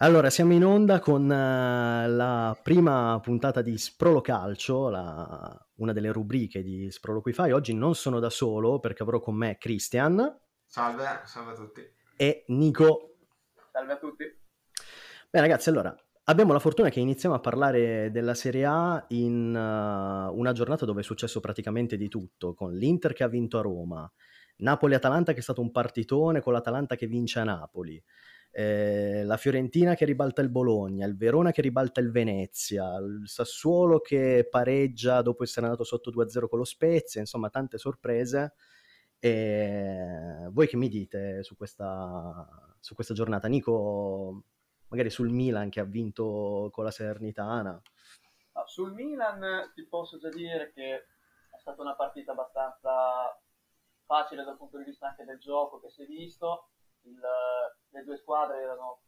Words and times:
Allora, 0.00 0.28
siamo 0.28 0.52
in 0.52 0.62
onda 0.62 0.98
con 1.00 1.22
uh, 1.22 1.26
la 1.26 2.60
prima 2.62 3.18
puntata 3.22 3.62
di 3.62 3.78
Sprolo 3.78 4.20
Calcio, 4.20 4.90
la, 4.90 5.68
una 5.76 5.94
delle 5.94 6.12
rubriche 6.12 6.62
di 6.62 6.90
Sproloquify. 6.90 7.52
Oggi 7.52 7.72
non 7.72 7.94
sono 7.94 8.20
da 8.20 8.28
solo 8.28 8.78
perché 8.78 9.02
avrò 9.02 9.20
con 9.20 9.36
me 9.36 9.56
Christian. 9.56 10.38
Salve, 10.66 11.22
salve 11.24 11.52
a 11.52 11.54
tutti. 11.54 11.80
E 12.14 12.44
Nico. 12.48 13.16
Salve 13.72 13.92
a 13.94 13.96
tutti. 13.96 14.24
Bene 15.30 15.46
ragazzi, 15.46 15.70
allora, 15.70 15.96
abbiamo 16.24 16.52
la 16.52 16.58
fortuna 16.58 16.90
che 16.90 17.00
iniziamo 17.00 17.34
a 17.34 17.40
parlare 17.40 18.10
della 18.10 18.34
Serie 18.34 18.66
A 18.66 19.02
in 19.08 19.54
uh, 19.54 20.38
una 20.38 20.52
giornata 20.52 20.84
dove 20.84 21.00
è 21.00 21.04
successo 21.04 21.40
praticamente 21.40 21.96
di 21.96 22.08
tutto, 22.10 22.52
con 22.52 22.74
l'Inter 22.74 23.14
che 23.14 23.24
ha 23.24 23.28
vinto 23.28 23.58
a 23.58 23.62
Roma, 23.62 24.12
Napoli-Atalanta 24.56 25.32
che 25.32 25.38
è 25.38 25.42
stato 25.42 25.62
un 25.62 25.70
partitone 25.70 26.42
con 26.42 26.52
l'Atalanta 26.52 26.96
che 26.96 27.06
vince 27.06 27.38
a 27.38 27.44
Napoli 27.44 28.04
eh, 28.58 29.22
la 29.24 29.36
Fiorentina 29.36 29.94
che 29.94 30.06
ribalta 30.06 30.40
il 30.40 30.48
Bologna, 30.48 31.04
il 31.04 31.14
Verona 31.14 31.50
che 31.50 31.60
ribalta 31.60 32.00
il 32.00 32.10
Venezia, 32.10 32.96
il 32.96 33.24
Sassuolo 33.28 34.00
che 34.00 34.48
pareggia 34.50 35.20
dopo 35.20 35.42
essere 35.42 35.66
andato 35.66 35.84
sotto 35.84 36.10
2-0 36.10 36.48
con 36.48 36.60
lo 36.60 36.64
Spezia, 36.64 37.20
insomma 37.20 37.50
tante 37.50 37.76
sorprese. 37.76 38.54
E 39.18 40.48
voi 40.52 40.66
che 40.68 40.78
mi 40.78 40.88
dite 40.88 41.42
su 41.42 41.54
questa, 41.54 42.48
su 42.80 42.94
questa 42.94 43.12
giornata? 43.12 43.46
Nico, 43.46 44.44
magari 44.88 45.10
sul 45.10 45.28
Milan 45.28 45.68
che 45.68 45.80
ha 45.80 45.84
vinto 45.84 46.70
con 46.72 46.84
la 46.84 46.90
Salernitana. 46.90 47.82
No, 48.54 48.62
sul 48.64 48.94
Milan 48.94 49.70
ti 49.74 49.84
posso 49.84 50.16
già 50.16 50.30
dire 50.30 50.72
che 50.72 50.94
è 50.94 51.58
stata 51.58 51.82
una 51.82 51.94
partita 51.94 52.32
abbastanza 52.32 53.38
facile 54.06 54.44
dal 54.44 54.56
punto 54.56 54.78
di 54.78 54.84
vista 54.84 55.08
anche 55.08 55.24
del 55.24 55.38
gioco 55.38 55.78
che 55.78 55.90
si 55.90 56.04
è 56.04 56.06
visto 56.06 56.70
il, 57.06 57.20
le 57.90 58.04
due 58.04 58.16
squadre 58.16 58.60
erano 58.60 59.00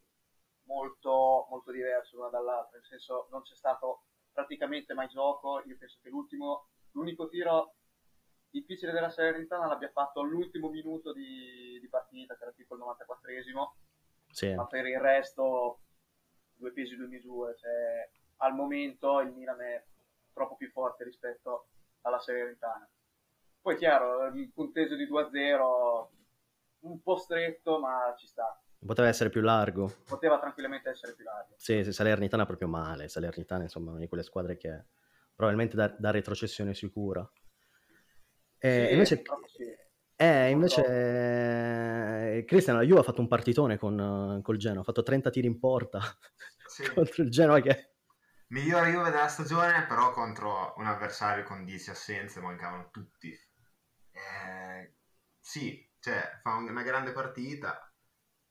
molto, 0.64 1.46
molto 1.48 1.70
diverse 1.72 2.16
l'una 2.16 2.28
dall'altra, 2.28 2.76
nel 2.76 2.86
senso 2.86 3.28
non 3.30 3.42
c'è 3.42 3.54
stato 3.54 4.04
praticamente 4.32 4.94
mai 4.94 5.08
gioco, 5.08 5.62
io 5.64 5.76
penso 5.76 5.98
che 6.02 6.10
l'ultimo, 6.10 6.68
l'unico 6.92 7.28
tiro 7.28 7.74
difficile 8.50 8.92
della 8.92 9.10
Salernitana 9.10 9.66
l'abbia 9.66 9.90
fatto 9.90 10.20
all'ultimo 10.20 10.68
minuto 10.68 11.12
di, 11.12 11.78
di 11.80 11.88
partita, 11.88 12.36
che 12.36 12.42
era 12.44 12.52
tipo 12.52 12.74
il 12.74 12.82
94esimo, 12.82 13.72
sì. 14.30 14.54
ma 14.54 14.66
per 14.66 14.86
il 14.86 15.00
resto 15.00 15.80
due 16.54 16.72
pesi 16.72 16.96
due 16.96 17.08
misure, 17.08 17.56
cioè, 17.56 18.10
al 18.38 18.54
momento 18.54 19.20
il 19.20 19.32
Milan 19.32 19.60
è 19.60 19.84
troppo 20.32 20.56
più 20.56 20.70
forte 20.70 21.04
rispetto 21.04 21.68
alla 22.02 22.18
Salernitana. 22.18 22.88
Poi 23.60 23.76
chiaro, 23.76 24.26
il 24.28 24.52
punteggio 24.52 24.94
di 24.94 25.06
2-0 25.06 26.08
un 26.80 27.00
po' 27.02 27.16
stretto, 27.16 27.78
ma 27.78 28.14
ci 28.16 28.26
sta. 28.26 28.60
Poteva 28.84 29.08
essere 29.08 29.30
più 29.30 29.40
largo. 29.40 29.92
Poteva 30.06 30.38
tranquillamente 30.38 30.90
essere 30.90 31.14
più 31.14 31.24
largo. 31.24 31.54
Sì, 31.56 31.82
sì 31.82 31.92
Salernitana 31.92 32.46
proprio 32.46 32.68
male. 32.68 33.08
Salernitana, 33.08 33.64
insomma, 33.64 33.88
è 33.88 33.90
una 33.92 34.00
di 34.00 34.08
quelle 34.08 34.22
squadre 34.22 34.56
che 34.56 34.84
probabilmente 35.34 35.76
da, 35.76 35.88
da 35.88 36.10
retrocessione 36.10 36.74
sicura. 36.74 37.28
E 38.58 38.86
sì, 38.86 38.92
invece, 38.92 39.22
sì. 39.46 39.76
eh, 40.16 40.50
invece 40.50 42.38
eh, 42.38 42.44
Cristian, 42.44 42.76
la 42.76 42.82
Juve 42.82 43.00
ha 43.00 43.04
fatto 43.04 43.20
un 43.20 43.28
partitone 43.28 43.78
con, 43.78 44.40
col 44.42 44.56
Genoa, 44.56 44.80
ha 44.80 44.84
fatto 44.84 45.04
30 45.04 45.30
tiri 45.30 45.46
in 45.46 45.60
porta 45.60 46.00
sì. 46.66 46.92
contro 46.92 47.22
il 47.22 47.30
Genoa 47.30 47.60
che... 47.60 47.92
Migliore 48.48 48.90
Juve 48.90 49.10
della 49.10 49.28
stagione, 49.28 49.86
però 49.86 50.10
contro 50.10 50.74
un 50.78 50.86
avversario 50.86 51.44
con 51.44 51.64
10 51.64 51.90
assenze, 51.90 52.40
mancavano 52.40 52.88
tutti. 52.90 53.30
Eh, 54.10 54.94
sì, 55.38 55.87
cioè, 56.00 56.38
fa 56.42 56.54
una 56.54 56.82
grande 56.82 57.12
partita, 57.12 57.92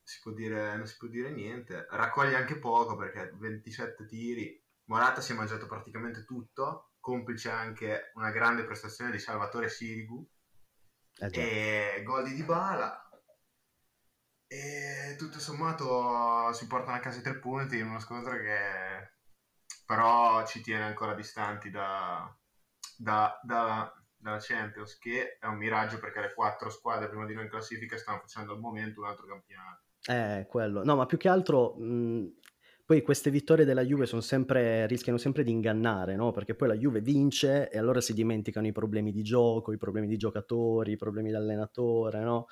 si 0.03 0.20
può 0.22 0.31
dire, 0.31 0.76
non 0.76 0.86
si 0.88 0.95
può 0.98 1.08
dire 1.08 1.31
niente, 1.31 1.86
raccoglie 1.89 2.36
anche 2.36 2.59
poco 2.59 2.95
perché 2.95 3.31
27 3.36 4.06
tiri, 4.06 4.64
Morata 4.86 5.20
si 5.20 5.34
è 5.34 5.36
mangiato 5.36 5.67
praticamente 5.67 6.23
tutto, 6.23 6.92
complice 7.00 7.50
anche 7.50 8.12
una 8.16 8.31
grande 8.31 8.64
prestazione 8.64 9.11
di 9.11 9.20
Salvatore 9.20 9.70
Sirigu. 9.70 10.26
Eh 11.20 11.30
e 11.32 12.04
gol 12.04 12.23
di 12.23 12.36
Dybala. 12.36 13.10
E 14.48 15.16
tutto 15.17 15.39
sommato 15.39 16.54
si 16.54 16.67
portano 16.67 16.95
a 16.95 17.00
casa 17.00 17.20
i 17.20 17.21
tre 17.21 17.38
punti 17.38 17.77
in 17.77 17.88
uno 17.88 18.00
scontro 18.00 18.38
che 18.38 19.16
però 19.86 20.45
ci 20.45 20.61
tiene 20.61 20.83
ancora 20.83 21.14
distanti 21.14 21.70
da, 21.70 22.33
da, 22.98 23.39
da 23.44 23.94
dalla 24.17 24.39
Champions, 24.39 24.98
che 24.98 25.38
è 25.39 25.45
un 25.45 25.58
miraggio 25.58 26.00
perché 26.00 26.20
le 26.20 26.33
quattro 26.33 26.70
squadre 26.70 27.08
prima 27.08 27.26
di 27.26 27.33
noi 27.33 27.44
in 27.44 27.50
classifica 27.50 27.98
stanno 27.98 28.20
facendo 28.20 28.54
al 28.54 28.60
momento 28.60 29.02
un 29.02 29.08
altro 29.08 29.26
campionato. 29.26 29.83
Eh, 30.10 30.45
quello. 30.50 30.83
No, 30.83 30.95
ma 30.95 31.05
più 31.05 31.17
che 31.17 31.30
altro... 31.30 31.76
Mh, 31.78 32.33
poi 32.88 33.02
queste 33.02 33.30
vittorie 33.30 33.66
della 33.66 33.83
Juve 33.83 34.06
sempre, 34.06 34.88
rischiano 34.88 35.17
sempre 35.17 35.44
di 35.44 35.52
ingannare, 35.52 36.16
no? 36.16 36.32
Perché 36.32 36.56
poi 36.56 36.70
la 36.70 36.77
Juve 36.77 37.02
vince 37.02 37.70
e 37.70 37.77
allora 37.77 38.00
si 38.00 38.14
dimenticano 38.14 38.66
i 38.66 38.72
problemi 38.72 39.11
di 39.11 39.23
gioco, 39.23 39.73
i 39.73 39.77
problemi 39.77 40.08
di 40.08 40.16
giocatori, 40.16 40.94
i 40.94 40.95
problemi 40.95 41.27
di 41.27 41.36
allenatore, 41.36 42.22
no? 42.22 42.45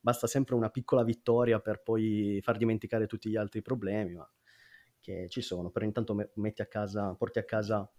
Basta 0.00 0.28
sempre 0.28 0.54
una 0.54 0.70
piccola 0.70 1.02
vittoria 1.02 1.58
per 1.58 1.82
poi 1.82 2.38
far 2.40 2.56
dimenticare 2.56 3.08
tutti 3.08 3.28
gli 3.28 3.34
altri 3.34 3.62
problemi, 3.62 4.14
ma 4.14 4.30
che 5.00 5.26
ci 5.28 5.40
sono. 5.40 5.70
Però 5.70 5.84
intanto 5.84 6.14
metti 6.34 6.62
a 6.62 6.66
casa, 6.66 7.12
porti 7.14 7.40
a 7.40 7.44
casa 7.44 7.90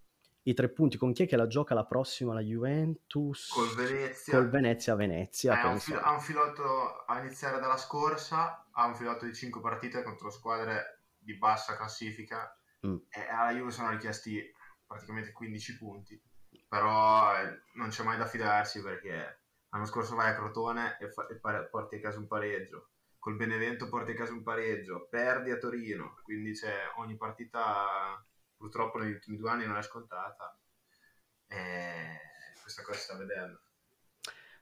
i 0.44 0.54
tre 0.54 0.68
punti 0.70 0.96
con 0.96 1.12
chi 1.12 1.24
è 1.24 1.26
che 1.26 1.36
la 1.36 1.46
gioca 1.46 1.74
la 1.74 1.84
prossima? 1.84 2.34
La 2.34 2.40
Juventus 2.40 3.48
col 3.48 3.74
Venezia, 3.74 4.32
col 4.32 4.48
Venezia 4.48 4.94
Venezia. 4.94 5.54
Eh, 5.54 5.66
ha, 5.66 5.68
un 5.68 5.78
fil- 5.78 6.00
ha 6.02 6.12
un 6.12 6.20
filotto 6.20 7.04
a 7.04 7.20
iniziare 7.20 7.60
dalla 7.60 7.76
scorsa, 7.76 8.66
ha 8.70 8.86
un 8.86 8.94
filotto 8.94 9.24
di 9.24 9.34
5 9.34 9.60
partite 9.60 10.02
contro 10.02 10.30
squadre 10.30 11.02
di 11.16 11.36
bassa 11.36 11.76
classifica 11.76 12.56
mm. 12.84 12.96
e 13.08 13.28
alla 13.28 13.56
Juve 13.56 13.70
sono 13.70 13.90
richiesti 13.90 14.42
praticamente 14.84 15.32
15 15.32 15.78
punti, 15.78 16.20
però 16.68 17.36
eh, 17.36 17.62
non 17.74 17.90
c'è 17.90 18.02
mai 18.02 18.18
da 18.18 18.26
fidarsi 18.26 18.82
perché 18.82 19.42
l'anno 19.68 19.86
scorso 19.86 20.16
vai 20.16 20.30
a 20.30 20.34
Crotone 20.34 20.98
e, 20.98 21.08
fa- 21.10 21.28
e 21.28 21.36
pare- 21.36 21.68
porti 21.68 21.96
a 21.96 22.00
casa 22.00 22.18
un 22.18 22.26
pareggio, 22.26 22.88
col 23.18 23.36
Benevento 23.36 23.88
porti 23.88 24.10
a 24.10 24.14
casa 24.14 24.32
un 24.32 24.42
pareggio, 24.42 25.06
perdi 25.08 25.52
a 25.52 25.58
Torino, 25.58 26.18
quindi 26.24 26.52
c'è 26.52 26.74
ogni 26.96 27.16
partita 27.16 28.20
purtroppo 28.62 28.98
negli 28.98 29.10
ultimi 29.10 29.36
due 29.36 29.50
anni 29.50 29.66
non 29.66 29.76
è 29.76 29.82
scontata 29.82 30.56
e 31.48 32.20
questa 32.62 32.82
cosa 32.82 32.96
si 32.96 33.04
sta 33.04 33.16
vedendo. 33.16 33.60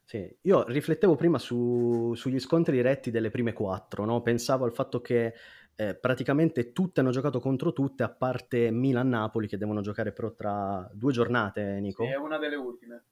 Sì, 0.03 0.38
io 0.41 0.65
riflettevo 0.65 1.16
prima 1.16 1.38
su, 1.38 2.15
sugli 2.16 2.41
scontri 2.41 2.77
diretti 2.77 3.11
delle 3.11 3.28
prime 3.28 3.53
quattro, 3.53 4.06
no? 4.06 4.22
pensavo 4.22 4.65
al 4.65 4.72
fatto 4.72 5.03
che 5.03 5.34
eh, 5.77 5.94
praticamente 5.94 6.72
tutte 6.72 7.00
hanno 7.00 7.11
giocato 7.11 7.41
contro 7.41 7.75
tutte, 7.75 8.03
a 8.03 8.09
parte 8.09 8.71
Milan-Napoli 8.71 9.47
che 9.47 9.59
devono 9.59 9.83
giocare 9.83 10.12
però 10.12 10.32
tra 10.32 10.88
due 10.94 11.12
giornate, 11.12 11.78
Nico. 11.78 12.05
Sì, 12.05 12.11
è 12.11 12.17
una 12.17 12.38
delle 12.38 12.56
ultime. 12.56 13.05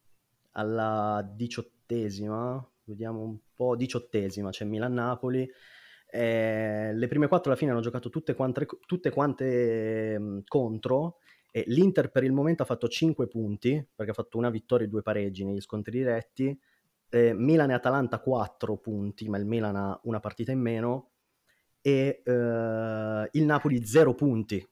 Alla 0.52 1.22
diciottesima, 1.22 2.66
vediamo 2.84 3.20
un 3.20 3.36
po', 3.54 3.76
diciottesima, 3.76 4.50
c'è 4.50 4.64
Milan-Napoli 4.64 5.48
eh, 6.10 6.92
le 6.94 7.06
prime 7.06 7.28
quattro 7.28 7.50
alla 7.50 7.58
fine 7.58 7.70
hanno 7.70 7.80
giocato 7.80 8.08
tutte 8.08 8.34
quante, 8.34 8.66
tutte 8.86 9.10
quante 9.10 10.18
mh, 10.18 10.42
contro. 10.46 11.18
E 11.50 11.64
L'Inter 11.66 12.10
per 12.10 12.24
il 12.24 12.32
momento 12.32 12.62
ha 12.62 12.66
fatto 12.66 12.88
5 12.88 13.26
punti 13.26 13.86
perché 13.94 14.12
ha 14.12 14.14
fatto 14.14 14.38
una 14.38 14.50
vittoria 14.50 14.86
e 14.86 14.88
due 14.88 15.02
pareggi 15.02 15.44
negli 15.44 15.60
scontri 15.60 15.98
diretti. 15.98 16.58
Eh, 17.10 17.32
Milan 17.34 17.70
e 17.70 17.74
Atalanta 17.74 18.20
4 18.20 18.76
punti, 18.78 19.28
ma 19.28 19.38
il 19.38 19.46
Milan 19.46 19.76
ha 19.76 19.98
una 20.04 20.20
partita 20.20 20.52
in 20.52 20.60
meno. 20.60 21.10
E 21.80 22.22
eh, 22.24 23.28
il 23.32 23.44
Napoli 23.44 23.84
0 23.84 24.14
punti 24.14 24.66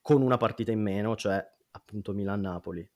con 0.00 0.22
una 0.22 0.36
partita 0.36 0.72
in 0.72 0.80
meno, 0.80 1.16
cioè 1.16 1.44
appunto 1.72 2.12
Milan-Napoli. 2.12 2.88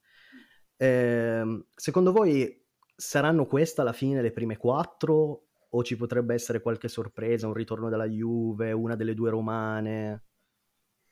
Eh, 0.77 1.65
secondo 1.75 2.13
voi 2.13 2.65
saranno 2.95 3.47
queste 3.47 3.81
alla 3.81 3.93
fine 3.93 4.23
le 4.23 4.33
prime 4.33 4.57
quattro 4.57 5.46
o 5.77 5.85
ci 5.85 5.97
potrebbe 5.97 6.33
essere 6.33 6.63
qualche 6.63 6.89
sorpresa, 6.89 7.47
un 7.47 7.53
ritorno 7.53 7.91
della 7.91 8.07
Juve, 8.07 8.73
una 8.73 8.97
delle 8.97 9.15
due 9.15 9.31
romane? 9.31 10.25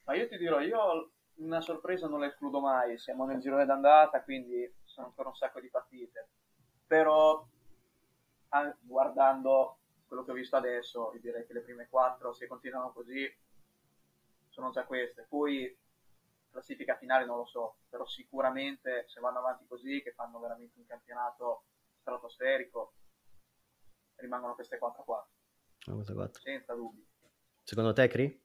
Ma 0.04 0.14
io 0.14 0.26
ti 0.26 0.38
dirò, 0.38 0.60
io 0.60 1.12
una 1.36 1.60
sorpresa 1.60 2.08
non 2.08 2.20
la 2.20 2.26
escludo 2.26 2.60
mai, 2.60 2.98
siamo 2.98 3.26
nel 3.26 3.40
girone 3.40 3.66
d'andata, 3.66 4.22
quindi 4.22 4.72
sono 4.84 5.08
ancora 5.08 5.28
un 5.28 5.34
sacco 5.34 5.60
di 5.60 5.68
partite. 5.68 6.28
Però 6.86 7.46
guardando 8.80 9.78
quello 10.06 10.24
che 10.24 10.30
ho 10.30 10.34
visto 10.34 10.56
adesso, 10.56 11.10
io 11.12 11.20
direi 11.20 11.44
che 11.46 11.52
le 11.52 11.60
prime 11.60 11.88
quattro, 11.88 12.32
se 12.32 12.46
continuano 12.46 12.92
così, 12.92 13.30
sono 14.48 14.70
già 14.70 14.84
queste. 14.84 15.26
Poi 15.28 15.76
classifica 16.50 16.96
finale 16.96 17.26
non 17.26 17.38
lo 17.38 17.46
so, 17.46 17.78
però 17.90 18.06
sicuramente 18.06 19.04
se 19.08 19.20
vanno 19.20 19.38
avanti 19.38 19.66
così, 19.66 20.00
che 20.02 20.12
fanno 20.12 20.38
veramente 20.38 20.78
un 20.78 20.86
campionato 20.86 21.64
stratosferico, 22.00 22.92
rimangono 24.16 24.54
queste 24.54 24.78
4 24.78 25.04
qua. 25.04 25.28
Senza 26.40 26.74
dubbi. 26.74 27.06
Secondo 27.62 27.92
te, 27.92 28.08
Cri? 28.08 28.42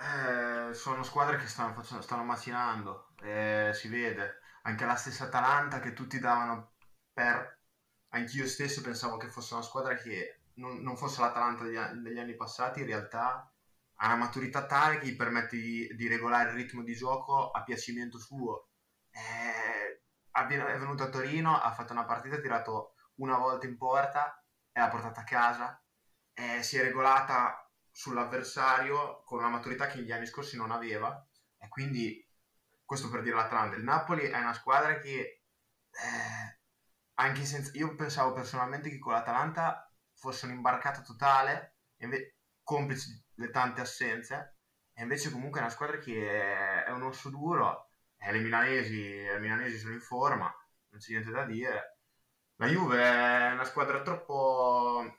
Eh, 0.00 0.72
sono 0.72 1.02
squadre 1.02 1.36
che 1.36 1.46
stanno, 1.46 1.74
facendo, 1.74 2.02
stanno 2.02 2.24
macinando, 2.24 3.12
eh, 3.22 3.70
si 3.74 3.88
vede. 3.88 4.38
Anche 4.62 4.84
la 4.84 4.94
stessa 4.96 5.24
Atalanta 5.24 5.80
che 5.80 5.92
tutti 5.92 6.18
davano 6.18 6.72
per... 7.12 7.58
Anch'io 8.12 8.46
stesso 8.46 8.80
pensavo 8.80 9.16
che 9.18 9.28
fosse 9.28 9.54
una 9.54 9.62
squadra 9.62 9.94
che 9.94 10.40
non, 10.54 10.78
non 10.80 10.96
fosse 10.96 11.20
l'Atalanta 11.20 11.62
degli, 11.64 11.78
degli, 12.02 12.18
anni 12.18 12.34
passati, 12.34 12.80
in 12.80 12.86
realtà 12.86 13.52
ha 13.94 14.06
una 14.06 14.16
maturità 14.16 14.66
tale 14.66 14.98
che 14.98 15.06
gli 15.06 15.16
permette 15.16 15.56
di, 15.56 15.86
di 15.94 16.08
regolare 16.08 16.50
il 16.50 16.56
ritmo 16.56 16.82
di 16.82 16.94
gioco 16.94 17.50
a 17.50 17.62
piacimento 17.62 18.18
suo. 18.18 18.70
Eh, 19.10 20.02
è 20.32 20.78
venuto 20.78 21.04
a 21.04 21.08
Torino, 21.08 21.60
ha 21.60 21.72
fatto 21.72 21.92
una 21.92 22.04
partita, 22.04 22.36
ha 22.36 22.40
tirato 22.40 22.94
una 23.16 23.36
volta 23.36 23.66
in 23.66 23.76
porta 23.76 24.39
l'ha 24.72 24.88
portata 24.88 25.20
a 25.20 25.24
casa. 25.24 25.82
Eh, 26.32 26.62
si 26.62 26.76
è 26.78 26.82
regolata 26.82 27.68
sull'avversario 27.90 29.22
con 29.24 29.38
una 29.38 29.48
maturità 29.48 29.86
che 29.86 30.00
gli 30.02 30.12
anni 30.12 30.26
scorsi 30.26 30.56
non 30.56 30.70
aveva. 30.70 31.26
E 31.58 31.68
quindi, 31.68 32.26
questo 32.84 33.10
per 33.10 33.22
dire 33.22 33.36
l'Atlanta. 33.36 33.76
Il 33.76 33.84
Napoli 33.84 34.24
è 34.24 34.38
una 34.38 34.54
squadra 34.54 34.98
che, 34.98 35.42
eh, 35.90 36.60
anche 37.14 37.44
senza. 37.44 37.70
Io 37.74 37.94
pensavo 37.94 38.32
personalmente 38.32 38.90
che 38.90 38.98
con 38.98 39.12
l'Atalanta 39.12 39.92
fosse 40.14 40.46
un'imbarcata 40.46 41.02
totale, 41.02 41.76
inve- 41.98 42.36
complice 42.62 43.24
le 43.34 43.50
tante 43.50 43.80
assenze. 43.80 44.58
E 44.92 45.02
invece, 45.02 45.30
comunque, 45.30 45.60
è 45.60 45.62
una 45.62 45.72
squadra 45.72 45.98
che 45.98 46.82
è, 46.82 46.84
è 46.84 46.90
un 46.90 47.02
osso 47.02 47.30
duro 47.30 47.90
eh, 48.20 48.32
le, 48.32 48.40
milanesi, 48.40 49.26
milanesi 49.40 49.78
sono 49.78 49.94
in 49.94 50.00
forma, 50.00 50.44
non 50.90 51.00
c'è 51.00 51.12
niente 51.12 51.30
da 51.30 51.44
dire. 51.44 51.99
La 52.60 52.66
Juve 52.66 53.02
è 53.02 53.52
una 53.54 53.64
squadra 53.64 54.02
troppo, 54.02 55.16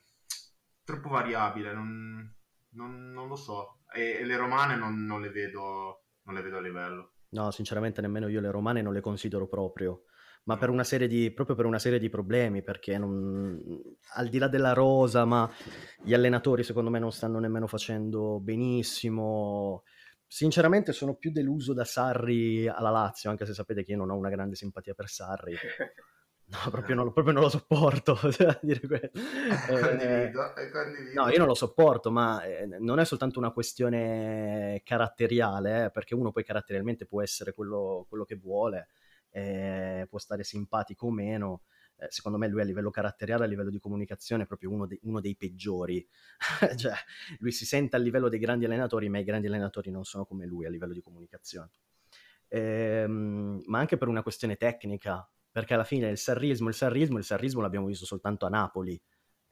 troppo 0.84 1.10
variabile, 1.10 1.74
non, 1.74 2.32
non, 2.74 3.12
non 3.12 3.28
lo 3.28 3.36
so. 3.36 3.80
E, 3.92 4.20
e, 4.20 4.26
le 4.26 4.38
romane 4.38 4.76
non, 4.76 5.06
non, 5.06 5.22
le 5.22 5.30
vedo, 5.32 6.04
non 6.26 6.36
le 6.36 6.42
vedo 6.44 6.58
a 6.58 6.62
livello. 6.62 7.14
No, 7.30 7.50
sinceramente 7.50 8.00
nemmeno 8.00 8.28
io 8.28 8.42
le 8.42 8.52
romane 8.52 8.84
non 8.84 8.94
le 8.94 9.02
considero 9.02 9.48
proprio 9.48 10.04
ma 10.44 10.58
per 10.58 10.70
una 10.70 10.84
serie 10.84 11.08
di, 11.08 11.32
proprio 11.32 11.56
per 11.56 11.66
una 11.66 11.78
serie 11.78 12.00
di 12.00 12.10
problemi, 12.10 12.64
perché 12.64 12.98
non, 12.98 13.62
al 14.16 14.28
di 14.28 14.40
là 14.40 14.48
della 14.48 14.74
rosa, 14.74 15.24
ma 15.24 15.48
gli 16.04 16.16
allenatori 16.16 16.64
secondo 16.64 16.90
me 16.90 16.98
non 16.98 17.12
stanno 17.12 17.38
nemmeno 17.38 17.68
facendo 17.68 18.40
benissimo, 18.40 19.84
Sinceramente 20.26 20.94
sono 20.94 21.16
più 21.16 21.30
deluso 21.30 21.74
da 21.74 21.84
Sarri 21.84 22.66
alla 22.66 22.90
Lazio, 22.90 23.30
anche 23.30 23.46
se 23.46 23.54
sapete 23.54 23.84
che 23.84 23.92
io 23.92 23.98
non 23.98 24.12
ho 24.12 24.16
una 24.16 24.30
grande 24.30 24.56
simpatia 24.56 24.94
per 24.94 25.10
Sarri. 25.10 25.54
No, 26.52 26.70
proprio 26.70 26.96
non, 26.96 27.14
proprio 27.14 27.34
non 27.34 27.44
lo 27.44 27.50
sopporto. 27.50 28.20
dire 28.62 28.82
condivido, 28.82 30.56
eh, 30.56 30.70
condivido. 30.70 31.22
No, 31.24 31.30
io 31.30 31.38
non 31.38 31.48
lo 31.48 31.54
sopporto, 31.54 32.12
ma 32.12 32.44
eh, 32.44 32.66
non 32.66 33.00
è 33.00 33.06
soltanto 33.06 33.40
una 33.40 33.52
questione 33.52 34.82
caratteriale, 34.84 35.86
eh, 35.86 35.92
perché 35.92 36.14
uno 36.14 36.32
poi 36.32 36.44
caratterialmente 36.44 37.06
può 37.06 37.22
essere 37.22 37.54
quello, 37.54 38.06
quello 38.10 38.26
che 38.26 38.36
vuole, 38.36 38.90
eh, 39.30 40.06
può 40.10 40.20
stare 40.20 40.44
simpatico 40.44 41.08
o 41.08 41.12
meno, 41.12 41.62
eh, 41.96 42.08
secondo 42.10 42.38
me 42.38 42.50
lui 42.50 42.60
a 42.60 42.66
livello 42.66 42.90
caratteriale, 42.90 43.46
a 43.46 43.48
livello 43.48 43.70
di 43.70 43.80
comunicazione 43.80 44.44
è 44.44 44.46
proprio 44.46 44.72
uno, 44.72 44.86
de- 44.86 45.00
uno 45.04 45.22
dei 45.22 45.38
peggiori. 45.38 46.06
cioè, 46.76 46.94
lui 47.40 47.54
si 47.54 47.66
sente 47.66 47.96
a 47.96 48.00
livello 48.00 48.28
dei 48.28 48.40
grandi 48.40 48.66
allenatori, 48.66 49.08
ma 49.08 49.20
i 49.20 49.24
grandi 49.24 49.48
allenatori 49.48 49.90
non 49.90 50.04
sono 50.04 50.26
come 50.26 50.46
lui 50.46 50.66
a 50.66 50.70
livello 50.70 50.92
di 50.92 51.02
comunicazione. 51.02 51.70
Ehm, 52.50 53.62
ma 53.68 53.80
anche 53.80 53.96
per 53.96 54.10
una 54.10 54.22
questione 54.22 54.58
tecnica, 54.58 55.26
perché 55.52 55.74
alla 55.74 55.84
fine 55.84 56.10
il 56.10 56.18
sarrismo, 56.18 56.70
il 56.70 56.76
sarrismo, 56.76 57.18
il 57.18 57.24
sarrismo 57.24 57.62
l'abbiamo 57.62 57.88
visto 57.88 58.06
soltanto 58.06 58.46
a 58.46 58.50
Napoli. 58.50 59.00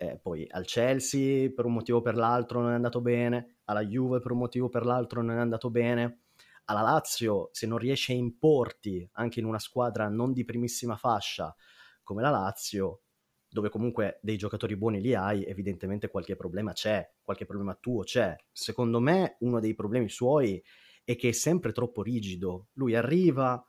Eh, 0.02 0.18
poi 0.18 0.48
al 0.50 0.66
Chelsea 0.66 1.50
per 1.54 1.66
un 1.66 1.74
motivo 1.74 1.98
o 1.98 2.02
per 2.02 2.16
l'altro 2.16 2.62
non 2.62 2.72
è 2.72 2.76
andato 2.76 3.02
bene, 3.02 3.58
alla 3.66 3.84
Juve 3.84 4.20
per 4.22 4.32
un 4.32 4.38
motivo 4.38 4.68
o 4.68 4.70
per 4.70 4.86
l'altro 4.86 5.22
non 5.22 5.36
è 5.36 5.40
andato 5.40 5.70
bene, 5.70 6.22
alla 6.66 6.82
Lazio 6.82 7.50
se 7.52 7.68
non 7.68 7.78
riesce 7.78 8.14
a 8.14 8.16
importi 8.16 9.08
anche 9.14 9.40
in 9.42 9.46
una 9.46 9.60
squadra 9.60 10.08
non 10.08 10.32
di 10.32 10.46
primissima 10.46 10.96
fascia 10.96 11.54
come 12.02 12.22
la 12.22 12.30
Lazio, 12.30 13.02
dove 13.50 13.70
comunque 13.70 14.20
dei 14.22 14.38
giocatori 14.38 14.78
buoni 14.78 15.02
li 15.02 15.14
hai, 15.14 15.44
evidentemente 15.44 16.10
qualche 16.10 16.36
problema 16.36 16.72
c'è, 16.72 17.08
qualche 17.22 17.46
problema 17.46 17.76
tuo 17.76 18.04
c'è. 18.04 18.36
Secondo 18.52 19.00
me 19.00 19.36
uno 19.40 19.60
dei 19.60 19.76
problemi 19.76 20.08
suoi 20.10 20.64
è 21.04 21.16
che 21.16 21.30
è 21.30 21.34
sempre 21.34 21.72
troppo 21.72 22.04
rigido. 22.04 22.68
Lui 22.74 22.96
arriva 22.96 23.64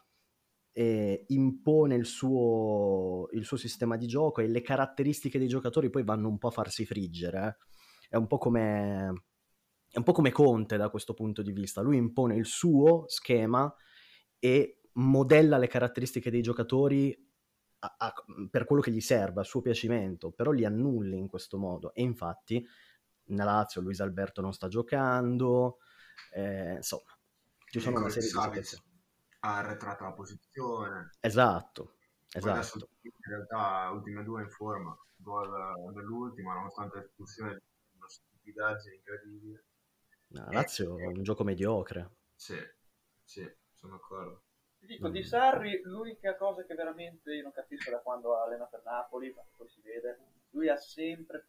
e 0.72 1.24
impone 1.28 1.94
il 1.96 2.06
suo, 2.06 3.28
il 3.32 3.44
suo 3.44 3.56
sistema 3.56 3.96
di 3.96 4.06
gioco 4.06 4.40
e 4.40 4.48
le 4.48 4.62
caratteristiche 4.62 5.38
dei 5.38 5.48
giocatori 5.48 5.90
poi 5.90 6.04
vanno 6.04 6.28
un 6.28 6.38
po' 6.38 6.48
a 6.48 6.52
farsi 6.52 6.86
friggere. 6.86 7.46
Eh. 7.46 7.56
È 8.10 8.16
un 8.16 8.26
po' 8.26 8.38
come... 8.38 9.24
È 9.92 9.98
un 9.98 10.04
po' 10.04 10.12
come 10.12 10.30
Conte 10.30 10.76
da 10.76 10.88
questo 10.88 11.14
punto 11.14 11.42
di 11.42 11.50
vista. 11.50 11.80
Lui 11.80 11.96
impone 11.96 12.36
il 12.36 12.46
suo 12.46 13.08
schema 13.08 13.72
e 14.38 14.82
modella 14.92 15.58
le 15.58 15.66
caratteristiche 15.66 16.30
dei 16.30 16.42
giocatori 16.42 17.12
a, 17.80 17.94
a, 17.98 18.14
per 18.48 18.66
quello 18.66 18.82
che 18.82 18.92
gli 18.92 19.00
serve, 19.00 19.40
a 19.40 19.44
suo 19.44 19.60
piacimento, 19.60 20.30
però 20.30 20.52
li 20.52 20.64
annulli 20.64 21.18
in 21.18 21.26
questo 21.26 21.58
modo. 21.58 21.92
E 21.92 22.02
infatti 22.02 22.64
nella 23.30 23.52
Lazio 23.52 23.80
Luis 23.80 24.00
Alberto 24.00 24.40
non 24.40 24.52
sta 24.52 24.68
giocando, 24.68 25.78
eh, 26.34 26.74
insomma, 26.76 27.18
ci 27.70 27.80
sono 27.80 27.98
una 27.98 28.08
serie 28.10 28.28
di 28.28 28.34
situazioni. 28.34 28.89
Ha 29.40 29.56
arretrato 29.56 30.04
la 30.04 30.12
posizione. 30.12 31.10
Esatto, 31.20 31.96
esatto. 32.32 32.88
in 33.02 33.12
realtà 33.22 33.90
ultime 33.90 34.22
due 34.22 34.42
in 34.42 34.50
forma, 34.50 34.96
gol 35.16 35.92
dell'ultima, 35.92 36.54
nonostante 36.54 36.98
l'espulsione 36.98 37.62
una 37.96 38.08
stupidaggine 38.08 38.94
incredibile. 38.96 39.64
No, 40.28 40.50
Lazio 40.50 40.98
è 40.98 41.06
un 41.06 41.22
gioco 41.22 41.42
mediocre. 41.42 42.10
Sì, 42.34 42.56
sì, 43.22 43.50
sono 43.72 43.94
d'accordo. 43.94 44.44
Ti 44.78 44.86
dico, 44.86 45.08
di 45.08 45.22
Sarri 45.22 45.80
l'unica 45.84 46.36
cosa 46.36 46.64
che 46.64 46.74
veramente 46.74 47.34
io 47.34 47.42
non 47.42 47.52
capisco 47.52 47.90
da 47.90 48.00
quando 48.00 48.40
allena 48.40 48.64
per 48.64 48.82
Napoli, 48.82 49.30
ma 49.32 49.42
poi 49.54 49.68
si 49.68 49.82
vede, 49.82 50.18
lui 50.50 50.68
ha 50.68 50.76
sempre, 50.76 51.48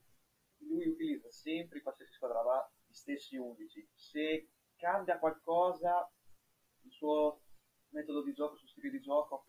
lui 0.58 0.88
utilizza 0.88 1.30
sempre 1.30 1.78
in 1.78 1.84
qualsiasi 1.84 2.12
squadra 2.12 2.42
va 2.42 2.70
gli 2.86 2.94
stessi 2.94 3.38
11. 3.38 3.90
Se 3.94 4.50
cambia 4.76 5.18
qualcosa, 5.18 6.12
il 6.82 6.92
suo 6.92 7.42
metodo 7.92 8.24
di 8.24 8.34
gioco, 8.34 8.56
suo 8.56 8.68
stile 8.68 8.90
di 8.90 9.00
gioco, 9.00 9.46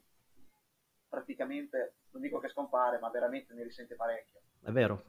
praticamente, 1.09 1.97
non 2.11 2.23
dico 2.23 2.39
che 2.39 2.49
scompare, 2.49 2.99
ma 2.99 3.11
veramente 3.11 3.53
ne 3.55 3.65
risente 3.65 3.95
parecchio. 3.95 4.41
È 4.63 4.71
vero. 4.71 5.03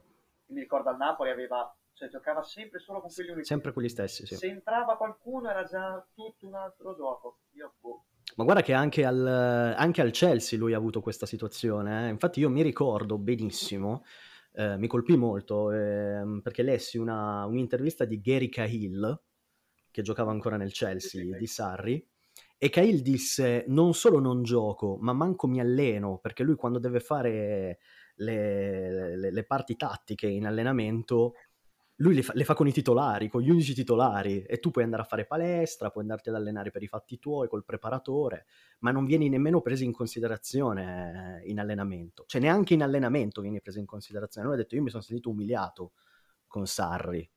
mi 0.46 0.60
ricordo 0.60 0.90
al 0.90 0.96
Napoli 0.96 1.30
aveva 1.30 1.74
cioè 1.94 2.08
giocava 2.08 2.42
sempre 2.42 2.80
solo 2.80 3.00
con 3.00 3.10
quelli 3.10 3.30
unici. 3.30 3.46
Sempre 3.46 3.72
quelli 3.72 3.88
stessi, 3.88 4.26
sì. 4.26 4.34
Se 4.34 4.48
entrava 4.48 4.96
qualcuno 4.96 5.48
era 5.48 5.62
già 5.62 6.04
tutto 6.12 6.46
un 6.46 6.54
altro 6.54 6.94
gioco. 6.94 7.38
Io 7.52 7.74
boh. 7.80 8.04
Ma 8.36 8.44
guarda 8.44 8.62
che 8.62 8.72
anche 8.72 9.04
al, 9.04 9.24
anche 9.24 10.00
al, 10.00 10.10
Chelsea 10.10 10.58
lui 10.58 10.74
ha 10.74 10.76
avuto 10.76 11.00
questa 11.00 11.24
situazione. 11.24 12.06
Eh. 12.06 12.10
Infatti 12.10 12.40
io 12.40 12.50
mi 12.50 12.62
ricordo 12.62 13.16
benissimo, 13.16 14.04
eh, 14.52 14.76
mi 14.76 14.88
colpì 14.88 15.16
molto, 15.16 15.70
eh, 15.70 16.40
perché 16.42 16.62
lessi 16.62 16.98
una, 16.98 17.44
un'intervista 17.46 18.04
di 18.04 18.20
Gary 18.20 18.48
Cahill, 18.48 19.22
che 19.90 20.02
giocava 20.02 20.32
ancora 20.32 20.56
nel 20.56 20.72
Chelsea, 20.72 21.36
di 21.36 21.46
Sarri, 21.46 22.04
e 22.56 22.70
Cahill 22.70 23.00
disse 23.00 23.64
non 23.68 23.94
solo 23.94 24.20
non 24.20 24.42
gioco, 24.42 24.96
ma 25.00 25.12
manco 25.12 25.46
mi 25.46 25.60
alleno, 25.60 26.18
perché 26.18 26.42
lui 26.42 26.56
quando 26.56 26.78
deve 26.78 27.00
fare 27.00 27.78
le, 28.16 29.16
le, 29.16 29.30
le 29.30 29.44
parti 29.44 29.76
tattiche 29.76 30.28
in 30.28 30.46
allenamento 30.46 31.34
lui 31.98 32.14
le 32.14 32.22
fa, 32.22 32.32
le 32.34 32.44
fa, 32.44 32.54
con 32.54 32.66
i 32.66 32.72
titolari, 32.72 33.28
con 33.28 33.40
gli 33.40 33.50
unici 33.50 33.72
titolari, 33.72 34.42
e 34.42 34.58
tu 34.58 34.70
puoi 34.70 34.84
andare 34.84 35.02
a 35.02 35.06
fare 35.06 35.26
palestra, 35.26 35.90
puoi 35.90 36.02
andarti 36.02 36.28
ad 36.28 36.34
allenare 36.34 36.70
per 36.70 36.82
i 36.82 36.88
fatti 36.88 37.18
tuoi 37.18 37.48
col 37.48 37.64
preparatore, 37.64 38.46
ma 38.80 38.90
non 38.90 39.04
vieni 39.04 39.28
nemmeno 39.28 39.60
preso 39.60 39.84
in 39.84 39.92
considerazione 39.92 41.40
in 41.44 41.60
allenamento, 41.60 42.24
cioè 42.26 42.40
neanche 42.40 42.74
in 42.74 42.82
allenamento 42.82 43.40
vieni 43.40 43.60
preso 43.60 43.78
in 43.78 43.86
considerazione. 43.86 44.46
Lui 44.46 44.56
ha 44.56 44.60
detto: 44.60 44.74
Io 44.74 44.82
mi 44.82 44.90
sono 44.90 45.02
sentito 45.02 45.30
umiliato 45.30 45.92
con 46.48 46.66
Sarri, 46.66 47.28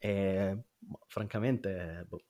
e 0.00 0.58
boh, 0.78 1.00
francamente, 1.06 2.06
boh, 2.08 2.22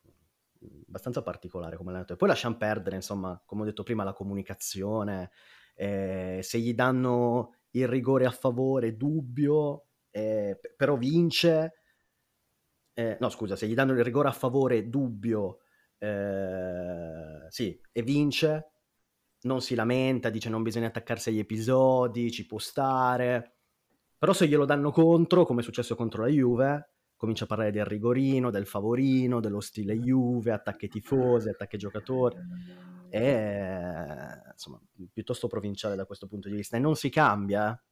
abbastanza 0.86 1.22
particolare 1.22 1.76
come 1.76 1.90
allenatore. 1.90 2.18
Poi 2.18 2.28
lasciamo 2.28 2.56
perdere, 2.56 2.96
insomma, 2.96 3.40
come 3.44 3.62
ho 3.62 3.64
detto 3.64 3.82
prima, 3.82 4.04
la 4.04 4.12
comunicazione. 4.12 5.30
Eh, 5.74 6.40
se 6.42 6.58
gli 6.58 6.74
danno 6.74 7.56
il 7.70 7.88
rigore 7.88 8.26
a 8.26 8.30
favore, 8.30 8.96
dubbio 8.96 9.86
eh, 10.12 10.60
però 10.76 10.96
vince. 10.96 11.72
Eh, 12.94 13.16
no, 13.18 13.28
scusa, 13.30 13.56
se 13.56 13.66
gli 13.66 13.74
danno 13.74 13.92
il 13.92 14.04
rigore 14.04 14.28
a 14.28 14.32
favore, 14.32 14.88
dubbio, 14.88 15.60
eh, 15.98 17.46
sì, 17.48 17.80
e 17.90 18.02
vince, 18.02 18.72
non 19.42 19.60
si 19.60 19.74
lamenta, 19.74 20.30
dice 20.30 20.50
non 20.50 20.62
bisogna 20.62 20.88
attaccarsi 20.88 21.30
agli 21.30 21.38
episodi, 21.38 22.30
ci 22.30 22.46
può 22.46 22.58
stare. 22.58 23.56
Però 24.18 24.32
se 24.32 24.46
glielo 24.46 24.66
danno 24.66 24.92
contro, 24.92 25.44
come 25.44 25.62
è 25.62 25.64
successo 25.64 25.96
contro 25.96 26.22
la 26.22 26.28
Juve, 26.28 26.91
comincia 27.22 27.44
a 27.44 27.46
parlare 27.46 27.70
del 27.70 27.84
rigorino, 27.84 28.50
del 28.50 28.66
favorino, 28.66 29.38
dello 29.38 29.60
stile 29.60 29.96
Juve, 29.96 30.50
attacchi 30.50 30.88
tifosi, 30.88 31.50
attacchi 31.50 31.78
giocatori. 31.78 32.36
È 33.08 34.40
insomma 34.50 34.80
piuttosto 35.12 35.46
provinciale 35.46 35.94
da 35.94 36.04
questo 36.04 36.26
punto 36.26 36.48
di 36.48 36.56
vista. 36.56 36.76
E 36.76 36.80
non 36.80 36.96
si 36.96 37.10
cambia, 37.10 37.72
eh 37.72 37.90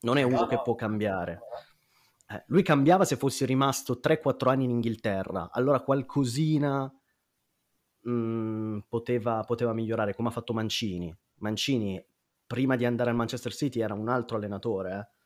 non 0.00 0.16
è 0.18 0.24
uno 0.24 0.40
no, 0.40 0.46
che 0.46 0.60
può 0.60 0.74
cambiare. 0.74 1.38
Eh, 2.26 2.42
lui 2.48 2.64
cambiava 2.64 3.04
se 3.04 3.14
fosse 3.14 3.46
rimasto 3.46 4.00
3-4 4.02 4.48
anni 4.48 4.64
in 4.64 4.70
Inghilterra, 4.70 5.50
allora 5.52 5.80
qualcosina 5.80 6.92
mh, 8.00 8.10
mm, 8.10 8.78
poteva, 8.88 9.44
poteva 9.44 9.72
migliorare, 9.72 10.16
come 10.16 10.30
ha 10.30 10.32
fatto 10.32 10.52
Mancini. 10.52 11.16
Mancini, 11.36 12.04
prima 12.44 12.74
di 12.74 12.84
andare 12.84 13.10
al 13.10 13.16
Manchester 13.16 13.54
City, 13.54 13.80
era 13.80 13.94
un 13.94 14.08
altro 14.08 14.36
allenatore. 14.36 14.98
Eh. 14.98 15.16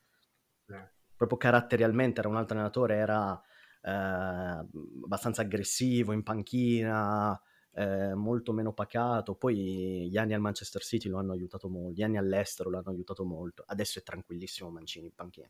Proprio 1.25 1.37
caratterialmente 1.37 2.19
era 2.19 2.27
un 2.27 2.35
altro 2.35 2.55
allenatore, 2.55 2.95
era 2.95 3.41
eh, 3.81 3.91
abbastanza 3.91 5.41
aggressivo 5.41 6.11
in 6.11 6.21
panchina, 6.21 7.41
eh, 7.71 8.13
molto 8.13 8.51
meno 8.51 8.73
pacato. 8.73 9.35
Poi 9.35 10.09
gli 10.09 10.17
anni 10.17 10.33
al 10.33 10.41
Manchester 10.41 10.81
City 10.81 11.07
lo 11.07 11.19
hanno 11.19 11.31
aiutato 11.31 11.69
molto, 11.69 11.93
gli 11.93 12.03
anni 12.03 12.17
all'estero 12.17 12.69
lo 12.69 12.79
hanno 12.79 12.89
aiutato 12.89 13.23
molto. 13.23 13.63
Adesso 13.65 13.99
è 13.99 14.03
tranquillissimo 14.03 14.69
Mancini 14.69 15.05
in 15.05 15.15
panchina. 15.15 15.49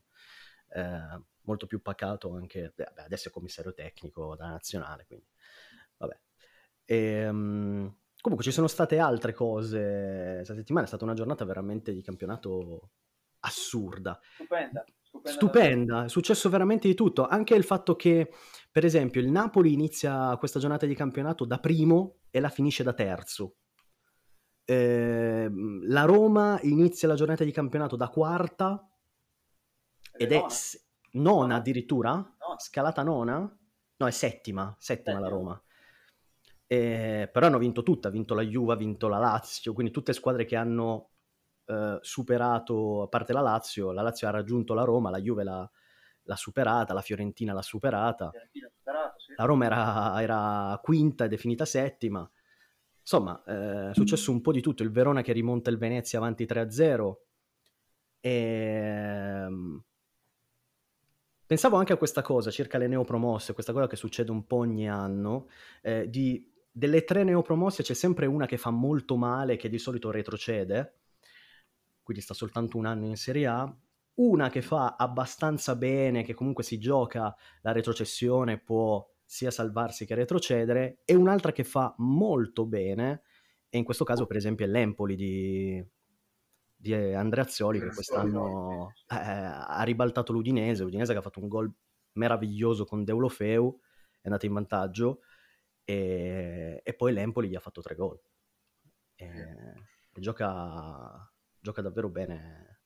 Eh, 0.68 1.22
molto 1.40 1.66
più 1.66 1.82
pacato 1.82 2.32
anche, 2.34 2.72
beh, 2.72 2.92
adesso 3.02 3.28
è 3.28 3.32
commissario 3.32 3.74
tecnico 3.74 4.36
da 4.36 4.50
nazionale, 4.50 5.06
quindi 5.06 5.26
vabbè. 5.96 6.18
E, 6.84 7.28
um, 7.28 7.96
comunque 8.20 8.46
ci 8.46 8.52
sono 8.52 8.68
state 8.68 8.98
altre 8.98 9.32
cose, 9.32 10.34
questa 10.36 10.54
settimana 10.54 10.84
è 10.84 10.88
stata 10.88 11.02
una 11.02 11.14
giornata 11.14 11.44
veramente 11.44 11.92
di 11.92 12.00
campionato 12.00 12.90
assurda. 13.40 14.20
Stupenda. 14.34 14.84
Stupenda, 15.14 15.30
stupenda. 15.30 16.04
è 16.04 16.08
successo 16.08 16.48
veramente 16.48 16.88
di 16.88 16.94
tutto, 16.94 17.26
anche 17.26 17.54
il 17.54 17.64
fatto 17.64 17.94
che 17.94 18.32
per 18.70 18.84
esempio 18.84 19.20
il 19.20 19.30
Napoli 19.30 19.72
inizia 19.72 20.36
questa 20.38 20.58
giornata 20.58 20.86
di 20.86 20.94
campionato 20.94 21.44
da 21.44 21.58
primo 21.58 22.16
e 22.30 22.40
la 22.40 22.48
finisce 22.48 22.82
da 22.82 22.92
terzo. 22.92 23.56
Eh, 24.64 25.48
la 25.86 26.02
Roma 26.04 26.58
inizia 26.62 27.06
la 27.06 27.14
giornata 27.14 27.44
di 27.44 27.52
campionato 27.52 27.96
da 27.96 28.08
quarta 28.08 28.88
ed 30.16 30.32
è 30.32 30.44
s- 30.48 30.82
nona 31.12 31.56
addirittura, 31.56 32.14
no. 32.14 32.54
scalata 32.58 33.02
nona, 33.02 33.38
no 33.96 34.06
è 34.06 34.10
settima, 34.10 34.74
settima 34.78 35.20
la 35.20 35.28
Roma. 35.28 35.62
Eh, 36.66 37.28
però 37.32 37.46
hanno 37.46 37.58
vinto 37.58 37.82
tutta, 37.82 38.08
ha 38.08 38.10
vinto 38.10 38.34
la 38.34 38.42
Juve, 38.42 38.72
ha 38.72 38.76
vinto 38.76 39.06
la 39.06 39.18
Lazio, 39.18 39.72
quindi 39.74 39.92
tutte 39.92 40.12
squadre 40.12 40.44
che 40.44 40.56
hanno 40.56 41.10
eh, 41.66 41.98
superato, 42.00 43.02
a 43.02 43.08
parte 43.08 43.32
la 43.32 43.40
Lazio, 43.40 43.92
la 43.92 44.02
Lazio 44.02 44.28
ha 44.28 44.30
raggiunto 44.30 44.74
la 44.74 44.84
Roma, 44.84 45.10
la 45.10 45.20
Juve 45.20 45.44
l'ha, 45.44 45.70
l'ha 46.22 46.36
superata, 46.36 46.94
la 46.94 47.00
Fiorentina 47.00 47.52
l'ha 47.52 47.62
superata, 47.62 48.30
superato, 48.52 49.18
sì. 49.18 49.34
la 49.36 49.44
Roma 49.44 49.64
era, 49.66 50.22
era, 50.22 50.80
quinta 50.82 51.24
ed 51.24 51.32
è 51.32 51.36
finita 51.36 51.64
settima. 51.64 52.28
Insomma, 53.00 53.42
eh, 53.46 53.90
è 53.90 53.94
successo 53.94 54.30
un 54.30 54.40
po' 54.40 54.52
di 54.52 54.60
tutto, 54.60 54.82
il 54.82 54.90
Verona 54.90 55.22
che 55.22 55.32
rimonta 55.32 55.70
il 55.70 55.78
Venezia 55.78 56.18
avanti 56.18 56.44
3-0 56.44 57.14
e 58.20 58.30
ehm, 58.30 59.84
Pensavo 61.46 61.76
anche 61.76 61.92
a 61.92 61.98
questa 61.98 62.22
cosa, 62.22 62.50
circa 62.50 62.78
le 62.78 62.86
neopromosse, 62.86 63.52
questa 63.52 63.74
cosa 63.74 63.86
che 63.86 63.96
succede 63.96 64.30
un 64.30 64.46
po' 64.46 64.56
ogni 64.56 64.88
anno, 64.88 65.48
eh, 65.82 66.08
di, 66.08 66.50
delle 66.70 67.04
tre 67.04 67.22
neopromosse 67.22 67.82
c'è 67.82 67.92
sempre 67.92 68.24
una 68.24 68.46
che 68.46 68.56
fa 68.56 68.70
molto 68.70 69.16
male, 69.16 69.56
che 69.56 69.68
di 69.68 69.78
solito 69.78 70.10
retrocede, 70.10 70.94
quindi 72.04 72.22
sta 72.22 72.34
soltanto 72.34 72.78
un 72.78 72.86
anno 72.86 73.06
in 73.06 73.16
Serie 73.16 73.46
A, 73.46 73.76
una 74.16 74.48
che 74.48 74.62
fa 74.62 74.94
abbastanza 74.96 75.74
bene, 75.74 76.22
che 76.22 76.34
comunque 76.34 76.62
si 76.62 76.78
gioca 76.78 77.34
la 77.62 77.72
retrocessione, 77.72 78.60
può 78.60 79.04
sia 79.24 79.50
salvarsi 79.50 80.06
che 80.06 80.14
retrocedere, 80.14 81.00
e 81.04 81.14
un'altra 81.16 81.50
che 81.50 81.64
fa 81.64 81.92
molto 81.98 82.66
bene, 82.66 83.22
e 83.68 83.78
in 83.78 83.84
questo 83.84 84.04
caso 84.04 84.26
per 84.26 84.36
esempio 84.36 84.66
è 84.66 84.68
l'Empoli 84.68 85.16
di, 85.16 85.84
di 86.76 86.94
Andrea 86.94 87.42
Azioli 87.42 87.80
che 87.80 87.88
quest'anno 87.88 88.92
eh, 89.08 89.16
ha 89.16 89.82
ribaltato 89.82 90.32
l'Udinese, 90.32 90.84
l'Udinese 90.84 91.12
che 91.12 91.18
ha 91.18 91.22
fatto 91.22 91.40
un 91.40 91.48
gol 91.48 91.74
meraviglioso 92.12 92.84
con 92.84 93.02
Deulofeu, 93.02 93.80
è 94.20 94.28
andato 94.28 94.46
in 94.46 94.52
vantaggio 94.52 95.20
e, 95.82 96.80
e 96.84 96.94
poi 96.94 97.12
l'Empoli 97.12 97.48
gli 97.48 97.56
ha 97.56 97.60
fatto 97.60 97.80
tre 97.80 97.94
gol. 97.96 98.20
E, 99.16 99.26
e 99.26 100.20
gioca, 100.20 101.33
gioca, 101.64 101.80
davvero 101.80 102.10
bene 102.10 102.80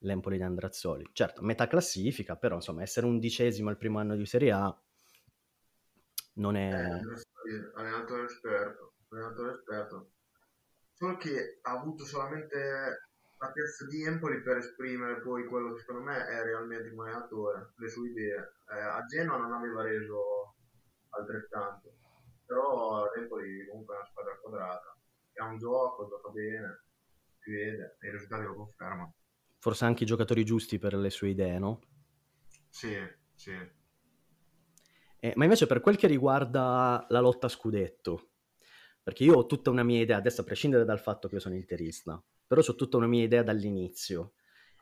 l'Empoli 0.00 0.36
di 0.36 0.42
Andreazzoli. 0.42 1.08
Certo, 1.10 1.40
metà 1.40 1.66
classifica, 1.66 2.36
però 2.36 2.56
insomma 2.56 2.82
essere 2.82 3.06
undicesimo 3.06 3.70
al 3.70 3.78
primo 3.78 3.98
anno 3.98 4.14
di 4.14 4.26
Serie 4.26 4.52
A 4.52 4.82
non 6.34 6.54
è... 6.54 6.68
Eh, 6.68 7.70
allenatore 7.74 8.24
esperto, 8.24 8.92
allenatore 9.08 9.52
esperto. 9.52 10.10
Solo 10.92 11.16
che 11.16 11.60
ha 11.62 11.70
avuto 11.70 12.04
solamente 12.04 13.08
la 13.38 13.50
piazza 13.52 13.86
di 13.86 14.04
Empoli 14.04 14.42
per 14.42 14.58
esprimere 14.58 15.22
poi 15.22 15.46
quello 15.46 15.72
che 15.72 15.80
secondo 15.80 16.02
me 16.02 16.26
è 16.26 16.42
realmente 16.42 16.90
un 16.90 17.00
allenatore, 17.00 17.72
le 17.76 17.88
sue 17.88 18.10
idee. 18.10 18.52
Eh, 18.70 18.80
a 18.80 19.02
Genoa 19.06 19.38
non 19.38 19.54
aveva 19.54 19.82
reso 19.82 20.56
altrettanto, 21.08 21.94
però 22.44 23.10
Empoli 23.14 23.66
comunque 23.66 23.94
è 23.94 23.98
una 23.98 24.06
squadra 24.08 24.38
quadrata, 24.42 24.94
ha 25.36 25.44
un 25.46 25.56
gioco, 25.56 26.06
gioca 26.06 26.28
bene, 26.28 26.82
si 27.50 27.56
vede 27.56 27.96
e 28.00 28.08
i 28.08 28.10
risultati 28.12 28.44
lo 28.44 28.54
confermano. 28.54 29.14
Forse 29.58 29.84
anche 29.84 30.04
i 30.04 30.06
giocatori 30.06 30.44
giusti 30.44 30.78
per 30.78 30.94
le 30.94 31.10
sue 31.10 31.30
idee, 31.30 31.58
no? 31.58 31.80
Sì, 32.68 32.96
sì. 33.34 33.52
Eh, 35.22 35.32
ma 35.36 35.44
invece 35.44 35.66
per 35.66 35.80
quel 35.80 35.96
che 35.96 36.06
riguarda 36.06 37.04
la 37.10 37.20
lotta 37.20 37.46
a 37.46 37.50
scudetto, 37.50 38.30
perché 39.02 39.24
io 39.24 39.34
ho 39.34 39.46
tutta 39.46 39.68
una 39.68 39.82
mia 39.82 40.00
idea, 40.00 40.16
adesso 40.16 40.40
a 40.40 40.44
prescindere 40.44 40.84
dal 40.84 41.00
fatto 41.00 41.28
che 41.28 41.34
io 41.34 41.40
sono 41.40 41.56
interista, 41.56 42.22
però 42.46 42.62
ho 42.66 42.74
tutta 42.74 42.96
una 42.96 43.06
mia 43.06 43.24
idea 43.24 43.42
dall'inizio. 43.42 44.34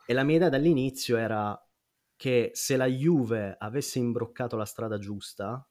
E 0.05 0.13
la 0.13 0.23
mia 0.23 0.37
idea 0.37 0.49
dall'inizio 0.49 1.17
era 1.17 1.61
che 2.15 2.51
se 2.53 2.77
la 2.77 2.85
Juve 2.85 3.55
avesse 3.57 3.99
imbroccato 3.99 4.55
la 4.55 4.65
strada 4.65 4.97
giusta, 4.97 5.67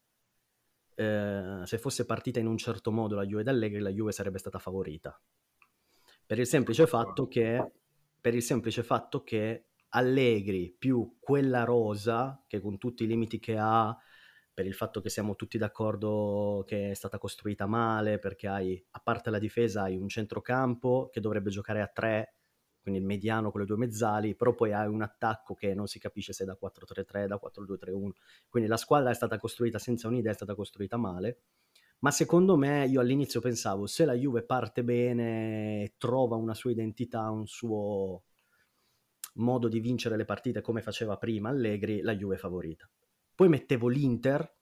eh, 0.94 1.60
se 1.64 1.78
fosse 1.78 2.04
partita 2.04 2.40
in 2.40 2.46
un 2.46 2.58
certo 2.58 2.90
modo 2.90 3.14
la 3.14 3.24
Juve 3.24 3.42
d'Allegri, 3.42 3.80
la 3.80 3.90
Juve 3.90 4.12
sarebbe 4.12 4.38
stata 4.38 4.58
favorita. 4.58 5.18
Per 6.28 6.38
il 6.38 6.46
semplice 6.46 6.86
fatto 6.86 7.26
che, 7.26 7.72
per 8.20 8.34
il 8.34 8.42
semplice 8.42 8.82
fatto 8.82 9.22
che 9.22 9.68
Allegri 9.92 10.70
più 10.78 11.16
quella 11.18 11.64
rosa, 11.64 12.44
che 12.46 12.60
con 12.60 12.76
tutti 12.76 13.04
i 13.04 13.06
limiti 13.06 13.38
che 13.38 13.56
ha, 13.58 13.96
per 14.52 14.66
il 14.66 14.74
fatto 14.74 15.00
che 15.00 15.08
siamo 15.08 15.36
tutti 15.36 15.56
d'accordo 15.56 16.64
che 16.66 16.90
è 16.90 16.94
stata 16.94 17.16
costruita 17.16 17.64
male, 17.64 18.18
perché 18.18 18.46
hai, 18.46 18.86
a 18.90 19.00
parte 19.00 19.30
la 19.30 19.38
difesa, 19.38 19.84
hai 19.84 19.96
un 19.96 20.06
centrocampo 20.06 21.08
che 21.10 21.20
dovrebbe 21.20 21.48
giocare 21.48 21.80
a 21.80 21.86
tre, 21.86 22.34
quindi 22.82 23.00
il 23.00 23.06
mediano 23.06 23.50
con 23.50 23.60
le 23.60 23.66
due 23.66 23.78
mezzali, 23.78 24.34
però 24.34 24.52
poi 24.52 24.74
hai 24.74 24.86
un 24.86 25.00
attacco 25.00 25.54
che 25.54 25.72
non 25.72 25.86
si 25.86 25.98
capisce 25.98 26.34
se 26.34 26.42
è 26.42 26.46
da 26.46 26.58
4-3-3, 26.60 27.26
da 27.26 27.40
4-2-3-1, 27.42 28.10
quindi 28.50 28.68
la 28.68 28.76
squadra 28.76 29.08
è 29.08 29.14
stata 29.14 29.38
costruita 29.38 29.78
senza 29.78 30.08
un'idea, 30.08 30.32
è 30.32 30.34
stata 30.34 30.54
costruita 30.54 30.98
male, 30.98 31.38
ma 32.00 32.10
secondo 32.10 32.56
me 32.56 32.86
io 32.86 33.00
all'inizio 33.00 33.40
pensavo, 33.40 33.86
se 33.86 34.04
la 34.04 34.14
Juve 34.14 34.42
parte 34.42 34.84
bene, 34.84 35.94
trova 35.98 36.36
una 36.36 36.54
sua 36.54 36.70
identità, 36.70 37.30
un 37.30 37.46
suo 37.46 38.24
modo 39.34 39.68
di 39.68 39.80
vincere 39.80 40.16
le 40.16 40.24
partite 40.24 40.60
come 40.60 40.82
faceva 40.82 41.16
prima 41.16 41.48
Allegri, 41.48 42.00
la 42.00 42.14
Juve 42.14 42.36
è 42.36 42.38
favorita 42.38 42.88
poi 43.38 43.48
mettevo 43.48 43.86
l'Inter 43.86 44.56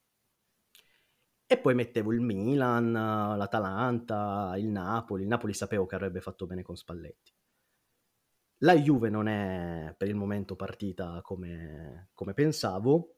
e 1.46 1.56
poi 1.56 1.74
mettevo 1.74 2.12
il 2.12 2.20
Milan, 2.20 2.92
l'Atalanta, 2.92 4.52
il 4.58 4.66
Napoli. 4.66 5.22
Il 5.22 5.28
Napoli 5.28 5.54
sapevo 5.54 5.86
che 5.86 5.94
avrebbe 5.94 6.20
fatto 6.20 6.44
bene 6.44 6.60
con 6.60 6.76
Spalletti. 6.76 7.32
La 8.58 8.74
Juve 8.74 9.08
non 9.08 9.28
è 9.28 9.94
per 9.96 10.08
il 10.08 10.14
momento 10.14 10.56
partita 10.56 11.22
come, 11.22 12.10
come 12.12 12.34
pensavo. 12.34 13.14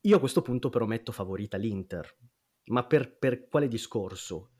Io 0.00 0.16
a 0.16 0.18
questo 0.18 0.42
punto 0.42 0.68
però 0.68 0.84
metto 0.86 1.12
favorita 1.12 1.56
l'Inter. 1.56 2.12
Ma 2.66 2.84
per, 2.84 3.16
per 3.16 3.48
quale 3.48 3.68
discorso? 3.68 4.50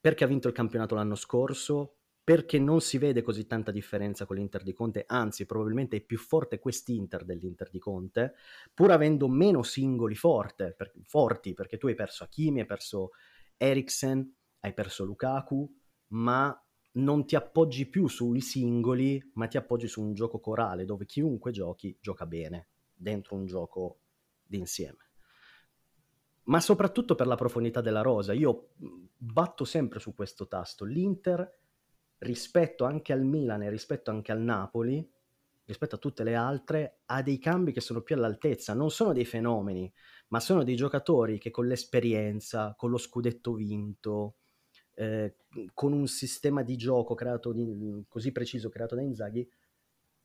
Perché 0.00 0.24
ha 0.24 0.26
vinto 0.26 0.48
il 0.48 0.54
campionato 0.54 0.94
l'anno 0.94 1.14
scorso, 1.14 1.98
perché 2.24 2.58
non 2.58 2.80
si 2.80 2.98
vede 2.98 3.22
così 3.22 3.46
tanta 3.46 3.70
differenza 3.70 4.26
con 4.26 4.36
l'Inter 4.36 4.62
di 4.62 4.72
Conte, 4.72 5.04
anzi 5.06 5.46
probabilmente 5.46 5.96
è 5.96 6.00
più 6.00 6.18
forte 6.18 6.58
quest'Inter 6.58 7.24
dell'Inter 7.24 7.70
di 7.70 7.78
Conte, 7.78 8.34
pur 8.74 8.90
avendo 8.90 9.28
meno 9.28 9.62
singoli 9.62 10.14
forte, 10.14 10.74
per, 10.76 10.92
forti, 11.04 11.54
perché 11.54 11.78
tu 11.78 11.86
hai 11.88 11.94
perso 11.94 12.24
Hakimi, 12.24 12.60
hai 12.60 12.66
perso 12.66 13.10
Eriksen, 13.56 14.34
hai 14.60 14.72
perso 14.72 15.04
Lukaku, 15.04 15.68
ma 16.08 16.56
non 16.94 17.24
ti 17.26 17.36
appoggi 17.36 17.88
più 17.88 18.06
sui 18.08 18.40
singoli, 18.40 19.30
ma 19.34 19.46
ti 19.46 19.56
appoggi 19.56 19.88
su 19.88 20.02
un 20.02 20.12
gioco 20.12 20.40
corale 20.40 20.84
dove 20.84 21.06
chiunque 21.06 21.52
giochi 21.52 21.96
gioca 22.00 22.26
bene 22.26 22.68
dentro 22.92 23.36
un 23.36 23.46
gioco 23.46 24.00
d'insieme. 24.42 25.11
Ma 26.52 26.60
soprattutto 26.60 27.14
per 27.14 27.26
la 27.26 27.34
profondità 27.34 27.80
della 27.80 28.02
rosa, 28.02 28.34
io 28.34 28.72
batto 29.16 29.64
sempre 29.64 29.98
su 30.00 30.14
questo 30.14 30.46
tasto. 30.48 30.84
L'Inter 30.84 31.50
rispetto 32.18 32.84
anche 32.84 33.14
al 33.14 33.24
Milan 33.24 33.62
e 33.62 33.70
rispetto 33.70 34.10
anche 34.10 34.32
al 34.32 34.42
Napoli, 34.42 35.10
rispetto 35.64 35.94
a 35.94 35.98
tutte 35.98 36.24
le 36.24 36.34
altre, 36.34 36.98
ha 37.06 37.22
dei 37.22 37.38
cambi 37.38 37.72
che 37.72 37.80
sono 37.80 38.02
più 38.02 38.16
all'altezza. 38.16 38.74
Non 38.74 38.90
sono 38.90 39.14
dei 39.14 39.24
fenomeni, 39.24 39.90
ma 40.28 40.40
sono 40.40 40.62
dei 40.62 40.76
giocatori 40.76 41.38
che 41.38 41.50
con 41.50 41.66
l'esperienza, 41.66 42.74
con 42.76 42.90
lo 42.90 42.98
scudetto 42.98 43.54
vinto, 43.54 44.34
eh, 44.92 45.36
con 45.72 45.94
un 45.94 46.06
sistema 46.06 46.62
di 46.62 46.76
gioco 46.76 47.14
creato 47.14 47.52
di, 47.54 48.04
così 48.06 48.30
preciso 48.30 48.68
creato 48.68 48.94
da 48.94 49.00
Inzaghi, 49.00 49.50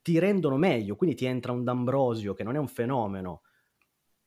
ti 0.01 0.19
rendono 0.19 0.57
meglio. 0.57 0.97
Quindi 0.97 1.15
ti 1.15 1.23
entra 1.23 1.53
un 1.53 1.63
D'Ambrosio 1.63 2.33
che 2.33 2.43
non 2.43 2.57
è 2.57 2.59
un 2.59 2.67
fenomeno, 2.67 3.43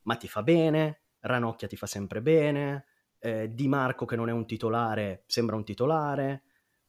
ma 0.04 0.16
ti 0.16 0.28
fa 0.28 0.42
bene, 0.42 0.99
Ranocchia 1.20 1.68
ti 1.68 1.76
fa 1.76 1.86
sempre 1.86 2.22
bene, 2.22 2.86
eh, 3.18 3.52
Di 3.52 3.68
Marco 3.68 4.04
che 4.06 4.16
non 4.16 4.28
è 4.28 4.32
un 4.32 4.46
titolare 4.46 5.24
sembra 5.26 5.56
un 5.56 5.64
titolare 5.64 6.42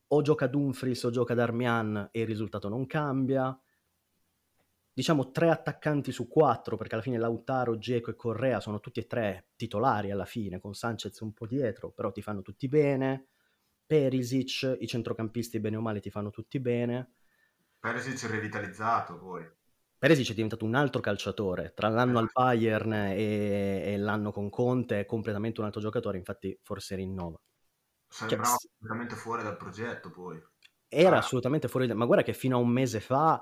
o 0.08 0.22
gioca 0.22 0.48
Dumfries 0.48 1.04
o 1.04 1.10
gioca 1.10 1.34
Darmian 1.34 2.10
e 2.12 2.22
il 2.22 2.28
risultato 2.28 2.70
non 2.70 2.86
cambia. 2.86 3.58
diciamo 4.94 5.32
tre 5.32 5.50
attaccanti 5.50 6.12
su 6.12 6.28
quattro, 6.28 6.76
perché 6.78 6.94
alla 6.96 7.04
fine 7.04 7.18
Lautaro, 7.18 7.78
Geco 7.78 8.12
e 8.12 8.16
Correa 8.16 8.60
sono 8.60 8.80
tutti 8.80 9.00
e 9.00 9.08
tre 9.08 9.48
titolari 9.56 10.12
alla 10.12 10.26
fine, 10.26 10.60
con 10.60 10.74
Sanchez 10.74 11.20
un 11.22 11.34
po' 11.34 11.48
dietro, 11.48 11.92
però 11.92 12.12
ti 12.12 12.22
fanno 12.22 12.42
tutti 12.42 12.68
bene. 12.68 13.28
Perisic, 13.86 14.78
i 14.80 14.88
centrocampisti 14.88 15.60
bene 15.60 15.78
o 15.78 15.82
male 15.82 16.00
ti 16.00 16.10
fanno 16.10 16.30
tutti 16.30 16.60
bene. 16.60 17.14
Perisic 17.80 18.26
è 18.28 18.32
rivitalizzato 18.32 19.18
poi. 19.18 19.50
Perisic 20.02 20.32
è 20.32 20.34
diventato 20.34 20.66
un 20.66 20.74
altro 20.74 21.00
calciatore, 21.00 21.74
tra 21.76 21.88
l'anno 21.88 22.18
al 22.18 22.32
Bayern 22.34 22.92
e, 22.92 23.84
e 23.86 23.98
l'anno 24.00 24.32
con 24.32 24.50
Conte 24.50 25.02
è 25.02 25.06
completamente 25.06 25.60
un 25.60 25.68
altro 25.68 25.80
giocatore, 25.80 26.18
infatti 26.18 26.58
forse 26.64 26.96
rinnova. 26.96 27.40
Sembrava 28.08 28.46
cioè, 28.46 28.56
assolutamente 28.56 29.14
fuori 29.14 29.44
dal 29.44 29.58
progetto 29.58 30.10
poi. 30.10 30.42
Era 30.88 31.18
ah. 31.18 31.20
assolutamente 31.20 31.68
fuori, 31.68 31.94
ma 31.94 32.06
guarda 32.06 32.24
che 32.24 32.34
fino 32.34 32.58
a 32.58 32.60
un 32.60 32.70
mese 32.70 33.00
fa 33.00 33.40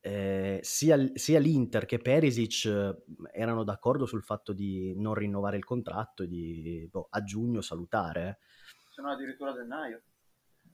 eh, 0.00 0.60
sia, 0.62 0.98
sia, 1.14 1.38
l'Inter 1.38 1.86
che 1.86 1.96
Perisic 1.96 2.94
erano 3.32 3.64
d'accordo 3.64 4.04
sul 4.04 4.22
fatto 4.22 4.52
di 4.52 4.92
non 4.94 5.14
rinnovare 5.14 5.56
il 5.56 5.64
contratto 5.64 6.24
e 6.24 6.28
di 6.28 6.86
boh, 6.90 7.06
a 7.08 7.22
giugno 7.22 7.62
salutare. 7.62 8.40
Se 8.90 9.00
no 9.00 9.12
addirittura 9.12 9.52
a 9.52 9.54
gennaio. 9.54 10.02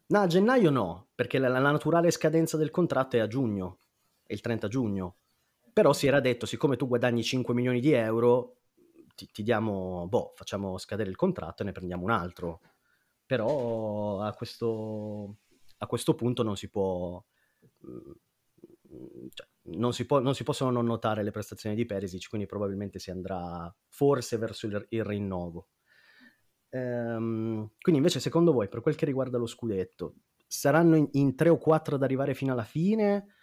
No, 0.07 0.19
a 0.19 0.27
gennaio 0.27 0.71
no, 0.71 1.11
perché 1.15 1.39
la, 1.39 1.47
la 1.47 1.61
naturale 1.61 2.11
scadenza 2.11 2.57
del 2.57 2.73
contratto 2.73 3.15
è 3.15 3.21
a 3.21 3.29
giugno, 3.29 3.79
è 4.25 4.33
il 4.33 4.41
30 4.41 4.67
giugno 4.67 5.19
però 5.79 5.93
si 5.93 6.09
era 6.09 6.19
detto, 6.19 6.45
siccome 6.45 6.75
tu 6.75 6.89
guadagni 6.89 7.23
5 7.23 7.55
milioni 7.55 7.79
di 7.79 7.93
euro, 7.93 8.57
ti, 9.15 9.29
ti 9.31 9.45
diamo, 9.45 10.09
boh, 10.09 10.33
facciamo 10.35 10.77
scadere 10.77 11.09
il 11.09 11.15
contratto 11.15 11.63
e 11.63 11.67
ne 11.67 11.71
prendiamo 11.71 12.03
un 12.03 12.11
altro. 12.11 12.63
Però 13.25 14.21
a 14.21 14.33
questo, 14.33 15.37
a 15.77 15.87
questo 15.87 16.17
punto 16.17 16.43
non 16.43 16.57
si 16.57 16.69
può... 16.69 17.25
Cioè, 19.33 19.49
non, 19.77 19.93
si 19.93 20.05
può, 20.05 20.19
non 20.19 20.35
si 20.35 20.43
possono 20.43 20.73
non 20.73 20.85
notare 20.85 21.23
le 21.23 21.31
prestazioni 21.31 21.77
di 21.77 21.87
Perisic, 21.87 22.29
quindi 22.29 22.49
probabilmente 22.49 22.99
si 22.99 23.13
andrà 23.13 23.73
forse 23.87 24.37
verso 24.37 24.67
il, 24.67 24.85
il 24.89 25.05
rinnovo. 25.05 25.69
Ehm, 26.71 27.71
quindi 27.81 28.01
invece 28.01 28.19
secondo 28.19 28.51
voi, 28.51 28.69
per 28.69 28.81
quel 28.81 28.97
che 28.97 29.07
riguarda 29.07 29.39
lo 29.39 29.47
scudetto, 29.47 30.17
saranno 30.45 30.97
in, 30.97 31.09
in 31.13 31.37
3 31.37 31.51
o 31.51 31.57
4 31.57 31.95
ad 31.95 32.03
arrivare 32.03 32.35
fino 32.35 32.53
alla 32.53 32.65
fine 32.65 33.35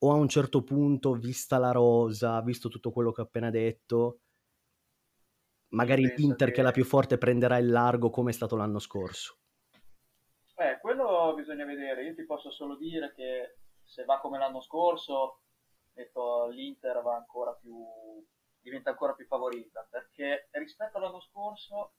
o 0.00 0.12
a 0.12 0.14
un 0.14 0.28
certo 0.28 0.62
punto, 0.62 1.12
vista 1.12 1.58
la 1.58 1.72
rosa, 1.72 2.40
visto 2.42 2.68
tutto 2.68 2.92
quello 2.92 3.10
che 3.10 3.20
ho 3.20 3.24
appena 3.24 3.50
detto, 3.50 4.20
magari 5.70 6.12
l'Inter 6.16 6.48
che... 6.48 6.54
che 6.54 6.60
è 6.60 6.64
la 6.64 6.70
più 6.70 6.84
forte 6.84 7.18
prenderà 7.18 7.58
il 7.58 7.68
largo 7.68 8.10
come 8.10 8.30
è 8.30 8.34
stato 8.34 8.56
l'anno 8.56 8.78
scorso? 8.78 9.38
Eh, 10.56 10.78
quello 10.80 11.34
bisogna 11.34 11.64
vedere. 11.64 12.04
Io 12.04 12.14
ti 12.14 12.24
posso 12.24 12.50
solo 12.50 12.76
dire 12.76 13.12
che 13.14 13.58
se 13.84 14.04
va 14.04 14.20
come 14.20 14.38
l'anno 14.38 14.60
scorso, 14.60 15.42
detto, 15.92 16.48
l'Inter 16.48 17.02
va 17.02 17.16
ancora 17.16 17.52
più, 17.54 17.76
diventa 18.60 18.90
ancora 18.90 19.14
più 19.14 19.26
favorita, 19.26 19.86
perché 19.90 20.48
rispetto 20.52 20.98
all'anno 20.98 21.20
scorso, 21.20 21.94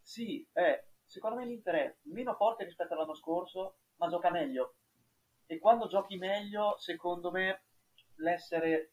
sì, 0.00 0.46
eh, 0.52 0.88
secondo 1.04 1.36
me 1.36 1.46
l'Inter 1.46 1.74
è 1.74 1.96
meno 2.02 2.34
forte 2.34 2.64
rispetto 2.64 2.94
all'anno 2.94 3.14
scorso, 3.14 3.78
ma 3.96 4.08
gioca 4.08 4.30
meglio 4.30 4.76
e 5.52 5.58
quando 5.58 5.86
giochi 5.86 6.16
meglio, 6.16 6.78
secondo 6.78 7.30
me, 7.30 7.64
l'essere 8.14 8.92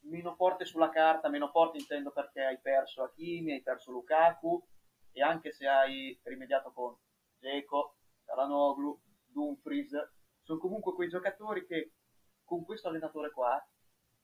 meno 0.00 0.34
forte 0.34 0.66
sulla 0.66 0.90
carta, 0.90 1.30
meno 1.30 1.48
forte 1.48 1.78
intendo 1.78 2.10
perché 2.10 2.44
hai 2.44 2.60
perso 2.60 3.02
Hakimi, 3.02 3.52
hai 3.52 3.62
perso 3.62 3.90
Lukaku 3.90 4.62
e 5.12 5.22
anche 5.22 5.50
se 5.50 5.66
hai 5.66 6.20
rimediato 6.24 6.72
con 6.72 6.94
Dzeko, 7.38 7.96
Taranoglu, 8.26 9.00
Dumfries, 9.28 9.92
sono 10.42 10.58
comunque 10.58 10.92
quei 10.92 11.08
giocatori 11.08 11.64
che 11.64 11.92
con 12.44 12.66
questo 12.66 12.88
allenatore 12.88 13.30
qua, 13.30 13.66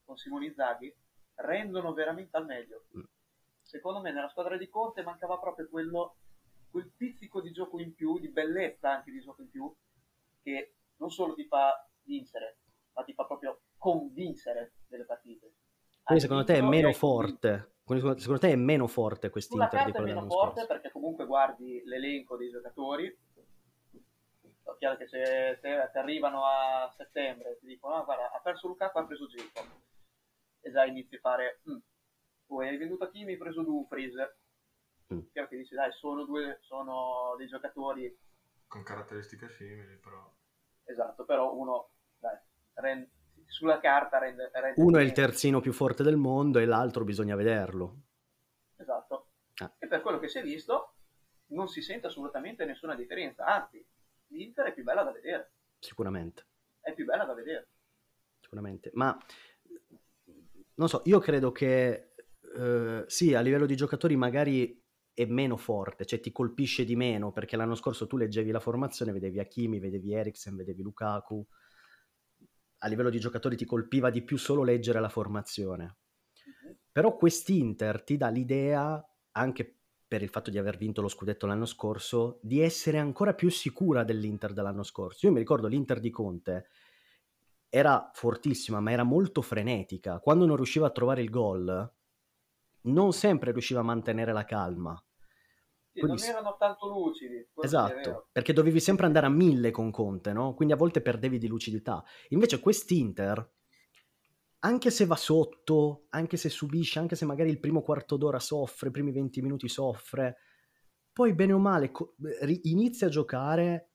con 0.05 0.19
Simone 0.19 0.53
Zaghi, 0.53 0.95
rendono 1.37 1.95
veramente 1.95 2.37
al 2.37 2.45
meglio. 2.45 2.89
Mm. 2.95 3.05
Secondo 3.63 4.01
me 4.03 4.13
nella 4.13 4.29
squadra 4.29 4.59
di 4.59 4.69
Conte 4.69 5.03
mancava 5.03 5.39
proprio 5.39 5.67
quello, 5.67 6.17
quel 6.69 6.93
pizzico 6.95 7.40
di 7.40 7.53
gioco 7.53 7.81
in 7.81 7.95
più, 7.95 8.19
di 8.19 8.29
bellezza 8.29 8.90
anche 8.90 9.11
di 9.11 9.23
gioco 9.23 9.40
in 9.40 9.49
più, 9.49 9.75
che 10.43 10.75
non 11.01 11.11
solo 11.11 11.35
ti 11.35 11.45
fa 11.45 11.89
vincere, 12.05 12.59
ma 12.93 13.03
ti 13.03 13.13
fa 13.13 13.25
proprio 13.25 13.63
convincere 13.77 14.75
delle 14.87 15.05
partite. 15.05 15.55
Quindi 16.03 16.23
secondo 16.23 16.45
te 16.45 16.55
è 16.55 16.63
meno 16.63 16.93
forte? 16.93 17.75
Quindi 17.83 18.21
secondo 18.21 18.39
te 18.39 18.53
è 18.53 18.57
meno 18.57 18.87
forte 18.87 19.31
quest'Inter 19.31 19.85
di 19.85 19.91
quello 19.91 20.07
è 20.07 20.15
meno 20.15 20.27
forte 20.29 20.61
scorso? 20.61 20.67
perché 20.67 20.93
comunque 20.93 21.27
guardi 21.27 21.83
l'elenco 21.85 22.37
dei 22.37 22.49
giocatori 22.49 23.07
è 23.07 24.77
chiaro 24.79 24.97
che 24.97 25.09
se 25.09 25.59
ti 25.61 25.99
arrivano 25.99 26.45
a 26.45 26.89
settembre 26.97 27.59
ti 27.59 27.67
dicono 27.67 27.97
ah, 27.97 28.03
guarda 28.05 28.31
ha 28.31 28.41
perso 28.41 28.69
Lukaku 28.69 28.99
ha 28.99 29.05
preso 29.05 29.27
Gico 29.27 29.61
e 30.61 30.71
già 30.71 30.85
inizi 30.85 31.17
a 31.17 31.19
fare 31.19 31.61
mm. 31.69 31.77
tu 32.47 32.61
hai 32.61 32.77
venduto 32.77 33.05
a 33.05 33.11
Kimi 33.11 33.33
hai 33.33 33.39
preso 33.39 33.63
Dumfries 33.63 34.15
mm. 35.13 35.21
chiaro 35.33 35.49
che 35.49 35.57
dici 35.57 35.75
dai 35.75 35.91
sono, 35.93 36.25
due, 36.25 36.59
sono 36.61 37.35
dei 37.37 37.49
giocatori 37.49 38.17
con 38.69 38.85
caratteristiche 38.85 39.49
simili 39.49 39.97
però 39.97 40.33
esatto, 40.90 41.24
però 41.24 41.55
uno 41.55 41.90
dai, 42.18 42.37
rende, 42.74 43.11
sulla 43.46 43.79
carta 43.79 44.18
rende, 44.18 44.50
rende 44.53 44.81
Uno 44.81 44.98
è 44.98 45.03
il 45.03 45.12
terzino 45.12 45.61
più 45.61 45.72
forte 45.72 46.03
del 46.03 46.16
mondo 46.16 46.59
e 46.59 46.66
l'altro 46.66 47.05
bisogna 47.05 47.37
vederlo. 47.37 48.03
Esatto. 48.76 49.29
Ah. 49.62 49.72
E 49.79 49.87
per 49.87 50.00
quello 50.00 50.18
che 50.18 50.29
si 50.29 50.38
è 50.38 50.42
visto 50.42 50.94
non 51.48 51.68
si 51.68 51.83
sente 51.83 52.07
assolutamente 52.07 52.64
nessuna 52.64 52.94
differenza, 52.94 53.44
anzi, 53.44 53.85
l'Inter 54.29 54.66
è 54.66 54.72
più 54.72 54.85
bella 54.85 55.03
da 55.03 55.12
vedere. 55.12 55.53
Sicuramente. 55.79 56.46
È 56.81 56.92
più 56.92 57.05
bella 57.05 57.24
da 57.24 57.35
vedere. 57.35 57.68
Sicuramente, 58.40 58.90
ma 58.94 59.16
non 60.74 60.88
so, 60.88 61.03
io 61.05 61.18
credo 61.18 61.53
che 61.53 62.14
eh, 62.57 63.05
sì, 63.07 63.35
a 63.35 63.40
livello 63.40 63.66
di 63.66 63.76
giocatori 63.76 64.16
magari 64.16 64.83
è 65.12 65.25
meno 65.27 65.57
forte, 65.57 66.07
cioè 66.07 66.20
ti 66.20 66.33
colpisce 66.33 66.85
di 66.85 66.96
meno, 66.96 67.33
perché 67.33 67.57
l'anno 67.57 67.75
scorso 67.75 68.07
tu 68.07 68.16
leggevi 68.16 68.51
la 68.51 68.61
formazione, 68.61 69.12
vedevi 69.12 69.38
Hakimi, 69.38 69.79
vedevi 69.79 70.12
Eriksen, 70.12 70.57
vedevi 70.57 70.83
Lukaku, 70.83 71.46
a 72.79 72.88
livello 72.88 73.11
di 73.11 73.20
giocatori 73.20 73.57
ti 73.57 73.64
colpiva 73.64 74.11
di 74.11 74.23
più 74.23 74.38
solo 74.38 74.62
leggere 74.62 75.01
la 75.01 75.09
formazione. 75.09 75.96
Però 76.90 77.16
quest'Inter 77.16 78.03
ti 78.03 78.16
dà 78.16 78.29
l'idea, 78.29 79.05
anche 79.33 79.77
per 80.09 80.23
il 80.23 80.29
fatto 80.29 80.51
di 80.51 80.59
aver 80.59 80.77
vinto 80.77 81.03
lo 81.03 81.09
scudetto 81.09 81.46
l'anno 81.46 81.66
scorso, 81.66 82.40
di 82.42 82.61
essere 82.61 82.99
ancora 82.99 83.35
più 83.35 83.51
sicura 83.51 84.03
dell'Inter 84.03 84.53
dell'anno 84.53 84.83
scorso. 84.83 85.27
Io 85.27 85.33
mi 85.33 85.38
ricordo 85.38 85.68
l'Inter 85.68 86.01
di 86.01 86.11
Conte 86.11 86.66
era 87.68 88.11
fortissima, 88.12 88.81
ma 88.81 88.90
era 88.90 89.05
molto 89.05 89.42
frenetica. 89.42 90.18
Quando 90.18 90.44
non 90.44 90.57
riusciva 90.57 90.88
a 90.88 90.90
trovare 90.90 91.23
il 91.23 91.31
gol, 91.31 91.92
non 92.83 93.12
sempre 93.12 93.53
riusciva 93.53 93.81
a 93.81 93.85
mantenere 93.85 94.33
la 94.33 94.45
calma. 94.45 95.03
Sì, 95.93 96.01
non 96.01 96.19
erano 96.19 96.57
tanto 96.59 96.88
lucidi. 96.88 97.47
Esatto, 97.62 98.29
perché 98.33 98.53
dovevi 98.53 98.81
sempre 98.81 99.07
andare 99.07 99.27
a 99.27 99.31
mille 99.31 99.71
con 99.71 99.90
Conte, 99.90 100.33
no? 100.33 100.55
Quindi 100.55 100.73
a 100.75 100.77
volte 100.77 101.03
perdevi 101.03 101.38
di 101.38 101.47
lucidità. 101.47 102.03
Invece 102.29 102.61
quest'Inter, 102.61 103.51
anche 104.61 104.90
se 104.90 105.07
va 105.07 105.16
sotto, 105.16 106.07
anche 106.11 106.37
se 106.37 106.49
subisce, 106.49 106.99
anche 106.99 107.16
se 107.16 107.25
magari 107.25 107.51
il 107.51 107.61
primo 107.61 107.83
quarto 107.83 108.16
d'ora 108.16 108.38
soffre, 108.38 108.88
i 108.88 108.93
primi 108.93 109.11
20 109.11 109.40
minuti 109.40 109.69
soffre, 109.69 110.37
poi 111.12 111.35
bene 111.35 111.53
o 111.53 111.59
male 111.59 111.90
co- 111.90 112.14
inizia 112.62 113.07
a 113.07 113.11
giocare 113.11 113.90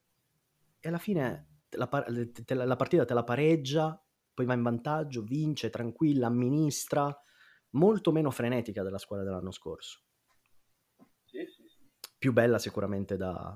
e 0.80 0.89
alla 0.89 0.98
fine 0.98 1.62
la, 1.69 1.88
te, 1.88 2.54
la 2.54 2.76
partita 2.76 3.06
te 3.06 3.13
la 3.13 3.24
pareggia, 3.24 4.00
poi 4.34 4.45
va 4.45 4.54
in 4.54 4.63
vantaggio, 4.63 5.21
vince, 5.24 5.69
tranquilla, 5.69 6.28
amministra, 6.28 7.15
molto 7.75 8.11
meno 8.11 8.31
frenetica 8.31 8.83
della 8.83 8.97
squadra 8.97 9.25
dell'anno 9.25 9.51
scorso 9.51 10.01
più 12.25 12.33
bella 12.33 12.57
sicuramente 12.57 13.17
da, 13.17 13.55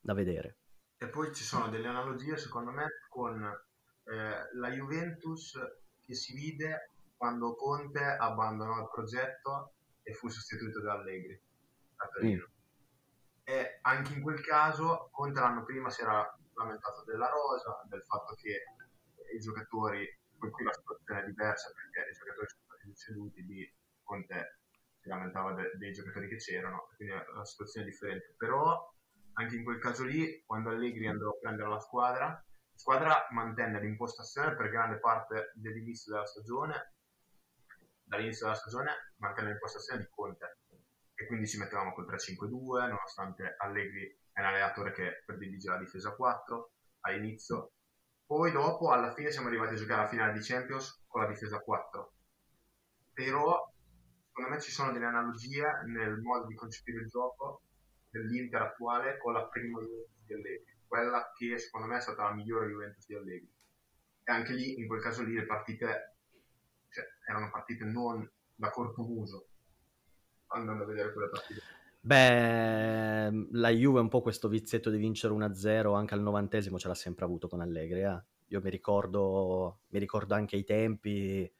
da 0.00 0.12
vedere. 0.12 0.58
E 0.96 1.08
poi 1.08 1.32
ci 1.32 1.44
sono 1.44 1.68
delle 1.68 1.86
analogie 1.86 2.36
secondo 2.36 2.72
me 2.72 2.86
con 3.08 3.40
eh, 3.44 4.48
la 4.54 4.68
Juventus 4.70 5.56
che 6.00 6.14
si 6.14 6.34
vide 6.34 6.90
quando 7.16 7.54
Conte 7.54 8.02
abbandonò 8.02 8.80
il 8.80 8.88
progetto 8.92 9.74
e 10.02 10.12
fu 10.14 10.28
sostituito 10.28 10.80
da 10.80 10.94
Allegri 10.94 11.40
a 11.96 12.08
Torino. 12.08 12.48
Mm. 12.48 12.52
E 13.44 13.78
anche 13.82 14.14
in 14.14 14.22
quel 14.22 14.40
caso 14.40 15.08
Conte 15.12 15.38
l'anno 15.38 15.62
prima 15.62 15.90
si 15.90 16.02
era 16.02 16.36
lamentato 16.54 17.04
della 17.04 17.28
rosa, 17.28 17.84
del 17.88 18.02
fatto 18.02 18.34
che 18.34 18.64
i 19.32 19.38
giocatori, 19.38 20.04
poi 20.38 20.50
qui 20.50 20.64
la 20.64 20.72
situazione 20.72 21.22
è 21.22 21.24
diversa 21.26 21.70
perché 21.72 22.10
i 22.10 22.14
giocatori 22.14 22.48
sono 22.48 22.63
stati 22.84 22.94
ceduti 22.94 23.44
di 23.44 23.74
Conte 24.02 24.60
si 25.00 25.08
lamentava 25.08 25.52
de- 25.54 25.72
dei 25.76 25.92
giocatori 25.92 26.28
che 26.28 26.36
c'erano, 26.36 26.88
quindi 26.96 27.14
la 27.14 27.44
situazione 27.44 27.86
è 27.86 27.90
differente. 27.90 28.34
Però 28.36 28.92
anche 29.34 29.56
in 29.56 29.64
quel 29.64 29.78
caso 29.78 30.04
lì, 30.04 30.42
quando 30.44 30.70
Allegri 30.70 31.06
andò 31.06 31.30
a 31.30 31.38
prendere 31.40 31.68
la 31.68 31.80
squadra, 31.80 32.26
la 32.26 32.78
squadra 32.78 33.26
mantenne 33.30 33.80
l'impostazione 33.80 34.54
per 34.56 34.70
grande 34.70 34.98
parte 34.98 35.52
dell'inizio 35.54 36.12
della 36.12 36.26
stagione, 36.26 36.94
dall'inizio 38.02 38.46
della 38.46 38.58
stagione 38.58 39.12
mantenne 39.16 39.50
l'impostazione 39.50 40.00
di 40.00 40.08
Conte 40.10 40.58
e 41.14 41.26
quindi 41.26 41.46
ci 41.46 41.58
mettevamo 41.58 41.92
col 41.92 42.06
3-5-2 42.06 42.88
nonostante 42.88 43.54
Allegri 43.58 44.18
è 44.32 44.40
un 44.40 44.46
allenatore 44.46 44.92
che 44.92 45.22
predilige 45.24 45.68
la 45.70 45.78
difesa 45.78 46.12
4 46.14 46.72
all'inizio 47.00 47.72
Poi 48.26 48.50
dopo, 48.52 48.90
alla 48.90 49.12
fine, 49.12 49.30
siamo 49.30 49.48
arrivati 49.48 49.74
a 49.74 49.76
giocare 49.76 50.02
la 50.02 50.08
finale 50.08 50.32
di 50.32 50.40
Champions 50.40 51.04
con 51.06 51.22
la 51.22 51.28
difesa 51.28 51.60
4. 51.60 51.93
Però, 53.24 53.72
secondo 54.26 54.50
me 54.50 54.60
ci 54.60 54.70
sono 54.70 54.92
delle 54.92 55.06
analogie 55.06 55.64
nel 55.86 56.20
modo 56.20 56.46
di 56.46 56.54
concepire 56.54 57.00
il 57.00 57.08
gioco 57.08 57.62
dell'Inter 58.10 58.62
attuale 58.62 59.18
con 59.18 59.32
la 59.32 59.46
prima 59.46 59.80
Juventus 59.80 60.24
di 60.26 60.34
Allegri, 60.34 60.76
quella 60.86 61.32
che 61.36 61.58
secondo 61.58 61.86
me 61.86 61.96
è 61.96 62.00
stata 62.00 62.24
la 62.24 62.34
migliore 62.34 62.68
Juventus 62.68 63.06
di 63.06 63.14
Allegri. 63.14 63.52
E 64.24 64.32
anche 64.32 64.52
lì, 64.52 64.78
in 64.78 64.86
quel 64.86 65.02
caso 65.02 65.22
lì, 65.22 65.34
le 65.34 65.46
partite 65.46 66.16
cioè, 66.90 67.04
erano 67.28 67.50
partite 67.50 67.84
non 67.84 68.28
da 68.54 68.70
corto 68.70 69.02
muso, 69.02 69.48
andando 70.48 70.84
a 70.84 70.86
vedere 70.86 71.12
quelle 71.12 71.28
partite. 71.28 71.60
Beh, 72.00 73.48
la 73.52 73.70
Juve 73.70 74.00
un 74.00 74.08
po' 74.08 74.20
questo 74.20 74.48
vizietto 74.48 74.90
di 74.90 74.98
vincere 74.98 75.32
1-0 75.34 75.96
anche 75.96 76.14
al 76.14 76.20
novantesimo 76.20 76.78
ce 76.78 76.88
l'ha 76.88 76.94
sempre 76.94 77.24
avuto 77.24 77.48
con 77.48 77.60
Allegri. 77.60 78.02
Eh? 78.02 78.22
Io 78.48 78.60
mi 78.60 78.70
ricordo, 78.70 79.80
mi 79.88 79.98
ricordo 79.98 80.34
anche 80.34 80.56
i 80.56 80.64
tempi, 80.64 81.50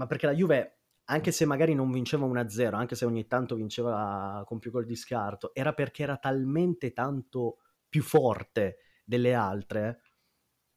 ma 0.00 0.06
perché 0.06 0.24
la 0.24 0.32
Juve, 0.32 0.78
anche 1.04 1.30
se 1.30 1.44
magari 1.44 1.74
non 1.74 1.92
vinceva 1.92 2.24
1-0, 2.24 2.72
anche 2.72 2.94
se 2.94 3.04
ogni 3.04 3.26
tanto 3.26 3.54
vinceva 3.54 4.42
con 4.46 4.58
più 4.58 4.70
gol 4.70 4.86
di 4.86 4.96
scarto, 4.96 5.52
era 5.54 5.74
perché 5.74 6.04
era 6.04 6.16
talmente 6.16 6.94
tanto 6.94 7.58
più 7.86 8.02
forte 8.02 8.78
delle 9.04 9.34
altre 9.34 10.00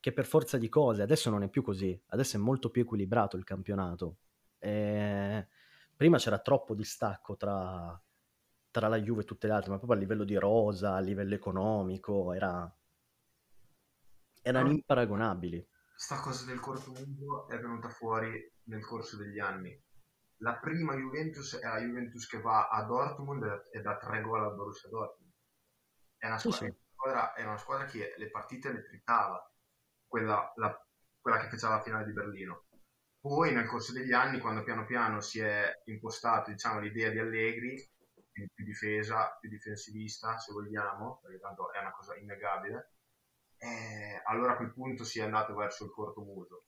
che 0.01 0.11
per 0.11 0.25
forza 0.25 0.57
di 0.57 0.67
cose, 0.67 1.03
adesso 1.03 1.29
non 1.29 1.43
è 1.43 1.47
più 1.47 1.61
così, 1.61 1.97
adesso 2.07 2.35
è 2.35 2.39
molto 2.39 2.69
più 2.69 2.81
equilibrato 2.81 3.37
il 3.37 3.45
campionato. 3.45 4.17
E 4.59 5.47
prima 5.95 6.17
c'era 6.17 6.39
troppo 6.39 6.75
distacco 6.75 7.37
tra, 7.37 7.97
tra 8.71 8.89
la 8.89 8.99
Juve 8.99 9.21
e 9.21 9.25
tutte 9.25 9.47
le 9.47 9.53
altre, 9.53 9.69
ma 9.69 9.77
proprio 9.77 9.97
a 9.97 10.01
livello 10.01 10.25
di 10.25 10.35
rosa, 10.35 10.95
a 10.95 10.99
livello 10.99 11.33
economico, 11.33 12.33
era... 12.33 12.69
erano 14.41 14.67
no. 14.67 14.73
imparagonabili. 14.73 15.65
Sta 15.95 16.19
cosa 16.19 16.43
del 16.43 16.59
corto 16.59 16.91
lungo 16.91 17.47
è 17.47 17.57
venuta 17.57 17.87
fuori 17.87 18.51
nel 18.65 18.85
corso 18.85 19.17
degli 19.17 19.39
anni. 19.39 19.77
La 20.37 20.57
prima 20.57 20.95
Juventus 20.95 21.57
è 21.57 21.65
la 21.65 21.79
Juventus 21.79 22.27
che 22.27 22.41
va 22.41 22.67
a 22.67 22.83
Dortmund 22.83 23.69
e 23.71 23.81
dà 23.81 23.97
tre 23.97 24.21
gol 24.21 24.43
al 24.43 24.55
Borussia 24.55 24.89
Dortmund. 24.89 25.31
È 26.17 26.27
una 26.27 26.37
squadra, 26.37 26.67
sì, 26.67 26.73
sì. 26.73 27.41
È 27.41 27.45
una 27.45 27.57
squadra 27.57 27.85
che 27.85 28.13
le 28.17 28.29
partite 28.29 28.71
le 28.71 28.83
tritava, 28.83 29.51
quella, 30.05 30.51
la, 30.55 30.87
quella 31.19 31.39
che 31.39 31.49
faceva 31.49 31.75
la 31.75 31.81
finale 31.81 32.05
di 32.05 32.13
Berlino. 32.13 32.65
Poi 33.19 33.53
nel 33.53 33.67
corso 33.67 33.93
degli 33.93 34.11
anni, 34.11 34.39
quando 34.39 34.63
piano 34.63 34.85
piano 34.85 35.21
si 35.21 35.39
è 35.39 35.81
impostato 35.85 36.51
diciamo, 36.51 36.81
l'idea 36.81 37.09
di 37.09 37.19
Allegri, 37.19 37.89
più, 38.29 38.47
più 38.53 38.65
difesa, 38.65 39.37
più 39.39 39.49
difensivista, 39.49 40.37
se 40.37 40.51
vogliamo, 40.51 41.19
perché 41.21 41.39
tanto 41.39 41.71
è 41.71 41.79
una 41.79 41.93
cosa 41.93 42.17
innegabile, 42.17 42.95
eh, 43.57 44.21
allora 44.25 44.53
a 44.53 44.55
quel 44.57 44.73
punto 44.73 45.05
si 45.05 45.19
è 45.19 45.23
andato 45.23 45.55
verso 45.55 45.85
il 45.85 45.91
corto 45.91 46.21
muso. 46.21 46.65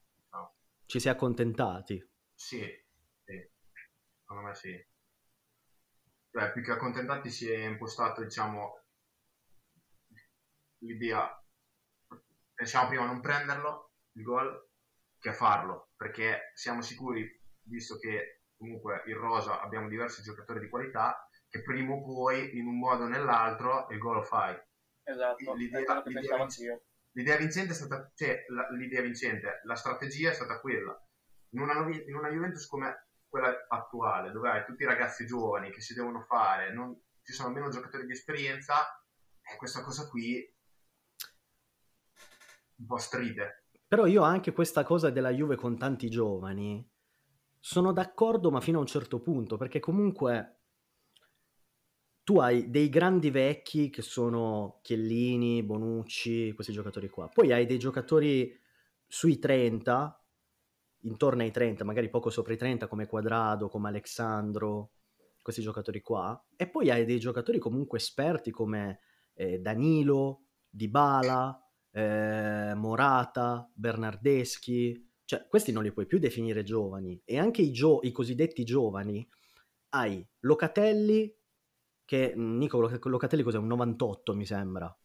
Ci 0.87 0.99
si 0.99 1.07
è 1.07 1.11
accontentati? 1.11 1.99
Sì, 2.33 2.59
sì, 3.23 3.51
secondo 4.19 4.43
me 4.43 4.53
sì. 4.53 4.87
Cioè, 6.31 6.51
più 6.51 6.61
che 6.61 6.71
accontentati 6.71 7.29
si 7.29 7.49
è 7.49 7.65
impostato, 7.65 8.21
diciamo, 8.21 8.83
l'idea, 10.79 11.43
pensiamo 12.53 12.87
prima 12.87 13.03
a 13.03 13.07
non 13.07 13.21
prenderlo, 13.21 13.93
il 14.13 14.23
gol, 14.23 14.69
che 15.17 15.29
a 15.29 15.33
farlo, 15.33 15.89
perché 15.95 16.51
siamo 16.53 16.81
sicuri, 16.81 17.27
visto 17.63 17.97
che 17.97 18.41
comunque 18.55 19.03
in 19.07 19.17
rosa 19.17 19.61
abbiamo 19.61 19.89
diversi 19.89 20.21
giocatori 20.21 20.59
di 20.59 20.69
qualità, 20.69 21.27
che 21.49 21.63
prima 21.63 21.93
o 21.93 22.03
poi, 22.03 22.57
in 22.57 22.67
un 22.67 22.77
modo 22.77 23.05
o 23.05 23.07
nell'altro, 23.07 23.87
il 23.89 23.97
gol 23.97 24.17
lo 24.17 24.23
fai. 24.23 24.55
Esatto, 25.03 25.53
l'idea, 25.53 26.03
l'idea, 26.05 26.37
vincente, 26.37 26.83
l'idea 27.15 27.37
vincente 27.37 27.71
è 27.71 27.75
stata, 27.75 28.11
cioè, 28.15 28.45
la, 28.49 28.69
l'idea 28.71 29.01
vincente, 29.01 29.61
la 29.63 29.75
strategia 29.75 30.31
è 30.31 30.33
stata 30.33 30.59
quella. 30.59 30.97
In 31.49 31.61
una, 31.61 31.87
in 31.89 32.15
una 32.15 32.29
Juventus 32.29 32.67
come 32.67 33.07
quella 33.27 33.65
attuale, 33.67 34.31
dove 34.31 34.49
hai 34.49 34.65
tutti 34.65 34.83
i 34.83 34.87
ragazzi 34.87 35.25
giovani 35.25 35.71
che 35.71 35.81
si 35.81 35.93
devono 35.93 36.21
fare, 36.21 36.73
non, 36.73 36.97
ci 37.23 37.33
sono 37.33 37.53
meno 37.53 37.69
giocatori 37.69 38.05
di 38.05 38.11
esperienza, 38.11 38.75
e 39.41 39.57
questa 39.57 39.83
cosa 39.83 40.07
qui 40.07 40.53
un 42.77 42.85
po' 42.85 42.97
stride. 42.97 43.67
Però 43.87 44.05
io 44.05 44.23
anche 44.23 44.51
questa 44.51 44.83
cosa 44.83 45.09
della 45.09 45.29
Juve 45.29 45.55
con 45.55 45.77
tanti 45.77 46.09
giovani 46.09 46.87
sono 47.59 47.93
d'accordo, 47.93 48.51
ma 48.51 48.59
fino 48.59 48.77
a 48.77 48.81
un 48.81 48.87
certo 48.87 49.21
punto, 49.21 49.57
perché 49.57 49.79
comunque 49.79 50.54
tu 52.25 52.39
hai 52.39 52.71
dei 52.71 52.89
grandi 52.89 53.29
vecchi 53.29 53.91
che 53.91 54.01
sono 54.01 54.79
Chiellini, 54.81 55.61
Bonucci, 55.61 56.53
questi 56.53 56.73
giocatori 56.73 57.07
qua. 57.07 57.29
Poi 57.29 57.53
hai 57.53 57.67
dei 57.67 57.77
giocatori 57.77 58.51
sui 59.05 59.37
30, 59.37 60.25
intorno 61.01 61.43
ai 61.43 61.51
30, 61.51 61.83
magari 61.83 62.09
poco 62.09 62.31
sopra 62.31 62.53
i 62.53 62.57
30 62.57 62.87
come 62.87 63.05
Quadrado, 63.05 63.69
come 63.69 63.89
Alexandro, 63.89 64.93
questi 65.39 65.61
giocatori 65.61 66.01
qua. 66.01 66.43
E 66.55 66.67
poi 66.67 66.89
hai 66.89 67.05
dei 67.05 67.19
giocatori 67.19 67.59
comunque 67.59 67.99
esperti 67.99 68.49
come 68.49 69.01
eh, 69.35 69.59
Danilo, 69.59 70.45
Dybala, 70.67 71.63
eh, 71.91 72.73
Morata, 72.73 73.69
Bernardeschi. 73.71 75.11
Cioè, 75.25 75.45
questi 75.47 75.71
non 75.71 75.83
li 75.83 75.91
puoi 75.91 76.07
più 76.07 76.17
definire 76.17 76.63
giovani. 76.63 77.21
E 77.23 77.37
anche 77.37 77.61
i, 77.61 77.71
gio- 77.71 77.99
i 78.01 78.11
cosiddetti 78.11 78.63
giovani 78.63 79.27
hai 79.89 80.27
Locatelli, 80.39 81.31
che 82.05 82.33
Nico 82.35 82.79
Locatelli 82.79 83.43
cos'è? 83.43 83.57
Un 83.57 83.67
98 83.67 84.35
mi 84.35 84.45
sembra. 84.45 84.95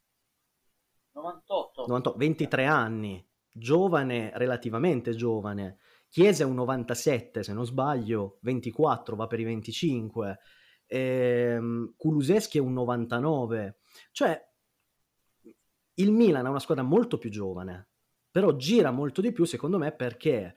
98? 1.12 1.86
98 1.86 2.18
23 2.18 2.66
anni, 2.66 3.28
giovane, 3.50 4.30
relativamente 4.34 5.14
giovane. 5.14 5.78
Chiesa 6.08 6.44
è 6.44 6.46
un 6.46 6.54
97 6.54 7.42
se 7.42 7.52
non 7.52 7.64
sbaglio, 7.64 8.38
24 8.42 9.16
va 9.16 9.26
per 9.26 9.40
i 9.40 9.44
25. 9.44 10.38
Ehm, 10.86 11.94
Kuluseschi 11.96 12.58
è 12.58 12.60
un 12.60 12.72
99. 12.72 13.78
Cioè, 14.10 14.48
il 15.94 16.12
Milan 16.12 16.46
è 16.46 16.48
una 16.48 16.58
squadra 16.58 16.84
molto 16.84 17.18
più 17.18 17.30
giovane, 17.30 17.90
però 18.30 18.56
gira 18.56 18.90
molto 18.90 19.20
di 19.20 19.32
più 19.32 19.44
secondo 19.44 19.78
me 19.78 19.92
perché 19.92 20.56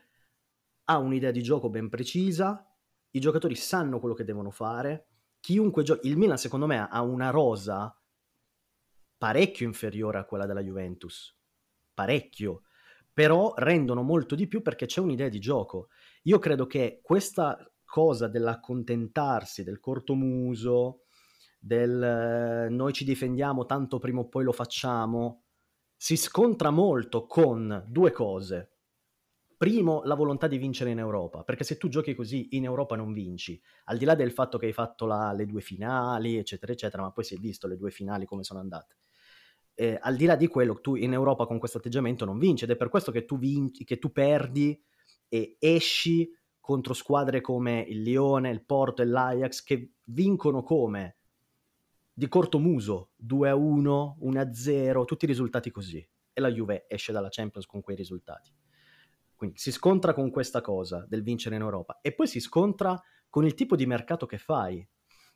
ha 0.86 0.98
un'idea 0.98 1.32
di 1.32 1.42
gioco 1.42 1.70
ben 1.70 1.90
precisa, 1.90 2.68
i 3.12 3.20
giocatori 3.20 3.56
sanno 3.56 4.00
quello 4.00 4.16
che 4.16 4.24
devono 4.24 4.50
fare, 4.50 5.13
chiunque 5.44 5.84
giochi, 5.84 6.08
il 6.08 6.16
Milan 6.16 6.38
secondo 6.38 6.66
me 6.66 6.88
ha 6.90 7.02
una 7.02 7.30
rosa 7.30 7.94
parecchio 9.18 9.68
inferiore 9.68 10.18
a 10.18 10.24
quella 10.24 10.46
della 10.46 10.64
Juventus, 10.64 11.38
parecchio, 11.94 12.62
però 13.12 13.54
rendono 13.58 14.04
molto 14.04 14.36
di 14.36 14.48
più 14.48 14.62
perché 14.62 14.86
c'è 14.86 15.02
un'idea 15.02 15.28
di 15.28 15.42
gioco. 15.42 15.90
Io 16.24 16.40
credo 16.40 16.66
che 16.66 17.02
questa 17.04 17.58
cosa 17.84 18.30
dell'accontentarsi, 18.30 19.66
del 19.66 19.82
cortomuso, 19.82 21.02
del 21.60 22.68
noi 22.70 22.94
ci 22.94 23.04
difendiamo 23.04 23.66
tanto 23.66 24.00
prima 24.00 24.22
o 24.22 24.30
poi 24.30 24.46
lo 24.46 24.54
facciamo, 24.54 25.44
si 25.98 26.16
scontra 26.16 26.70
molto 26.70 27.26
con 27.26 27.84
due 27.86 28.12
cose. 28.12 28.73
Primo, 29.64 30.02
la 30.04 30.16
volontà 30.16 30.48
di 30.48 30.58
vincere 30.58 30.90
in 30.90 31.00
Europa, 31.00 31.42
perché 31.46 31.64
se 31.64 31.78
tu 31.78 31.88
giochi 31.88 32.14
così 32.14 32.58
in 32.58 32.66
Europa 32.66 32.98
non 32.98 33.14
vinci, 33.14 33.58
al 33.86 33.98
di 33.98 34.04
là 34.04 34.14
del 34.14 34.34
fatto 34.34 34.58
che 34.58 34.66
hai 34.66 34.74
fatto 34.74 35.06
la, 35.06 35.32
le 35.32 35.46
due 35.46 35.62
finali, 35.62 36.36
eccetera, 36.36 36.74
eccetera, 36.74 37.02
ma 37.02 37.14
poi 37.14 37.24
si 37.24 37.36
è 37.36 37.38
visto 37.38 37.66
le 37.66 37.78
due 37.78 37.90
finali 37.90 38.26
come 38.26 38.44
sono 38.44 38.60
andate. 38.60 38.98
Eh, 39.74 39.98
al 40.02 40.18
di 40.18 40.26
là 40.26 40.36
di 40.36 40.48
quello, 40.48 40.82
tu 40.82 40.96
in 40.96 41.14
Europa 41.14 41.46
con 41.46 41.60
questo 41.60 41.78
atteggiamento 41.78 42.26
non 42.26 42.40
vinci 42.40 42.66
ed 42.66 42.72
è 42.72 42.76
per 42.76 42.90
questo 42.90 43.10
che 43.10 43.24
tu, 43.24 43.38
vinci, 43.38 43.86
che 43.86 44.00
tu 44.00 44.12
perdi 44.12 44.78
e 45.30 45.56
esci 45.60 46.30
contro 46.60 46.94
squadre 46.94 47.40
come 47.40 47.86
il 47.88 48.02
Lione, 48.02 48.50
il 48.50 48.66
Porto 48.66 49.02
e 49.02 49.06
l'Ajax 49.06 49.64
che 49.64 49.94
vincono 50.04 50.62
come? 50.62 51.20
Di 52.12 52.28
corto 52.28 52.60
muso, 52.60 53.12
2 53.16 53.48
a 53.48 53.56
1, 53.56 54.18
1 54.20 54.40
a 54.42 54.54
0, 54.54 55.06
tutti 55.06 55.24
i 55.24 55.30
risultati 55.30 55.72
così. 55.72 56.06
E 56.34 56.42
la 56.42 56.52
Juve 56.52 56.84
esce 56.90 57.14
dalla 57.14 57.30
Champions 57.30 57.66
con 57.66 57.80
quei 57.80 57.96
risultati. 57.96 58.63
Quindi 59.44 59.60
si 59.60 59.74
scontra 59.74 60.14
con 60.14 60.30
questa 60.30 60.62
cosa 60.62 61.06
del 61.06 61.22
vincere 61.22 61.56
in 61.56 61.62
Europa 61.62 62.00
e 62.02 62.14
poi 62.14 62.28
si 62.28 62.40
scontra 62.40 62.98
con 63.30 63.44
il 63.46 63.56
tipo 63.56 63.76
di 63.76 63.86
mercato 63.86 64.26
che 64.26 64.38
fai. 64.38 64.88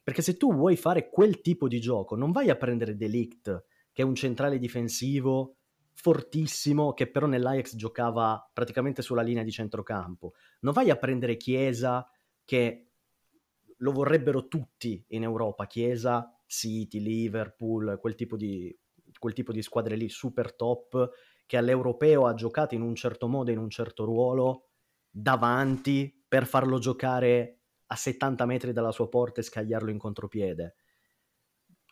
Perché 0.02 0.22
se 0.22 0.38
tu 0.38 0.54
vuoi 0.54 0.78
fare 0.78 1.10
quel 1.10 1.42
tipo 1.42 1.68
di 1.68 1.82
gioco, 1.82 2.16
non 2.16 2.32
vai 2.32 2.50
a 2.50 2.56
prendere 2.56 2.96
Delict, 2.96 3.66
che 3.92 4.02
è 4.02 4.06
un 4.06 4.16
centrale 4.16 4.60
difensivo 4.60 5.58
fortissimo, 5.92 6.94
che 6.94 7.12
però 7.12 7.26
nell'Ajax 7.26 7.76
giocava 7.76 8.50
praticamente 8.54 9.02
sulla 9.02 9.24
linea 9.24 9.44
di 9.44 9.52
centrocampo. 9.52 10.36
Non 10.62 10.72
vai 10.72 10.90
a 10.90 10.96
prendere 10.96 11.36
Chiesa, 11.36 12.10
che 12.46 12.92
lo 13.76 13.92
vorrebbero 13.92 14.48
tutti 14.48 15.04
in 15.10 15.24
Europa, 15.24 15.68
Chiesa, 15.68 16.34
City, 16.46 17.02
Liverpool, 17.02 17.98
quel 18.00 18.16
tipo 18.16 18.38
di, 18.38 18.74
quel 19.20 19.34
tipo 19.34 19.52
di 19.52 19.62
squadre 19.62 19.98
lì 19.98 20.08
super 20.08 20.56
top 20.56 21.10
che 21.48 21.58
all'europeo 21.58 22.28
ha 22.28 22.36
giocato 22.36 22.76
in 22.76 22.82
un 22.82 22.94
certo 22.94 23.28
modo, 23.28 23.50
in 23.50 23.58
un 23.58 23.70
certo 23.70 24.04
ruolo, 24.04 24.68
davanti 25.10 26.24
per 26.28 26.46
farlo 26.46 26.78
giocare 26.78 27.62
a 27.88 27.96
70 27.96 28.46
metri 28.46 28.74
dalla 28.74 28.92
sua 28.92 29.08
porta 29.10 29.40
e 29.40 29.44
scagliarlo 29.44 29.90
in 29.90 29.98
contropiede. 29.98 30.76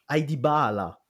Hai 0.05 0.25
Dybala, 0.25 1.03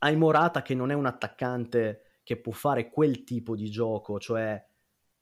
hai 0.00 0.16
Morata 0.16 0.62
che 0.62 0.74
non 0.74 0.90
è 0.90 0.94
un 0.94 1.06
attaccante 1.06 2.18
che 2.24 2.40
può 2.40 2.52
fare 2.52 2.90
quel 2.90 3.22
tipo 3.22 3.54
di 3.54 3.70
gioco, 3.70 4.18
cioè 4.18 4.62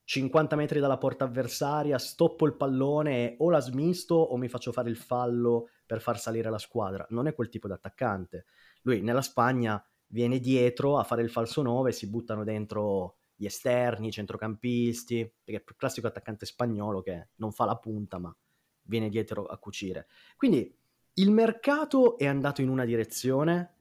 50 0.04 0.56
metri 0.56 0.80
dalla 0.80 0.98
porta 0.98 1.24
avversaria, 1.24 1.98
stoppo 1.98 2.46
il 2.46 2.56
pallone 2.56 3.32
e 3.32 3.36
o 3.38 3.50
la 3.50 3.60
smisto 3.60 4.14
o 4.14 4.36
mi 4.36 4.48
faccio 4.48 4.72
fare 4.72 4.88
il 4.88 4.96
fallo 4.96 5.68
per 5.86 6.00
far 6.00 6.18
salire 6.18 6.50
la 6.50 6.58
squadra. 6.58 7.06
Non 7.10 7.26
è 7.26 7.34
quel 7.34 7.50
tipo 7.50 7.66
di 7.66 7.74
attaccante. 7.74 8.46
Lui 8.82 9.02
nella 9.02 9.22
Spagna 9.22 9.84
viene 10.12 10.38
dietro 10.38 10.98
a 10.98 11.04
fare 11.04 11.22
il 11.22 11.30
falso 11.30 11.62
9 11.62 11.90
e 11.90 11.92
si 11.92 12.08
buttano 12.08 12.44
dentro 12.44 13.16
gli 13.34 13.46
esterni, 13.46 14.08
i 14.08 14.12
centrocampisti, 14.12 15.24
perché 15.42 15.60
è 15.60 15.64
il 15.66 15.76
classico 15.76 16.06
attaccante 16.06 16.46
spagnolo 16.46 17.00
che 17.00 17.28
non 17.36 17.50
fa 17.52 17.64
la 17.64 17.76
punta 17.76 18.18
ma 18.18 18.34
viene 18.82 19.08
dietro 19.08 19.46
a 19.46 19.58
cucire. 19.58 20.06
Quindi 20.36 20.74
il 21.14 21.30
mercato 21.30 22.18
è 22.18 22.26
andato 22.26 22.62
in 22.62 22.68
una 22.68 22.84
direzione, 22.84 23.74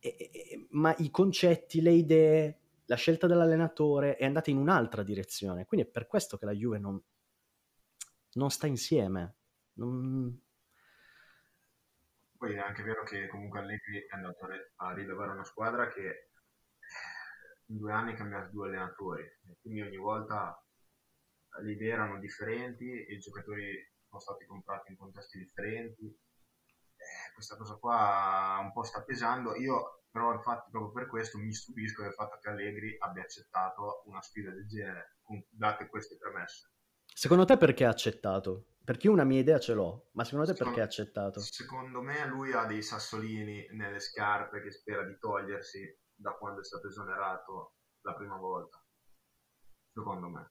e, 0.00 0.30
e, 0.32 0.66
ma 0.70 0.94
i 0.98 1.10
concetti, 1.10 1.80
le 1.80 1.92
idee, 1.92 2.58
la 2.86 2.96
scelta 2.96 3.26
dell'allenatore 3.26 4.16
è 4.16 4.24
andata 4.24 4.50
in 4.50 4.56
un'altra 4.56 5.02
direzione. 5.02 5.64
Quindi 5.64 5.86
è 5.86 5.90
per 5.90 6.06
questo 6.06 6.36
che 6.36 6.44
la 6.44 6.52
Juve 6.52 6.78
non, 6.78 7.00
non 8.32 8.50
sta 8.50 8.66
insieme. 8.66 9.36
Non... 9.74 10.38
Poi 12.40 12.54
è 12.54 12.58
anche 12.58 12.82
vero 12.82 13.02
che 13.02 13.26
comunque 13.28 13.58
Allegri 13.58 13.98
è 13.98 14.14
andato 14.14 14.48
a 14.76 14.94
rilevare 14.94 15.32
una 15.32 15.44
squadra 15.44 15.88
che 15.88 16.30
in 17.66 17.76
due 17.76 17.92
anni 17.92 18.12
ha 18.12 18.16
cambiato 18.16 18.48
due 18.50 18.68
allenatori, 18.68 19.22
quindi 19.60 19.82
ogni 19.82 19.98
volta 19.98 20.58
le 21.60 21.72
idee 21.72 21.92
erano 21.92 22.18
differenti 22.18 22.86
i 22.86 23.18
giocatori 23.18 23.76
sono 24.08 24.22
stati 24.22 24.46
comprati 24.46 24.90
in 24.90 24.96
contesti 24.96 25.36
differenti. 25.36 26.06
Eh, 26.06 27.32
questa 27.34 27.58
cosa 27.58 27.74
qua 27.74 28.58
un 28.62 28.72
po' 28.72 28.84
sta 28.84 29.02
pesando. 29.02 29.54
Io 29.56 30.04
però 30.10 30.32
infatti 30.32 30.70
proprio 30.70 30.92
per 30.92 31.08
questo 31.08 31.36
mi 31.36 31.52
stupisco 31.52 32.02
del 32.02 32.14
fatto 32.14 32.38
che 32.40 32.48
Allegri 32.48 32.96
abbia 33.00 33.22
accettato 33.22 34.02
una 34.06 34.22
sfida 34.22 34.50
del 34.50 34.66
genere, 34.66 35.18
date 35.50 35.88
queste 35.88 36.16
premesse. 36.16 36.70
Secondo 37.04 37.44
te 37.44 37.58
perché 37.58 37.84
ha 37.84 37.90
accettato? 37.90 38.78
Perché 38.90 39.06
io 39.06 39.12
una 39.12 39.22
mia 39.22 39.38
idea 39.38 39.60
ce 39.60 39.72
l'ho, 39.72 40.08
ma 40.14 40.24
secondo 40.24 40.46
te 40.46 40.52
secondo, 40.56 40.64
perché 40.64 40.80
ha 40.80 40.84
accettato? 40.84 41.38
Secondo 41.38 42.02
me 42.02 42.26
lui 42.26 42.52
ha 42.52 42.64
dei 42.64 42.82
sassolini 42.82 43.68
nelle 43.70 44.00
scarpe 44.00 44.60
che 44.60 44.72
spera 44.72 45.04
di 45.04 45.16
togliersi 45.16 45.96
da 46.12 46.32
quando 46.32 46.60
è 46.60 46.64
stato 46.64 46.88
esonerato 46.88 47.76
la 48.00 48.14
prima 48.14 48.36
volta. 48.36 48.84
Secondo 49.92 50.28
me. 50.28 50.50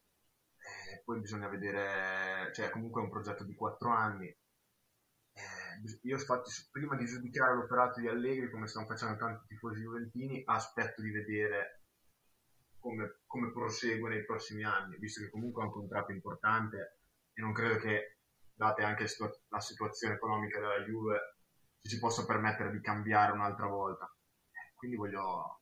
Eh, 0.56 1.02
poi 1.04 1.20
bisogna 1.20 1.50
vedere, 1.50 2.54
cioè 2.54 2.70
comunque 2.70 3.02
è 3.02 3.04
un 3.04 3.10
progetto 3.10 3.44
di 3.44 3.54
quattro 3.56 3.90
anni. 3.90 4.28
Eh, 4.28 6.00
io 6.04 6.16
infatti 6.16 6.50
prima 6.72 6.96
di 6.96 7.08
giudicare 7.08 7.56
l'operato 7.56 8.00
di 8.00 8.08
Allegri, 8.08 8.50
come 8.50 8.68
stanno 8.68 8.88
facendo 8.88 9.18
tanti 9.18 9.48
tifosi 9.48 9.82
juventini, 9.82 10.44
aspetto 10.46 11.02
di 11.02 11.12
vedere 11.12 11.82
come, 12.80 13.20
come 13.26 13.52
prosegue 13.52 14.08
nei 14.08 14.24
prossimi 14.24 14.64
anni, 14.64 14.98
visto 14.98 15.20
che 15.20 15.30
comunque 15.30 15.62
ha 15.62 15.66
un 15.66 15.74
contratto 15.74 16.14
importante 16.14 17.00
e 17.34 17.42
non 17.42 17.52
credo 17.52 17.80
che, 17.80 18.19
date 18.60 18.84
anche 18.84 19.06
la 19.48 19.62
situazione 19.62 20.16
economica 20.16 20.60
della 20.60 20.82
Juve, 20.82 21.38
ci 21.82 21.92
si 21.92 21.98
possa 21.98 22.26
permettere 22.26 22.72
di 22.72 22.82
cambiare 22.82 23.32
un'altra 23.32 23.68
volta. 23.68 24.14
Eh, 24.52 24.74
quindi 24.76 24.98
voglio, 24.98 25.62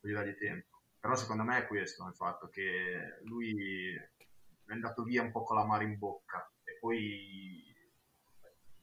voglio 0.00 0.16
dargli 0.16 0.36
tempo. 0.36 0.82
Però 1.00 1.14
secondo 1.14 1.44
me 1.44 1.56
è 1.56 1.66
questo 1.66 2.06
il 2.06 2.14
fatto 2.14 2.50
che 2.50 3.20
lui 3.22 3.94
è 3.94 4.72
andato 4.72 5.02
via 5.02 5.22
un 5.22 5.32
po' 5.32 5.44
con 5.44 5.56
la 5.56 5.64
mare 5.64 5.84
in 5.84 5.96
bocca 5.96 6.52
e 6.62 6.76
poi 6.78 7.74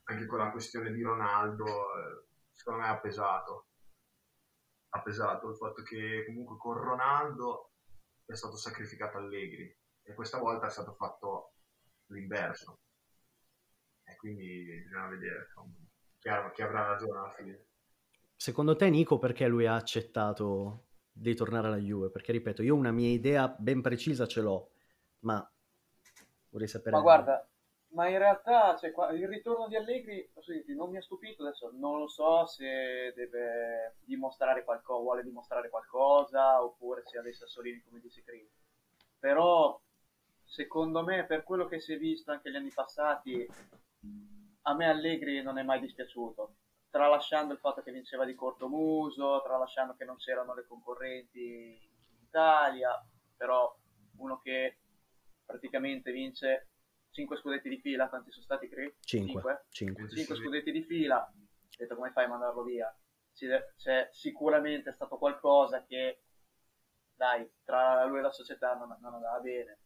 anche 0.06 0.26
con 0.26 0.40
la 0.40 0.50
questione 0.50 0.92
di 0.92 1.04
Ronaldo 1.04 1.66
eh, 1.66 2.26
secondo 2.52 2.82
me 2.82 2.88
ha 2.88 3.00
pesato 3.00 3.68
ha 4.90 5.02
pesato 5.02 5.50
il 5.50 5.56
fatto 5.58 5.82
che 5.84 6.24
comunque 6.26 6.58
con 6.58 6.78
Ronaldo 6.78 7.72
è 8.26 8.36
stato 8.36 8.56
sacrificato 8.56 9.18
Allegri 9.18 9.76
e 10.02 10.14
questa 10.14 10.40
volta 10.40 10.68
è 10.68 10.70
stato 10.70 10.94
fatto 10.94 11.54
l'inverso 12.08 12.80
quindi 14.24 14.82
bisogna 14.84 15.08
vedere 15.08 15.48
chi, 16.20 16.30
chi 16.54 16.62
avrà 16.62 16.86
ragione 16.88 17.20
alla 17.20 17.32
fine 17.32 17.66
secondo 18.36 18.76
te 18.76 18.90
Nico 18.90 19.18
perché 19.18 19.48
lui 19.48 19.66
ha 19.66 19.76
accettato 19.76 20.86
di 21.12 21.36
tornare 21.36 21.68
alla 21.68 21.78
Juve 21.78 22.10
perché 22.10 22.32
ripeto 22.32 22.64
io 22.64 22.76
una 22.76 22.92
mia 22.92 23.10
idea 23.10 23.48
ben 23.48 23.82
precisa 23.82 24.26
ce 24.26 24.42
l'ho 24.42 24.72
ma 25.20 25.48
Vorrei 26.54 26.68
sapere. 26.68 26.96
Ma 26.96 27.02
guarda, 27.02 27.48
ma 27.90 28.08
in 28.08 28.20
realtà 28.20 28.78
cioè, 28.78 28.94
il 29.14 29.28
ritorno 29.28 29.68
di 29.68 29.76
Allegri 29.76 30.30
dirti, 30.46 30.76
non 30.76 30.92
mi 30.92 30.98
ha 30.98 31.02
stupito 31.02 31.44
adesso, 31.44 31.72
non 31.74 31.98
lo 31.98 32.08
so 32.08 32.46
se 32.46 33.12
deve 33.16 33.96
dimostrare 34.06 34.64
qualcosa, 34.64 35.02
vuole 35.02 35.24
dimostrare 35.24 35.70
qualcosa 35.70 36.64
oppure 36.64 37.02
se 37.06 37.18
ha 37.18 37.22
dei 37.24 37.34
sassolini 37.34 37.82
come 37.82 38.00
dice 38.00 38.24
Chris. 38.24 38.52
Però 39.18 39.82
secondo 40.44 41.04
me 41.04 41.26
per 41.26 41.44
quello 41.44 41.66
che 41.66 41.80
si 41.80 41.94
è 41.94 41.98
visto 41.98 42.32
anche 42.32 42.52
gli 42.52 42.56
anni 42.56 42.72
passati 42.72 43.48
a 44.62 44.74
me 44.76 44.88
Allegri 44.88 45.42
non 45.42 45.58
è 45.58 45.64
mai 45.64 45.80
dispiaciuto 45.80 46.56
tralasciando 46.90 47.54
il 47.54 47.60
fatto 47.60 47.82
che 47.82 47.92
vinceva 47.92 48.26
di 48.26 48.36
corto 48.36 48.68
muso 48.68 49.42
tralasciando 49.44 49.96
che 49.96 50.06
non 50.06 50.18
c'erano 50.18 50.54
le 50.54 50.66
concorrenti 50.68 51.80
in 52.12 52.24
Italia 52.28 52.92
però 53.36 53.76
uno 54.18 54.40
che 54.40 54.78
praticamente 55.46 56.12
vince 56.12 56.70
5 57.14 57.38
scudetti 57.38 57.70
di 57.70 57.80
fila, 57.80 58.10
quanti 58.10 58.32
sono 58.32 58.44
stati 58.44 58.68
Cri? 58.68 58.92
5. 59.00 59.66
5. 59.70 60.10
5 60.10 60.36
scudetti 60.36 60.72
di 60.72 60.84
fila, 60.84 61.32
detto 61.78 61.96
come 61.96 62.12
fai 62.12 62.26
a 62.26 62.30
mandarlo 62.30 62.64
via? 62.64 62.94
C'è 63.34 64.10
sicuramente 64.12 64.92
stato 64.92 65.18
qualcosa 65.18 65.86
che, 65.86 66.24
dai, 67.16 67.48
tra 67.64 68.04
lui 68.06 68.20
e 68.20 68.22
la 68.22 68.32
società 68.32 68.76
non, 68.76 68.98
non 69.00 69.14
andava 69.14 69.40
bene. 69.40 69.80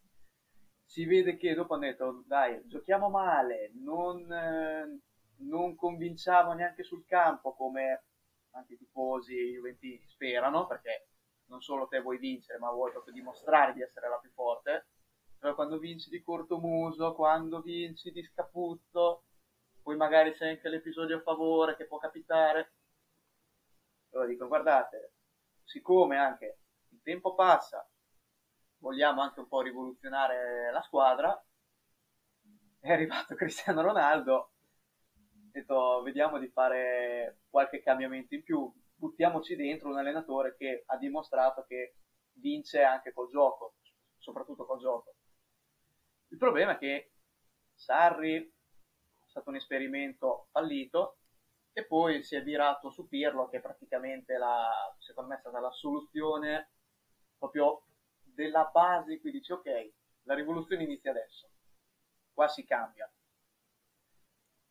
Si 0.87 1.05
vede 1.05 1.37
che 1.37 1.53
dopo 1.53 1.75
hanno 1.75 1.85
detto, 1.85 2.23
dai, 2.25 2.65
giochiamo 2.65 3.09
male, 3.09 3.71
non, 3.75 4.31
eh, 4.31 4.99
non 5.43 5.75
convinciamo 5.75 6.53
neanche 6.53 6.81
sul 6.83 7.05
campo 7.05 7.53
come 7.53 8.05
anche 8.51 8.73
i 8.73 8.77
tifosi 8.77 9.35
juventini 9.51 10.07
sperano, 10.07 10.65
perché 10.65 11.09
non 11.45 11.61
solo 11.61 11.87
te 11.87 11.99
vuoi 12.01 12.17
vincere, 12.17 12.57
ma 12.57 12.71
vuoi 12.71 12.91
proprio 12.91 13.13
dimostrare 13.13 13.73
di 13.73 13.81
essere 13.81 14.09
la 14.09 14.17
più 14.17 14.31
forte 14.31 14.87
però 15.37 15.53
quando 15.53 15.77
vinci 15.77 16.09
di 16.09 16.21
cortomuso, 16.21 17.13
quando 17.13 17.61
vinci 17.61 18.11
di 18.11 18.23
scapuzzo, 18.23 19.23
poi 19.83 19.95
magari 19.95 20.33
c'è 20.33 20.49
anche 20.49 20.69
l'episodio 20.69 21.17
a 21.17 21.21
favore 21.21 21.75
che 21.75 21.85
può 21.85 21.97
capitare. 21.97 22.73
Allora 24.11 24.27
dico, 24.27 24.47
guardate, 24.47 25.13
siccome 25.63 26.17
anche 26.17 26.59
il 26.89 27.01
tempo 27.03 27.35
passa, 27.35 27.87
vogliamo 28.79 29.21
anche 29.21 29.39
un 29.39 29.47
po' 29.47 29.61
rivoluzionare 29.61 30.71
la 30.71 30.81
squadra, 30.81 31.45
è 32.79 32.91
arrivato 32.91 33.35
Cristiano 33.35 33.81
Ronaldo, 33.81 34.33
ho 34.33 34.51
detto 35.51 36.01
vediamo 36.03 36.39
di 36.39 36.47
fare 36.49 37.41
qualche 37.49 37.81
cambiamento 37.81 38.35
in 38.35 38.43
più, 38.43 38.71
buttiamoci 38.95 39.55
dentro 39.55 39.89
un 39.89 39.97
allenatore 39.97 40.55
che 40.57 40.83
ha 40.85 40.97
dimostrato 40.97 41.65
che 41.67 41.95
vince 42.33 42.83
anche 42.83 43.13
col 43.13 43.29
gioco, 43.29 43.75
soprattutto 44.17 44.65
col 44.65 44.79
gioco. 44.79 45.15
Il 46.29 46.37
problema 46.37 46.73
è 46.73 46.77
che 46.77 47.11
Sarri 47.73 48.35
è 48.35 49.29
stato 49.29 49.49
un 49.49 49.55
esperimento 49.55 50.47
fallito 50.51 51.17
e 51.71 51.85
poi 51.85 52.23
si 52.23 52.35
è 52.35 52.43
virato 52.43 52.89
su 52.89 53.07
Pirlo 53.07 53.49
che 53.49 53.59
praticamente 53.59 54.37
la, 54.37 54.95
secondo 54.97 55.29
me 55.29 55.35
è 55.35 55.39
stata 55.39 55.59
la 55.59 55.71
soluzione 55.71 56.71
proprio 57.37 57.86
della 58.37 58.69
base 58.71 59.19
cui 59.19 59.31
dice 59.31 59.53
ok, 59.53 59.91
la 60.23 60.35
rivoluzione 60.35 60.83
inizia 60.83 61.09
adesso, 61.09 61.49
qua 62.31 62.47
si 62.47 62.63
cambia. 62.65 63.11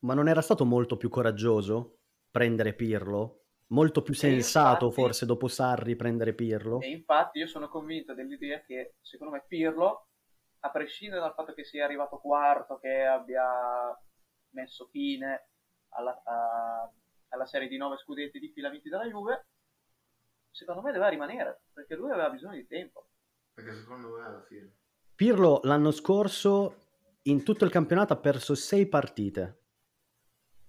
Ma 0.05 0.15
non 0.15 0.29
era 0.29 0.41
stato 0.41 0.65
molto 0.65 0.97
più 0.97 1.09
coraggioso 1.09 1.99
prendere 2.31 2.75
Pirlo? 2.75 3.47
Molto 3.71 4.03
più 4.03 4.15
sensato 4.15 4.85
infatti, 4.85 5.03
forse 5.03 5.27
dopo 5.27 5.49
Sarri 5.49 5.97
prendere 5.97 6.33
Pirlo? 6.35 6.81
E 6.81 6.91
infatti 6.91 7.41
io 7.41 7.49
sono 7.49 7.69
convinto 7.69 8.15
dell'idea 8.15 8.61
che 8.61 8.95
secondo 9.01 9.33
me 9.33 9.45
Pirlo 9.49 10.11
a 10.61 10.71
prescindere 10.71 11.21
dal 11.21 11.35
fatto 11.35 11.53
che 11.53 11.65
sia 11.65 11.85
arrivato 11.85 12.19
quarto, 12.19 12.79
che 12.79 13.05
abbia 13.05 13.99
messo 14.51 14.87
fine 14.87 15.49
alla, 15.89 16.23
a, 16.25 16.89
alla 17.31 17.47
serie 17.47 17.67
di 17.67 17.77
nove 17.77 17.97
scudetti 17.97 18.39
di 18.39 18.53
fila 18.53 18.71
vinti 18.71 18.89
dalla 18.89 19.07
Juve, 19.07 19.47
secondo 20.53 20.83
me 20.83 20.93
doveva 20.93 21.09
rimanere, 21.09 21.63
perché 21.73 21.97
lui 21.97 22.13
aveva 22.13 22.31
bisogno 22.31 22.55
di 22.55 22.67
tempo. 22.69 23.09
Perché 23.57 23.73
secondo 23.73 24.11
me 24.11 24.23
alla 24.23 24.43
fine. 24.43 24.71
Pirlo 25.15 25.61
l'anno 25.63 25.91
scorso 25.91 26.77
in 27.23 27.43
tutto 27.43 27.65
il 27.65 27.71
campionato 27.71 28.13
ha 28.13 28.19
perso 28.19 28.55
sei 28.55 28.87
partite. 28.87 29.63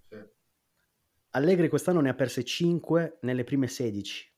Sì. 0.08 0.16
Allegri 1.32 1.68
quest'anno 1.68 2.00
ne 2.00 2.08
ha 2.08 2.14
perse 2.14 2.42
5 2.44 3.18
nelle 3.20 3.44
prime 3.44 3.66
16. 3.66 4.36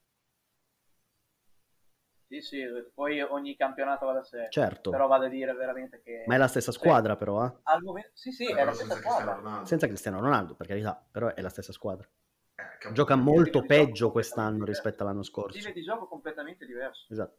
Sì, 2.27 2.41
sì, 2.41 2.65
poi 2.93 3.21
ogni 3.21 3.55
campionato 3.55 4.07
va 4.07 4.15
da 4.15 4.25
sé. 4.25 4.49
Certo. 4.51 4.91
Però 4.91 5.07
vado 5.07 5.27
a 5.27 5.29
dire 5.29 5.53
veramente 5.55 6.01
che... 6.03 6.25
Ma 6.27 6.35
è 6.35 6.39
la 6.39 6.49
stessa 6.49 6.73
squadra 6.73 7.15
però, 7.15 7.47
eh? 7.47 7.53
Al 7.63 7.83
momento... 7.83 8.11
Sì, 8.15 8.33
sì, 8.33 8.51
è 8.53 8.65
la 8.65 8.73
stessa 8.73 8.97
squadra. 8.97 9.65
Senza 9.65 9.87
Cristiano 9.87 10.19
Ronaldo, 10.19 10.57
per 10.57 10.67
carità, 10.67 11.07
però 11.09 11.33
è 11.33 11.41
la 11.41 11.49
stessa 11.49 11.73
squadra. 11.73 12.09
Eh, 12.57 12.93
Gioca 12.93 13.15
molto 13.15 13.65
peggio 13.65 14.11
quest'anno 14.11 14.65
rispetto 14.65 15.05
all'anno 15.05 15.23
scorso. 15.23 15.57
Stile 15.57 15.73
di 15.73 15.83
gioco 15.83 16.09
completamente 16.09 16.67
diverso. 16.67 17.13
Esatto. 17.13 17.39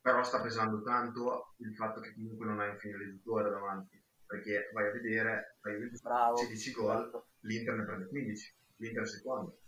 Però 0.00 0.22
sta 0.22 0.40
pesando 0.40 0.82
tanto 0.82 1.54
il 1.58 1.74
fatto 1.74 2.00
che 2.00 2.14
comunque 2.14 2.46
non 2.46 2.60
hai 2.60 2.70
un 2.70 2.78
finalizzatore 2.78 3.50
davanti. 3.50 4.02
Perché 4.26 4.70
vai 4.72 4.88
a 4.88 4.92
vedere, 4.92 5.56
la 5.62 5.70
Juventus 5.72 6.00
Bravo, 6.02 6.36
16 6.36 6.72
gol, 6.72 6.96
esatto. 6.96 7.26
l'Inter 7.40 7.74
ne 7.74 7.84
prende 7.84 8.06
15, 8.08 8.54
l'Inter 8.76 9.02
è 9.02 9.06
secondo. 9.06 9.58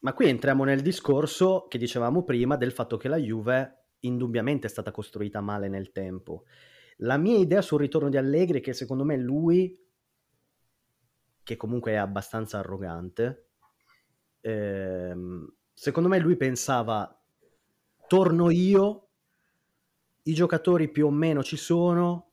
Ma 0.00 0.12
qui 0.12 0.28
entriamo 0.28 0.64
nel 0.64 0.82
discorso 0.82 1.66
che 1.68 1.78
dicevamo 1.78 2.22
prima 2.22 2.56
del 2.56 2.72
fatto 2.72 2.96
che 2.96 3.08
la 3.08 3.16
Juve 3.16 3.86
indubbiamente 4.00 4.66
è 4.66 4.70
stata 4.70 4.92
costruita 4.92 5.40
male 5.40 5.68
nel 5.68 5.90
tempo. 5.90 6.44
La 6.98 7.16
mia 7.16 7.38
idea 7.38 7.60
sul 7.62 7.80
ritorno 7.80 8.08
di 8.08 8.16
Allegri 8.16 8.60
è 8.60 8.62
che 8.62 8.72
secondo 8.72 9.04
me 9.04 9.16
lui, 9.16 9.78
che 11.42 11.56
comunque 11.56 11.92
è 11.92 11.96
abbastanza 11.96 12.58
arrogante, 12.58 13.48
ehm, 14.40 15.54
secondo 15.72 16.08
me 16.08 16.18
lui 16.18 16.36
pensava 16.36 17.10
torno 18.06 18.50
io, 18.50 19.05
i 20.26 20.34
giocatori 20.34 20.90
più 20.90 21.06
o 21.06 21.10
meno 21.10 21.42
ci 21.42 21.56
sono, 21.56 22.32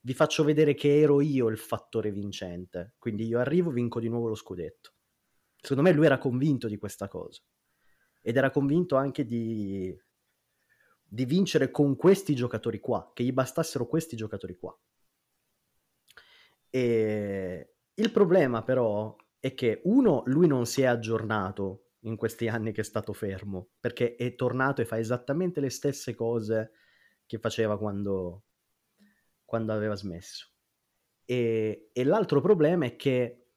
vi 0.00 0.14
faccio 0.14 0.42
vedere 0.44 0.74
che 0.74 1.00
ero 1.00 1.20
io 1.20 1.48
il 1.48 1.58
fattore 1.58 2.10
vincente, 2.10 2.94
quindi 2.98 3.26
io 3.26 3.38
arrivo, 3.38 3.70
vinco 3.70 4.00
di 4.00 4.08
nuovo 4.08 4.28
lo 4.28 4.34
scudetto. 4.34 4.92
Secondo 5.60 5.82
me 5.82 5.92
lui 5.92 6.06
era 6.06 6.18
convinto 6.18 6.68
di 6.68 6.78
questa 6.78 7.08
cosa 7.08 7.42
ed 8.22 8.36
era 8.36 8.50
convinto 8.50 8.96
anche 8.96 9.26
di, 9.26 9.94
di 11.04 11.24
vincere 11.26 11.70
con 11.70 11.96
questi 11.96 12.34
giocatori 12.34 12.80
qua, 12.80 13.10
che 13.12 13.22
gli 13.22 13.32
bastassero 13.32 13.86
questi 13.86 14.16
giocatori 14.16 14.56
qua. 14.56 14.76
E 16.70 17.74
il 17.92 18.10
problema 18.12 18.62
però 18.62 19.14
è 19.38 19.52
che 19.52 19.82
uno, 19.84 20.22
lui 20.26 20.46
non 20.46 20.64
si 20.64 20.82
è 20.82 20.86
aggiornato 20.86 21.88
in 22.04 22.16
questi 22.16 22.48
anni 22.48 22.72
che 22.72 22.80
è 22.80 22.84
stato 22.84 23.12
fermo, 23.12 23.72
perché 23.78 24.16
è 24.16 24.34
tornato 24.34 24.80
e 24.80 24.86
fa 24.86 24.98
esattamente 24.98 25.60
le 25.60 25.68
stesse 25.68 26.14
cose 26.14 26.72
che 27.30 27.38
faceva 27.38 27.78
quando, 27.78 28.42
quando 29.44 29.72
aveva 29.72 29.94
smesso. 29.94 30.48
E, 31.24 31.90
e 31.92 32.02
l'altro 32.02 32.40
problema 32.40 32.86
è 32.86 32.96
che 32.96 33.50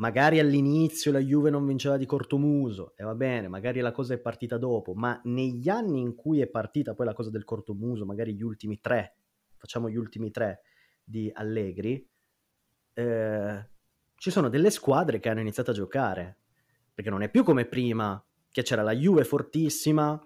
magari 0.00 0.40
all'inizio 0.40 1.12
la 1.12 1.20
Juve 1.20 1.50
non 1.50 1.64
vinceva 1.64 1.96
di 1.96 2.04
cortomuso, 2.04 2.96
e 2.96 3.04
va 3.04 3.14
bene, 3.14 3.46
magari 3.46 3.78
la 3.78 3.92
cosa 3.92 4.14
è 4.14 4.18
partita 4.18 4.58
dopo, 4.58 4.92
ma 4.92 5.20
negli 5.26 5.68
anni 5.68 6.00
in 6.00 6.16
cui 6.16 6.40
è 6.40 6.48
partita 6.48 6.94
poi 6.94 7.06
la 7.06 7.14
cosa 7.14 7.30
del 7.30 7.44
cortomuso, 7.44 8.04
magari 8.04 8.34
gli 8.34 8.42
ultimi 8.42 8.80
tre, 8.80 9.18
facciamo 9.56 9.88
gli 9.88 9.96
ultimi 9.96 10.32
tre 10.32 10.62
di 11.04 11.30
Allegri, 11.32 12.10
eh, 12.94 13.70
ci 14.16 14.30
sono 14.32 14.48
delle 14.48 14.70
squadre 14.70 15.20
che 15.20 15.28
hanno 15.28 15.38
iniziato 15.38 15.70
a 15.70 15.74
giocare, 15.74 16.38
perché 16.92 17.08
non 17.08 17.22
è 17.22 17.30
più 17.30 17.44
come 17.44 17.66
prima, 17.66 18.20
che 18.50 18.62
c'era 18.62 18.82
la 18.82 18.96
Juve 18.96 19.22
fortissima, 19.22 20.20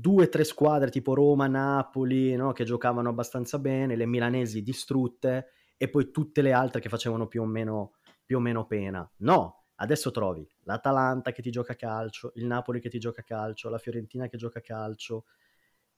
due 0.00 0.24
o 0.24 0.28
tre 0.28 0.44
squadre 0.44 0.90
tipo 0.90 1.14
Roma, 1.14 1.46
Napoli, 1.46 2.34
no, 2.34 2.52
che 2.52 2.64
giocavano 2.64 3.08
abbastanza 3.08 3.58
bene, 3.58 3.96
le 3.96 4.06
milanesi 4.06 4.62
distrutte, 4.62 5.48
e 5.76 5.88
poi 5.88 6.10
tutte 6.10 6.42
le 6.42 6.52
altre 6.52 6.80
che 6.80 6.88
facevano 6.88 7.26
più 7.26 7.42
o 7.42 7.46
meno 7.46 7.94
più 8.24 8.38
o 8.38 8.40
meno 8.40 8.66
pena. 8.66 9.08
No, 9.18 9.64
adesso 9.76 10.10
trovi 10.10 10.48
l'Atalanta 10.62 11.30
che 11.30 11.42
ti 11.42 11.50
gioca 11.50 11.72
a 11.72 11.76
calcio, 11.76 12.32
il 12.36 12.46
Napoli 12.46 12.80
che 12.80 12.88
ti 12.88 12.98
gioca 12.98 13.20
a 13.20 13.24
calcio, 13.24 13.68
la 13.68 13.78
Fiorentina 13.78 14.28
che 14.28 14.38
gioca 14.38 14.60
a 14.60 14.62
calcio, 14.62 15.26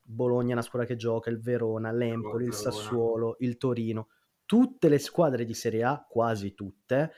Bologna 0.02 0.50
è 0.50 0.52
una 0.52 0.62
squadra 0.62 0.87
che 0.87 0.96
gioca, 0.96 1.30
il 1.30 1.40
Verona, 1.40 1.90
l'Empoli, 1.90 2.46
il 2.46 2.52
Sassuolo, 2.54 3.37
il 3.40 3.56
Torino. 3.56 4.09
Tutte 4.44 4.88
le 4.88 4.98
squadre 4.98 5.44
di 5.44 5.54
Serie 5.54 5.82
A, 5.82 6.06
quasi 6.09 6.54
tutte, 6.54 7.12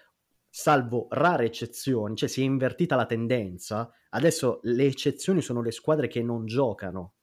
salvo 0.49 1.07
rare 1.11 1.45
eccezioni, 1.45 2.17
cioè 2.17 2.29
si 2.29 2.41
è 2.41 2.45
invertita 2.45 2.97
la 2.97 3.05
tendenza. 3.05 3.93
Adesso 4.11 4.61
le 4.62 4.85
eccezioni 4.85 5.42
sono 5.42 5.62
le 5.62 5.71
squadre 5.71 6.09
che 6.09 6.23
non 6.23 6.47
giocano. 6.47 7.14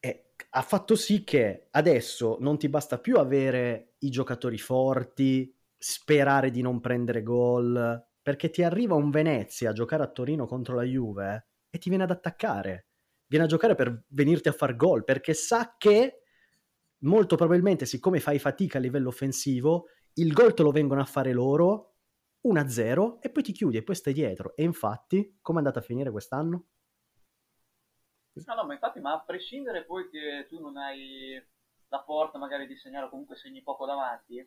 E 0.00 0.30
ha 0.50 0.62
fatto 0.62 0.96
sì 0.96 1.24
che 1.24 1.68
adesso 1.70 2.36
non 2.40 2.58
ti 2.58 2.68
basta 2.68 2.98
più 2.98 3.16
avere 3.18 3.94
i 3.98 4.10
giocatori 4.10 4.58
forti, 4.58 5.54
sperare 5.76 6.50
di 6.50 6.60
non 6.60 6.80
prendere 6.80 7.22
gol, 7.22 8.04
perché 8.20 8.50
ti 8.50 8.62
arriva 8.62 8.94
un 8.94 9.10
Venezia 9.10 9.70
a 9.70 9.74
giocare 9.74 10.02
a 10.02 10.08
Torino 10.10 10.46
contro 10.46 10.74
la 10.74 10.82
Juve 10.82 11.48
e 11.70 11.78
ti 11.78 11.88
viene 11.88 12.04
ad 12.04 12.10
attaccare. 12.10 12.86
Viene 13.26 13.44
a 13.44 13.48
giocare 13.48 13.74
per 13.74 14.04
venirti 14.08 14.48
a 14.48 14.52
far 14.52 14.76
gol, 14.76 15.04
perché 15.04 15.34
sa 15.34 15.76
che 15.78 16.20
molto 16.98 17.36
probabilmente, 17.36 17.86
siccome 17.86 18.20
fai 18.20 18.38
fatica 18.38 18.78
a 18.78 18.80
livello 18.80 19.08
offensivo, 19.08 19.88
il 20.14 20.32
gol 20.32 20.54
te 20.54 20.62
lo 20.62 20.70
vengono 20.70 21.00
a 21.00 21.04
fare 21.04 21.32
loro 21.32 21.93
1-0 22.44 23.20
e 23.20 23.30
poi 23.30 23.42
ti 23.42 23.52
chiudi 23.52 23.78
e 23.78 23.82
poi 23.82 23.94
stai 23.94 24.12
dietro. 24.12 24.54
E 24.56 24.62
infatti, 24.62 25.38
come 25.40 25.58
è 25.58 25.62
andata 25.62 25.80
a 25.80 25.82
finire 25.82 26.10
quest'anno? 26.10 26.66
No, 28.32 28.54
no, 28.54 28.64
ma 28.64 28.72
infatti, 28.72 29.00
ma 29.00 29.12
a 29.12 29.20
prescindere 29.20 29.84
poi 29.84 30.08
che 30.10 30.46
tu 30.48 30.60
non 30.60 30.76
hai 30.76 31.40
la 31.88 32.02
forza 32.02 32.38
magari 32.38 32.66
di 32.66 32.76
segnare 32.76 33.06
o 33.06 33.08
comunque 33.08 33.36
segni 33.36 33.62
poco 33.62 33.86
davanti, 33.86 34.46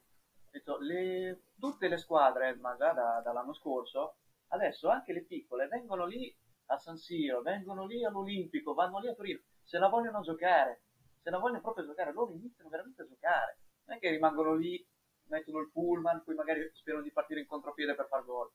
le, 0.79 1.41
tutte 1.59 1.87
le 1.87 1.97
squadre, 1.97 2.55
ma 2.55 2.75
già 2.75 2.91
da, 2.91 3.21
dall'anno 3.23 3.53
scorso, 3.53 4.17
adesso 4.49 4.89
anche 4.89 5.13
le 5.13 5.23
piccole 5.23 5.67
vengono 5.67 6.05
lì 6.05 6.35
a 6.67 6.77
San 6.77 6.97
Siro, 6.97 7.41
vengono 7.41 7.85
lì 7.85 8.03
all'Olimpico, 8.03 8.73
vanno 8.73 8.99
lì 8.99 9.07
a 9.07 9.13
Torino, 9.13 9.39
se 9.63 9.77
la 9.77 9.87
vogliono 9.87 10.21
giocare, 10.21 10.81
se 11.21 11.29
la 11.29 11.37
vogliono 11.37 11.61
proprio 11.61 11.85
giocare, 11.85 12.11
loro 12.11 12.33
iniziano 12.33 12.69
veramente 12.69 13.03
a 13.03 13.07
giocare, 13.07 13.59
non 13.85 13.97
è 13.97 13.99
che 13.99 14.09
rimangono 14.09 14.53
lì, 14.53 14.85
mettono 15.29 15.59
il 15.59 15.69
pullman, 15.71 16.23
poi 16.23 16.35
magari 16.35 16.69
sperano 16.73 17.03
di 17.03 17.11
partire 17.11 17.41
in 17.41 17.47
contropiede 17.47 17.95
per 17.95 18.07
far 18.09 18.23
gol. 18.25 18.49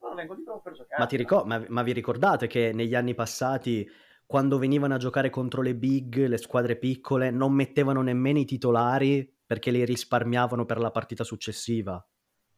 Loro 0.00 0.14
vengono 0.14 0.38
lì 0.38 0.44
proprio 0.44 0.62
per 0.62 0.80
giocare. 0.80 1.02
Ma, 1.02 1.08
ricor- 1.08 1.46
ma, 1.46 1.64
ma 1.68 1.82
vi 1.82 1.92
ricordate 1.92 2.46
che 2.46 2.72
negli 2.72 2.94
anni 2.94 3.14
passati 3.14 3.88
quando 4.26 4.58
venivano 4.58 4.94
a 4.94 4.98
giocare 4.98 5.30
contro 5.30 5.62
le 5.62 5.76
big, 5.76 6.26
le 6.26 6.36
squadre 6.38 6.76
piccole, 6.76 7.30
non 7.30 7.52
mettevano 7.52 8.02
nemmeno 8.02 8.38
i 8.40 8.44
titolari 8.44 9.32
perché 9.46 9.70
li 9.70 9.84
risparmiavano 9.84 10.64
per 10.64 10.78
la 10.78 10.90
partita 10.90 11.22
successiva. 11.22 12.04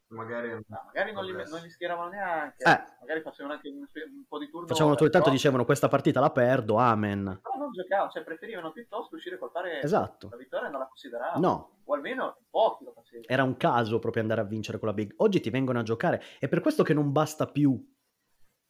Magari, 0.09 0.49
no, 0.49 0.63
magari 0.85 1.11
non, 1.11 1.23
li, 1.23 1.33
non, 1.33 1.61
li, 1.61 1.69
schieravano 1.69 2.09
neanche, 2.09 2.63
eh. 2.63 2.83
magari 2.99 3.21
facevano 3.21 3.53
anche 3.53 3.69
un, 3.69 3.77
un 3.77 4.25
po' 4.27 4.39
di 4.39 4.49
turno. 4.49 4.65
Facevano 4.65 4.93
tutto 4.93 5.05
il 5.05 5.11
tanto, 5.11 5.29
dicevano 5.29 5.65
questa 5.65 5.87
partita 5.87 6.19
la 6.19 6.31
perdo, 6.31 6.77
amen. 6.77 7.23
No, 7.23 7.41
non 7.59 7.71
giocavano, 7.71 8.09
cioè 8.09 8.23
preferivano 8.23 8.71
piuttosto 8.71 9.15
uscire 9.15 9.37
col 9.37 9.51
fare 9.51 9.81
esatto. 9.83 10.29
la 10.31 10.37
vittoria 10.37 10.69
non 10.69 10.79
la 10.79 10.87
consideravano. 10.87 11.39
No. 11.39 11.71
O 11.83 11.93
almeno 11.93 12.37
pochi 12.49 12.85
lo 12.85 12.91
facevano. 12.91 13.27
Era 13.27 13.43
un 13.43 13.55
caso 13.55 13.99
proprio 13.99 14.23
andare 14.23 14.41
a 14.41 14.45
vincere 14.45 14.79
con 14.79 14.87
la 14.87 14.95
big. 14.95 15.13
Oggi 15.17 15.41
ti 15.41 15.51
vengono 15.51 15.77
a 15.77 15.83
giocare, 15.83 16.23
è 16.39 16.47
per 16.47 16.61
questo 16.61 16.81
che 16.81 16.95
non 16.95 17.11
basta 17.11 17.45
più 17.45 17.79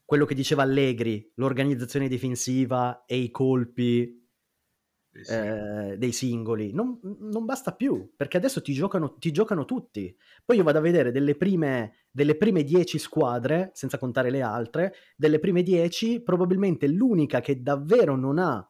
quello 0.04 0.26
che 0.26 0.34
diceva 0.34 0.64
Allegri, 0.64 1.32
l'organizzazione 1.36 2.08
difensiva 2.08 3.04
e 3.06 3.16
i 3.16 3.30
colpi 3.30 4.19
eh, 5.12 5.96
dei 5.98 6.12
singoli. 6.12 6.74
Non, 6.74 7.00
non, 7.02 7.46
basta 7.46 7.74
più, 7.74 8.12
perché 8.16 8.38
adesso 8.38 8.62
ti 8.62 8.74
giocano, 8.74 9.16
ti 9.18 9.32
giocano, 9.32 9.66
tutti. 9.66 10.16
Poi 10.46 10.58
io 10.58 10.64
vado 10.64 10.78
a 10.78 10.82
vedere 10.82 11.12
delle 11.12 11.36
prime, 11.36 11.96
delle 12.12 12.36
prime 12.36 12.64
dieci 12.64 13.00
squadre, 13.00 13.72
senza 13.74 13.98
contare 13.98 14.30
le 14.30 14.42
altre, 14.42 14.94
delle 15.16 15.40
prime 15.40 15.64
dieci, 15.64 16.22
probabilmente 16.22 16.88
l'unica 16.88 17.42
che 17.42 17.62
davvero 17.62 18.16
non 18.16 18.40
ha 18.40 18.70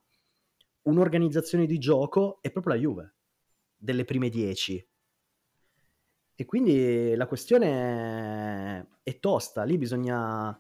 un'organizzazione 0.84 1.66
di 1.66 1.78
gioco 1.78 2.40
è 2.42 2.52
proprio 2.52 2.74
la 2.74 2.80
Juve, 2.80 3.16
delle 3.76 4.06
prime 4.06 4.30
dieci. 4.30 4.84
E 6.36 6.46
quindi 6.46 7.16
la 7.16 7.28
questione 7.28 8.88
è 9.04 9.20
tosta, 9.20 9.64
lì 9.64 9.78
bisogna 9.78 10.58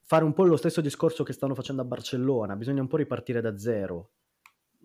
fare 0.00 0.24
un 0.24 0.32
po' 0.32 0.44
lo 0.44 0.56
stesso 0.56 0.80
discorso 0.80 1.22
che 1.22 1.32
stanno 1.32 1.54
facendo 1.54 1.82
a 1.82 1.84
Barcellona, 1.84 2.56
bisogna 2.56 2.80
un 2.80 2.88
po' 2.88 2.96
ripartire 2.96 3.40
da 3.40 3.56
zero, 3.56 4.10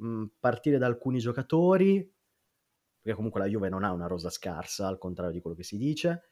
mm, 0.03 0.25
partire 0.39 0.77
da 0.77 0.85
alcuni 0.85 1.19
giocatori, 1.19 1.97
perché 3.01 3.15
comunque 3.15 3.39
la 3.39 3.47
Juve 3.47 3.69
non 3.69 3.83
ha 3.83 3.91
una 3.91 4.07
rosa 4.07 4.29
scarsa, 4.29 4.87
al 4.87 4.97
contrario 4.97 5.33
di 5.33 5.41
quello 5.41 5.55
che 5.55 5.63
si 5.63 5.77
dice, 5.77 6.23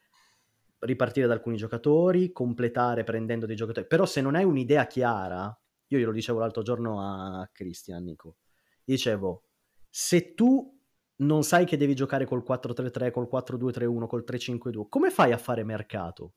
ripartire 0.80 1.26
da 1.26 1.34
alcuni 1.34 1.56
giocatori, 1.56 2.32
completare 2.32 3.04
prendendo 3.04 3.46
dei 3.46 3.56
giocatori, 3.56 3.86
però 3.86 4.06
se 4.06 4.20
non 4.20 4.34
hai 4.34 4.44
un'idea 4.44 4.86
chiara, 4.86 5.46
io 5.88 5.98
glielo 5.98 6.12
dicevo 6.12 6.38
l'altro 6.38 6.62
giorno 6.62 7.00
a 7.00 7.48
Cristian, 7.52 8.04
Nico, 8.04 8.36
dicevo, 8.84 9.44
se 9.88 10.34
tu 10.34 10.78
non 11.16 11.42
sai 11.42 11.66
che 11.66 11.76
devi 11.76 11.94
giocare 11.94 12.24
col 12.24 12.44
4-3-3, 12.46 13.10
col 13.10 13.28
4-2-3-1, 13.30 14.06
col 14.06 14.24
3-5-2, 14.26 14.86
come 14.88 15.10
fai 15.10 15.32
a 15.32 15.38
fare 15.38 15.64
mercato? 15.64 16.34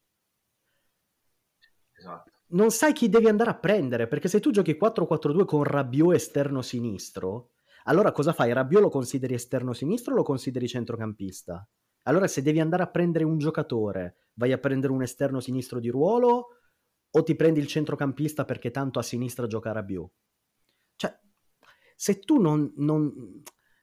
Esatto 1.93 2.32
non 2.54 2.72
sai 2.72 2.93
chi 2.93 3.10
devi 3.10 3.28
andare 3.28 3.49
a 3.49 3.58
prendere, 3.58 4.08
perché 4.08 4.28
se 4.28 4.39
tu 4.39 4.51
giochi 4.51 4.78
4-4-2 4.80 5.45
con 5.45 5.64
Rabiot 5.64 6.14
esterno 6.14 6.62
sinistro, 6.62 7.51
allora 7.86 8.12
cosa 8.12 8.34
fai? 8.34 8.54
Rabiot 8.54 8.82
lo 8.82 8.89
consideri 8.89 9.34
esterno 9.34 9.74
sinistro 9.74 10.14
o 10.14 10.18
lo 10.18 10.24
consideri 10.24 10.68
centrocampista? 10.68 11.68
Allora 12.04 12.28
se 12.28 12.41
devi 12.41 12.60
andare 12.60 12.84
a 12.84 12.89
prendere 12.89 13.24
un 13.24 13.38
giocatore, 13.38 14.30
vai 14.34 14.51
a 14.51 14.58
prendere 14.58 14.93
un 14.93 15.01
esterno 15.01 15.39
sinistro 15.39 15.80
di 15.80 15.89
ruolo 15.89 16.47
o 17.10 17.24
ti 17.24 17.36
prendi 17.36 17.60
il 17.60 17.68
centrocampista 17.68 18.45
perché 18.45 18.72
tanto 18.72 18.99
a 18.99 19.04
sinistra 19.04 19.47
gioca 19.47 19.72
Rabiot? 19.72 20.12
Cioè, 20.95 21.20
se 21.95 22.20
tu 22.20 22.39
non, 22.39 22.72
non, 22.78 23.41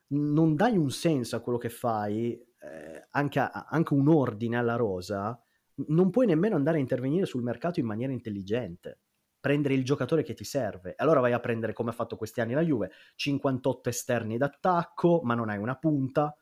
non 0.08 0.54
dai 0.54 0.76
un 0.76 0.90
senso 0.90 1.36
a 1.36 1.40
quello 1.40 1.58
che 1.58 1.70
fai, 1.70 2.32
eh, 2.32 3.06
anche, 3.10 3.38
a, 3.38 3.66
anche 3.68 3.94
un 3.94 4.08
ordine 4.08 4.56
alla 4.56 4.76
rosa, 4.76 5.40
non 5.88 6.10
puoi 6.10 6.26
nemmeno 6.26 6.56
andare 6.56 6.78
a 6.78 6.80
intervenire 6.80 7.26
sul 7.26 7.42
mercato 7.42 7.80
in 7.80 7.86
maniera 7.86 8.12
intelligente. 8.12 9.00
Prendere 9.40 9.74
il 9.74 9.84
giocatore 9.84 10.22
che 10.22 10.34
ti 10.34 10.44
serve. 10.44 10.94
Allora 10.96 11.20
vai 11.20 11.32
a 11.32 11.40
prendere, 11.40 11.72
come 11.72 11.90
ha 11.90 11.94
fatto 11.94 12.16
questi 12.16 12.40
anni 12.40 12.52
la 12.52 12.62
Juve, 12.62 12.90
58 13.16 13.88
esterni 13.88 14.36
d'attacco, 14.36 15.20
ma 15.22 15.34
non 15.34 15.48
hai 15.48 15.58
una 15.58 15.76
punta. 15.76 16.34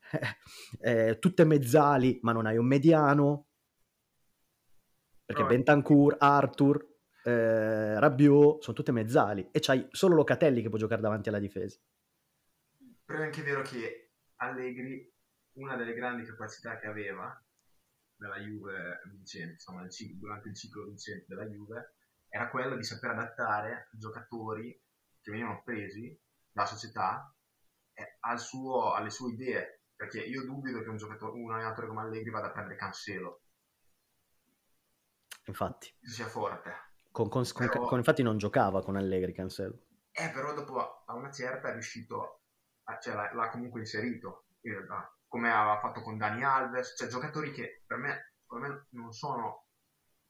Eh, 0.80 1.18
tutte 1.18 1.44
mezzali, 1.44 2.18
ma 2.22 2.32
non 2.32 2.46
hai 2.46 2.58
un 2.58 2.66
mediano. 2.66 3.46
Perché 5.24 5.42
oh, 5.42 5.46
Bentancur, 5.46 6.16
Arthur, 6.18 6.94
eh, 7.24 7.98
Rabiot 7.98 8.62
sono 8.62 8.76
tutte 8.76 8.92
mezzali 8.92 9.48
e 9.50 9.58
c'hai 9.60 9.86
solo 9.90 10.14
Locatelli 10.14 10.60
che 10.60 10.68
può 10.68 10.78
giocare 10.78 11.00
davanti 11.00 11.30
alla 11.30 11.38
difesa. 11.38 11.78
Però 13.04 13.18
è 13.18 13.24
anche 13.24 13.42
vero 13.42 13.62
che 13.62 14.12
Allegri, 14.36 15.10
una 15.54 15.76
delle 15.76 15.94
grandi 15.94 16.24
capacità 16.24 16.78
che 16.78 16.86
aveva 16.86 17.42
della 18.24 18.38
Juve 18.38 19.00
vincente, 19.10 19.52
insomma, 19.52 19.86
durante 20.14 20.48
il 20.48 20.56
ciclo 20.56 20.84
vincente 20.84 21.26
della 21.28 21.44
Juve, 21.46 21.96
era 22.28 22.48
quella 22.48 22.74
di 22.74 22.82
saper 22.82 23.10
adattare 23.10 23.88
giocatori 23.92 24.72
che 25.20 25.30
venivano 25.30 25.62
presi 25.62 26.18
dalla 26.50 26.66
società 26.66 27.32
eh, 27.92 28.16
al 28.20 28.40
suo, 28.40 28.92
alle 28.94 29.10
sue 29.10 29.32
idee. 29.32 29.82
Perché 29.94 30.20
io 30.20 30.44
dubito 30.44 30.82
che 30.82 30.88
un, 30.88 30.96
giocatore, 30.96 31.38
un 31.38 31.52
allenatore 31.52 31.86
come 31.86 32.00
Allegri 32.00 32.30
vada 32.30 32.48
a 32.48 32.50
prendere 32.50 32.76
Cancelo. 32.76 33.42
Infatti. 35.44 35.94
Sia 36.02 36.26
forte. 36.26 36.72
Con, 37.12 37.28
con, 37.28 37.44
però, 37.56 37.86
con, 37.86 37.98
infatti 37.98 38.22
non 38.22 38.38
giocava 38.38 38.82
con 38.82 38.96
Allegri 38.96 39.32
Cancelo. 39.32 39.86
Eh, 40.10 40.30
però 40.30 40.52
dopo 40.52 41.04
a 41.04 41.14
una 41.14 41.30
certa 41.30 41.68
è 41.68 41.72
riuscito, 41.72 42.42
a, 42.84 42.98
cioè 42.98 43.14
l'ha, 43.14 43.32
l'ha 43.32 43.50
comunque 43.50 43.80
inserito 43.80 44.46
in 44.62 44.72
realtà 44.72 45.13
come 45.34 45.52
aveva 45.52 45.80
fatto 45.80 46.00
con 46.00 46.16
Dani 46.16 46.44
Alves, 46.44 46.94
cioè 46.96 47.08
giocatori 47.08 47.50
che 47.50 47.82
per 47.84 47.98
me, 47.98 48.34
per 48.46 48.58
me 48.60 48.86
non 48.90 49.10
sono 49.10 49.66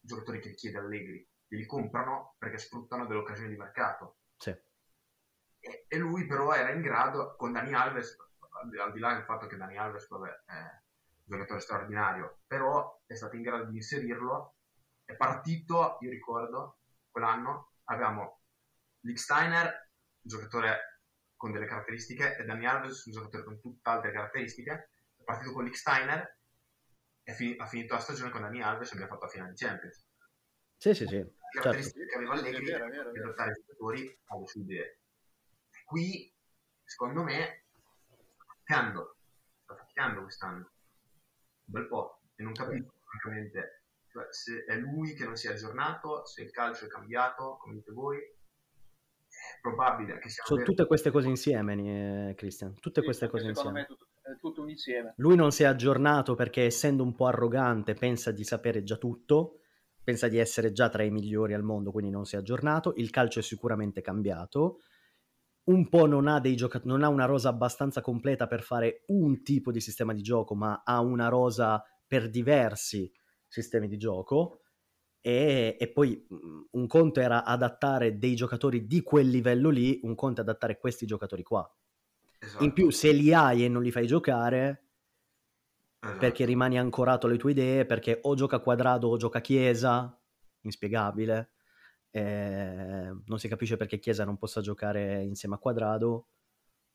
giocatori 0.01 0.41
che 0.41 0.55
chiede 0.55 0.79
Allegri, 0.79 1.29
li 1.49 1.67
comprano 1.67 2.37
perché 2.39 2.57
sfruttano 2.57 3.05
delle 3.05 3.21
occasioni 3.21 3.51
di 3.51 3.57
mercato. 3.59 4.17
Sì. 4.39 4.49
E, 5.59 5.85
e, 5.87 5.99
lui 5.99 6.27
però 6.27 6.55
era 6.55 6.71
in 6.71 6.81
grado, 6.81 7.37
con 7.37 7.53
Dani 7.53 7.75
Alves, 7.75 8.17
al 8.81 8.93
di 8.93 8.99
là 8.99 9.13
del 9.13 9.25
fatto 9.25 9.47
che 9.47 9.59
Dani 9.59 9.77
Alves 9.77 10.09
vabbè, 10.09 10.43
è 10.47 10.53
un 10.55 11.37
giocatore 11.37 11.61
straordinario, 11.61 12.39
però 12.47 13.03
è 13.05 13.15
stato 13.15 13.37
in 13.37 13.43
grado 13.43 13.65
di 13.67 13.77
inserirlo, 13.77 14.55
è 15.05 15.15
partito, 15.17 15.99
io 16.01 16.09
ricordo, 16.09 16.79
quell'anno, 17.11 17.73
avevamo 17.85 18.41
Licksteiner, 19.01 19.67
un 19.67 20.31
giocatore 20.31 21.01
con 21.37 21.53
delle 21.53 21.67
caratteristiche, 21.67 22.39
e 22.39 22.45
Dani 22.45 22.67
Alves, 22.67 23.05
un 23.05 23.13
giocatore 23.13 23.45
con 23.45 23.61
tutt'altre 23.61 24.11
caratteristiche, 24.13 24.89
è 25.25 25.33
partito 25.33 25.53
con 25.53 25.65
Licksteiner 25.65 26.39
e 27.23 27.33
fi- 27.33 27.57
ha 27.59 27.67
finito 27.67 27.95
la 27.95 28.01
stagione 28.01 28.31
con 28.31 28.43
Dani 28.43 28.63
Alves 28.63 28.91
e 28.91 28.93
abbiamo 28.95 29.13
fatto 29.13 29.25
la 29.25 29.31
finale 29.31 29.51
di 29.51 29.57
Champions. 29.57 30.07
Sì, 30.77 30.95
sì, 30.95 31.07
sì. 31.07 31.17
Le 31.17 31.35
caratteristiche 31.51 31.99
certo. 31.99 32.11
che 32.11 32.17
aveva 32.17 32.33
Allegri 32.35 32.65
per 32.65 33.23
portare 33.23 33.51
i 33.51 33.55
giocatori 33.55 34.19
alle 34.27 34.47
sue 34.47 34.61
idee. 34.61 34.99
Qui, 35.85 36.35
secondo 36.85 37.23
me, 37.23 37.65
sta 38.07 38.45
faticando, 38.47 39.17
sta 39.63 39.77
faticando 39.77 40.23
quest'anno. 40.23 40.73
Un 41.65 41.73
bel 41.73 41.89
po'. 41.89 42.21
E 42.37 42.43
non 42.43 42.53
capisco 42.53 42.93
francamente 43.05 43.85
cioè, 44.15 44.27
se 44.31 44.65
è 44.65 44.77
lui 44.77 45.15
che 45.15 45.25
non 45.25 45.35
si 45.35 45.49
è 45.49 45.51
aggiornato, 45.51 46.25
se 46.25 46.43
il 46.43 46.53
calcio 46.53 46.85
è 46.85 46.89
cambiato, 46.89 47.57
come 47.61 47.75
dite 47.75 47.91
voi, 47.91 48.19
è 48.19 49.59
probabile 49.61 50.19
che 50.19 50.29
sia... 50.29 50.45
Sono 50.45 50.63
tutte 50.63 50.87
queste 50.87 51.11
cose 51.11 51.27
insieme, 51.27 52.29
eh, 52.29 52.35
Christian, 52.37 52.79
tutte 52.79 53.01
sì, 53.01 53.07
queste 53.07 53.29
cose 53.29 53.49
insieme. 53.49 53.81
Me 53.81 53.87
tutto, 53.87 54.07
è 54.25 54.39
tutto 54.39 54.63
un 54.63 54.71
insieme. 54.71 55.13
Lui 55.17 55.37
non 55.37 55.53
si 55.53 55.65
è 55.65 55.67
aggiornato 55.67 56.35
perché 56.35 56.65
essendo 56.65 57.03
un 57.03 57.15
po' 57.15 57.27
arrogante 57.27 57.95
pensa 57.95 58.31
di 58.31 58.43
sapere 58.43 58.83
già 58.83 58.97
tutto, 58.97 59.61
pensa 60.03 60.29
di 60.29 60.39
essere 60.39 60.73
già 60.73 60.89
tra 60.89 61.03
i 61.03 61.11
migliori 61.11 61.53
al 61.53 61.63
mondo, 61.63 61.91
quindi 61.91 62.11
non 62.11 62.25
si 62.25 62.37
è 62.37 62.39
aggiornato. 62.39 62.95
Il 62.97 63.11
calcio 63.11 63.41
è 63.41 63.43
sicuramente 63.43 64.01
cambiato. 64.01 64.81
Un 65.65 65.89
po' 65.89 66.07
non 66.07 66.27
ha, 66.27 66.41
dei 66.41 66.57
giocatori, 66.57 66.91
non 66.91 67.03
ha 67.03 67.09
una 67.09 67.25
rosa 67.27 67.49
abbastanza 67.49 68.01
completa 68.01 68.47
per 68.47 68.63
fare 68.63 69.05
un 69.09 69.43
tipo 69.43 69.71
di 69.71 69.81
sistema 69.81 70.13
di 70.13 70.23
gioco, 70.23 70.55
ma 70.55 70.83
ha 70.85 71.01
una 71.01 71.29
rosa 71.29 71.83
per 72.07 72.29
diversi 72.29 73.11
sistemi 73.47 73.89
di 73.89 73.97
gioco. 73.97 74.61
E, 75.21 75.77
e, 75.79 75.91
poi 75.91 76.27
un 76.73 76.87
conto 76.87 77.21
era 77.21 77.45
adattare 77.45 78.19
dei 78.19 78.35
giocatori 78.35 78.87
di 78.87 79.01
quel 79.01 79.29
livello 79.29 79.71
lì, 79.71 80.01
un 80.03 80.15
conto 80.15 80.41
è 80.41 80.45
adattare 80.45 80.79
questi 80.79 81.07
giocatori 81.07 81.43
qua. 81.43 81.67
Esatto. 82.45 82.65
In 82.65 82.73
più, 82.73 82.91
se 82.91 83.13
li 83.13 83.33
hai 83.33 83.65
e 83.65 83.69
non 83.69 83.83
li 83.83 83.91
fai 83.91 84.07
giocare, 84.07 84.85
esatto. 86.01 86.19
perché 86.19 86.45
rimani 86.45 86.79
ancorato 86.79 87.27
alle 87.27 87.39
tue 87.39 87.53
idee, 87.53 87.87
perché 87.87 88.19
o 88.23 88.35
gioca 88.35 88.59
quadrato 88.59 89.07
o 89.07 89.17
gioca 89.17 89.41
chiesa, 89.41 90.19
inspiegabile. 90.61 91.51
Eh, 92.11 93.13
non 93.27 93.39
si 93.41 93.49
capisce 93.49 93.77
perché 93.77 93.99
Chiesa 93.99 94.25
non 94.25 94.39
possa 94.39 94.61
giocare 94.61 95.25
insieme 95.25 95.57
a 95.57 95.59
Quadrado, 95.59 96.29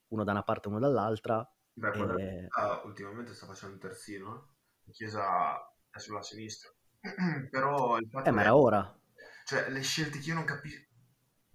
uno 0.10 0.24
da 0.24 0.32
una 0.32 0.43
parte 0.43 0.68
e 0.68 0.72
uno 0.72 0.80
dall'altra. 0.80 1.45
Beh, 1.74 2.16
e... 2.18 2.47
ah, 2.50 2.82
ultimamente 2.86 3.34
sta 3.34 3.45
facendo 3.45 3.76
un 3.76 3.82
terzino, 3.82 4.56
Chiesa 4.91 5.58
è 5.89 6.00
sulla 6.00 6.22
sinistra. 6.22 6.72
Però 7.52 7.97
il 7.97 8.08
fatto 8.10 8.30
eh, 8.30 8.32
ma 8.32 8.41
era 8.41 8.56
ora. 8.56 9.00
Cioè, 9.43 9.70
le 9.70 9.82
scelte 9.82 10.20
che 10.20 10.30
io 10.30 10.36
non 10.36 10.45
capisco. 10.45 10.88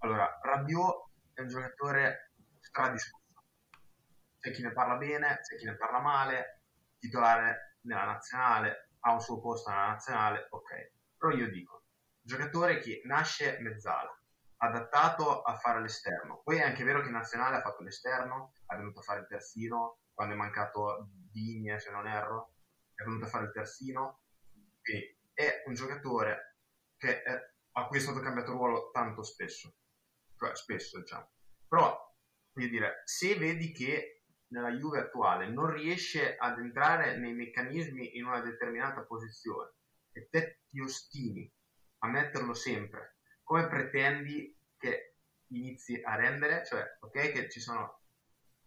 Allora, 0.01 0.29
Rabiot 0.43 1.09
è 1.33 1.41
un 1.41 1.49
giocatore 1.49 2.33
stradiscusso 2.61 3.24
c'è 4.45 4.51
chi 4.51 4.61
ne 4.61 4.73
parla 4.73 4.97
bene, 4.97 5.41
c'è 5.41 5.57
chi 5.57 5.65
ne 5.65 5.75
parla 5.75 6.01
male, 6.01 6.65
titolare 6.99 7.79
nella 7.85 8.05
nazionale, 8.05 8.91
ha 9.01 9.13
un 9.15 9.21
suo 9.21 9.41
posto 9.41 9.71
nella 9.71 9.87
nazionale, 9.87 10.49
ok. 10.51 10.93
Però 11.17 11.35
io 11.35 11.49
dico, 11.49 11.85
giocatore 12.21 12.79
che 12.79 13.01
nasce 13.05 13.57
mezzala, 13.61 14.15
adattato 14.59 15.41
a 15.41 15.57
fare 15.57 15.81
l'esterno. 15.81 16.43
Poi 16.45 16.59
è 16.59 16.63
anche 16.63 16.85
vero 16.85 17.01
che 17.01 17.07
in 17.07 17.15
nazionale 17.15 17.57
ha 17.57 17.63
fatto 17.63 17.83
l'esterno, 17.83 18.53
è 18.67 18.77
venuto 18.77 18.99
a 18.99 19.03
fare 19.03 19.21
il 19.21 19.27
terzino, 19.27 20.01
quando 20.13 20.35
è 20.35 20.37
mancato 20.37 21.09
Digne, 21.11 21.79
se 21.79 21.91
non 21.91 22.07
erro, 22.07 22.53
è 22.95 23.03
venuto 23.03 23.25
a 23.25 23.29
fare 23.29 23.45
il 23.45 23.53
terzino. 23.53 24.25
Quindi 24.83 25.17
è 25.33 25.63
un 25.65 25.73
giocatore 25.73 26.59
che 26.99 27.23
è, 27.23 27.51
a 27.73 27.87
cui 27.87 27.97
è 27.97 28.01
stato 28.01 28.21
cambiato 28.21 28.53
ruolo 28.53 28.91
tanto 28.91 29.23
spesso, 29.23 29.75
cioè 30.37 30.55
spesso 30.55 30.99
diciamo. 30.99 31.31
Però, 31.67 32.15
voglio 32.53 32.69
dire, 32.69 33.01
se 33.05 33.37
vedi 33.37 33.73
che 33.73 34.14
nella 34.55 34.71
Juve 34.71 35.01
attuale 35.01 35.49
non 35.49 35.73
riesce 35.73 36.37
ad 36.37 36.59
entrare 36.59 37.19
nei 37.19 37.35
meccanismi 37.35 38.17
in 38.17 38.25
una 38.25 38.41
determinata 38.41 39.03
posizione 39.03 39.73
e 40.13 40.29
te 40.31 40.61
ti 40.71 40.81
ostini 40.81 41.53
a 41.99 42.09
metterlo 42.09 42.55
sempre, 42.55 43.17
come 43.43 43.67
pretendi 43.67 44.57
che 44.79 45.17
inizi 45.49 46.01
a 46.05 46.15
rendere? 46.15 46.65
Cioè, 46.65 46.99
ok 47.01 47.33
che 47.33 47.51
ci 47.51 47.59
sono 47.59 48.01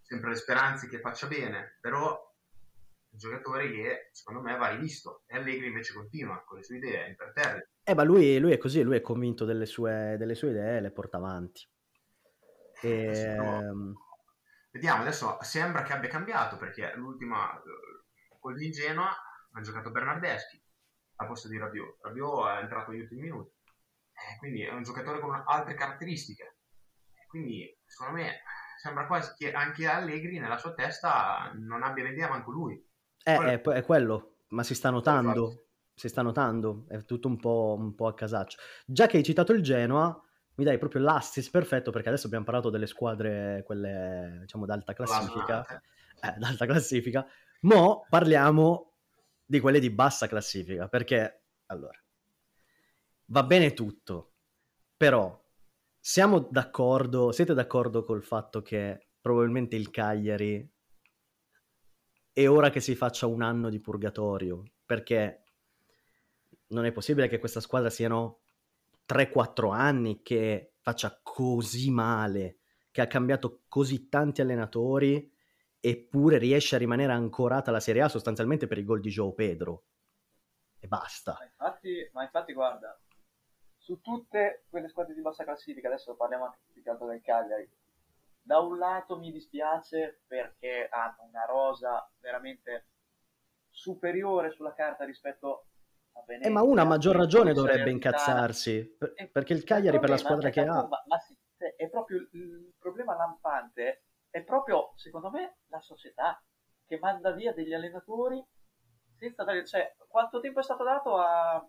sempre 0.01 0.31
le 0.31 0.35
speranze 0.35 0.89
che 0.89 0.99
faccia 0.99 1.27
bene, 1.27 1.77
però 1.79 2.15
è 2.15 3.09
un 3.11 3.17
giocatore 3.17 3.71
che 3.71 4.09
secondo 4.11 4.41
me 4.41 4.57
va 4.57 4.69
rivisto 4.69 5.23
e 5.27 5.37
Allegri 5.37 5.67
invece 5.67 5.93
continua 5.93 6.43
con 6.45 6.57
le 6.57 6.63
sue 6.63 6.77
idee, 6.77 7.05
è 7.05 7.07
imperterrite. 7.09 7.69
Eh, 7.83 7.95
ma 7.95 8.03
lui, 8.03 8.37
lui, 8.39 8.51
è 8.51 8.57
così, 8.57 8.81
lui 8.81 8.97
è 8.97 9.01
convinto 9.01 9.45
delle 9.45 9.65
sue, 9.65 10.15
delle 10.17 10.35
sue 10.35 10.49
idee 10.49 10.77
e 10.77 10.81
le 10.81 10.91
porta 10.91 11.15
avanti. 11.15 11.65
E... 12.81 12.89
Eh, 12.89 13.35
no 13.35 14.06
Vediamo, 14.77 15.01
adesso 15.01 15.39
sembra 15.41 15.81
che 15.81 15.93
abbia 15.93 16.07
cambiato 16.07 16.55
perché 16.55 16.93
l'ultima 16.97 17.59
col 18.39 18.55
di 18.55 18.69
Genoa 18.69 19.09
ha 19.09 19.61
giocato 19.61 19.89
Bernardeschi 19.89 20.63
al 21.15 21.25
posto 21.25 21.47
di 21.47 21.57
Rabiot. 21.57 21.97
Rabiot 22.01 22.47
è 22.47 22.61
entrato 22.61 22.91
negli 22.91 22.99
ultimi 22.99 23.21
minuti, 23.21 23.49
eh, 24.11 24.37
quindi 24.37 24.61
è 24.61 24.71
un 24.71 24.83
giocatore 24.83 25.19
con 25.19 25.33
altre 25.47 25.73
caratteristiche. 25.73 26.57
Quindi 27.27 27.75
secondo 27.87 28.21
me 28.21 28.41
sembra 28.79 29.07
quasi 29.07 29.33
che 29.35 29.51
anche 29.51 29.87
Allegri 29.87 30.37
nella 30.37 30.59
sua 30.59 30.75
testa 30.75 31.51
non 31.55 31.81
abbia 31.81 32.03
l'idea 32.03 32.29
manco 32.29 32.51
lui. 32.51 32.79
Eh, 33.23 33.35
è, 33.35 33.59
è 33.59 33.83
quello, 33.83 34.41
ma 34.49 34.61
si 34.61 34.75
sta 34.75 34.91
notando, 34.91 35.69
si 35.95 36.07
sta 36.07 36.21
notando, 36.21 36.85
è 36.87 37.03
tutto 37.03 37.27
un 37.27 37.37
po', 37.37 37.75
un 37.79 37.95
po' 37.95 38.05
a 38.05 38.13
casaccio. 38.13 38.59
Già 38.85 39.07
che 39.07 39.17
hai 39.17 39.23
citato 39.23 39.53
il 39.53 39.63
Genoa, 39.63 40.23
mi 40.57 40.63
dai 40.63 40.77
proprio 40.77 41.01
l'assist 41.01 41.51
perfetto 41.51 41.91
perché 41.91 42.09
adesso 42.09 42.27
abbiamo 42.27 42.45
parlato 42.45 42.69
delle 42.69 42.87
squadre, 42.87 43.63
quelle 43.65 44.39
diciamo 44.41 44.65
d'alta 44.65 44.93
classifica, 44.93 45.65
eh, 46.21 46.33
d'alta 46.37 46.65
classifica, 46.65 47.25
mo 47.61 48.05
parliamo 48.09 48.93
di 49.45 49.59
quelle 49.59 49.79
di 49.79 49.91
bassa 49.91 50.27
classifica 50.27 50.87
perché 50.87 51.43
allora 51.67 51.97
va 53.25 53.43
bene 53.43 53.73
tutto, 53.73 54.33
però 54.95 55.39
siamo 55.99 56.39
d'accordo, 56.39 57.31
siete 57.31 57.53
d'accordo 57.53 58.03
col 58.03 58.23
fatto 58.23 58.61
che 58.61 59.09
probabilmente 59.21 59.75
il 59.75 59.91
Cagliari 59.91 60.67
è 62.33 62.47
ora 62.47 62.71
che 62.71 62.79
si 62.79 62.95
faccia 62.95 63.27
un 63.27 63.43
anno 63.43 63.69
di 63.69 63.79
purgatorio 63.79 64.63
perché 64.85 65.43
non 66.69 66.85
è 66.85 66.91
possibile 66.91 67.27
che 67.27 67.39
questa 67.39 67.59
squadra 67.59 67.89
siano 67.91 68.41
3-4 69.07 69.71
anni 69.71 70.21
che 70.21 70.73
faccia 70.81 71.19
così 71.23 71.89
male, 71.89 72.59
che 72.91 73.01
ha 73.01 73.07
cambiato 73.07 73.63
così 73.67 74.09
tanti 74.09 74.41
allenatori, 74.41 75.31
eppure 75.79 76.37
riesce 76.37 76.75
a 76.75 76.79
rimanere 76.79 77.13
ancorata 77.13 77.69
alla 77.69 77.79
Serie 77.79 78.01
A 78.01 78.09
sostanzialmente 78.09 78.67
per 78.67 78.77
i 78.77 78.83
gol 78.83 78.99
di 78.99 79.09
Joe 79.09 79.33
Pedro. 79.33 79.85
e 80.79 80.87
basta. 80.87 81.37
Ma 81.39 81.45
infatti, 81.45 82.09
ma 82.13 82.23
infatti, 82.23 82.53
guarda, 82.53 82.99
su 83.77 84.01
tutte 84.01 84.65
quelle 84.69 84.89
squadre 84.89 85.13
di 85.13 85.21
bassa 85.21 85.43
classifica, 85.43 85.87
adesso 85.87 86.15
parliamo 86.15 86.45
anche 86.45 86.59
più 86.71 86.83
che 86.83 86.95
del 86.97 87.21
Cagliari, 87.21 87.69
da 88.41 88.59
un 88.59 88.77
lato 88.77 89.17
mi 89.17 89.31
dispiace 89.31 90.21
perché 90.27 90.87
hanno 90.89 91.23
una 91.27 91.45
rosa 91.45 92.09
veramente 92.19 92.87
superiore 93.69 94.51
sulla 94.51 94.73
carta 94.73 95.05
rispetto 95.05 95.66
Venezia. 96.25 96.49
Eh, 96.49 96.53
ma 96.53 96.61
una 96.61 96.81
a 96.81 96.85
maggior 96.85 97.15
ragione 97.15 97.53
dovrebbe 97.53 97.89
incazzarsi, 97.89 98.95
per, 98.97 99.13
perché 99.31 99.53
il 99.53 99.63
Cagliari 99.63 99.99
per 99.99 100.09
la 100.09 100.17
squadra 100.17 100.49
che 100.49 100.61
ha... 100.61 100.65
Ma, 100.65 101.03
ma 101.05 101.17
sì, 101.19 101.37
è 101.57 101.89
proprio 101.89 102.27
il 102.31 102.73
problema 102.77 103.15
lampante, 103.15 104.03
è 104.29 104.43
proprio, 104.43 104.93
secondo 104.95 105.29
me, 105.29 105.57
la 105.67 105.79
società 105.79 106.41
che 106.85 106.99
manda 106.99 107.31
via 107.31 107.53
degli 107.53 107.73
allenatori 107.73 108.43
senza 109.17 109.43
dare... 109.43 109.65
Cioè, 109.65 109.95
quanto 110.07 110.39
tempo 110.39 110.59
è 110.59 110.63
stato 110.63 110.83
dato 110.83 111.17
a... 111.17 111.67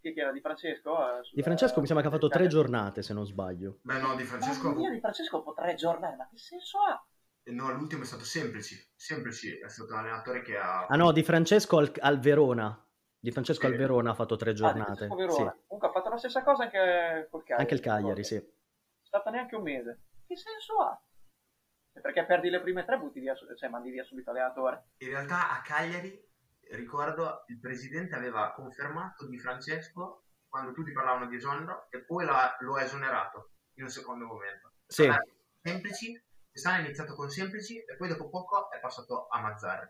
Chi 0.00 0.12
era? 0.16 0.32
Di 0.32 0.40
Francesco? 0.40 0.94
Sulla... 0.94 1.20
Di 1.32 1.42
Francesco 1.42 1.80
mi 1.80 1.86
sembra 1.86 2.04
che 2.04 2.10
ha 2.10 2.16
fatto 2.16 2.28
tre 2.28 2.46
giornate, 2.48 3.02
se 3.02 3.14
non 3.14 3.24
sbaglio. 3.24 3.78
Beh 3.82 3.98
no, 3.98 4.16
di 4.16 4.24
Francesco... 4.24 4.72
Ma 4.72 4.90
di 4.90 5.00
Francesco 5.00 5.36
dopo 5.36 5.52
tre 5.52 5.74
giornate, 5.74 6.16
ma 6.16 6.28
che 6.28 6.38
senso 6.38 6.78
ha? 6.78 7.06
No, 7.44 7.72
l'ultimo 7.72 8.02
è 8.02 8.04
stato 8.04 8.24
Semplici. 8.24 8.76
Semplici 8.94 9.58
è 9.58 9.68
stato 9.68 9.92
un 9.92 9.98
allenatore 9.98 10.42
che 10.42 10.56
ha... 10.56 10.86
Ah 10.86 10.96
no, 10.96 11.12
di 11.12 11.22
Francesco 11.22 11.78
al, 11.78 11.92
al 12.00 12.18
Verona. 12.20 12.86
Di 13.22 13.30
Francesco 13.30 13.66
sì. 13.66 13.72
al 13.72 13.76
Verona 13.76 14.10
ha 14.10 14.14
fatto 14.14 14.34
tre 14.34 14.50
ah, 14.50 14.52
giornate. 14.52 15.04
Ah, 15.04 15.06
sì. 15.06 15.06
Comunque 15.06 15.88
ha 15.88 15.92
fatto 15.92 16.08
la 16.08 16.16
stessa 16.16 16.42
cosa 16.42 16.64
anche 16.64 17.28
col 17.30 17.42
Cagliari. 17.42 17.62
Anche 17.62 17.74
il 17.74 17.80
Cagliari, 17.80 18.24
sì. 18.24 18.34
È 18.34 18.44
stata 19.00 19.30
neanche 19.30 19.54
un 19.54 19.62
mese. 19.62 20.00
Che 20.26 20.36
senso 20.36 20.80
ha? 20.80 21.00
Perché 21.92 22.26
perdi 22.26 22.50
le 22.50 22.60
prime 22.60 22.84
tre, 22.84 22.98
butti 22.98 23.20
via, 23.20 23.36
cioè 23.36 23.68
mandi 23.68 23.90
via 23.90 24.02
subito 24.02 24.32
l'allenatore. 24.32 24.88
In 24.96 25.10
realtà 25.10 25.52
a 25.52 25.62
Cagliari, 25.62 26.20
ricordo, 26.72 27.44
il 27.46 27.60
presidente 27.60 28.16
aveva 28.16 28.50
confermato 28.54 29.28
di 29.28 29.38
Francesco 29.38 30.24
quando 30.48 30.72
tutti 30.72 30.90
parlavano 30.90 31.28
di 31.28 31.36
esonero 31.36 31.86
e 31.90 32.02
poi 32.02 32.24
lo 32.24 32.34
ha 32.74 32.82
esonerato 32.82 33.52
in 33.74 33.84
un 33.84 33.88
secondo 33.88 34.26
momento. 34.26 34.72
Sì. 34.84 35.08
semplici, 35.60 36.20
quest'anno 36.50 36.78
è 36.78 36.84
iniziato 36.86 37.14
con 37.14 37.30
semplici 37.30 37.78
e 37.78 37.94
poi 37.96 38.08
dopo 38.08 38.28
poco 38.28 38.68
è 38.72 38.80
passato 38.80 39.28
a 39.28 39.40
Mazzarri. 39.40 39.88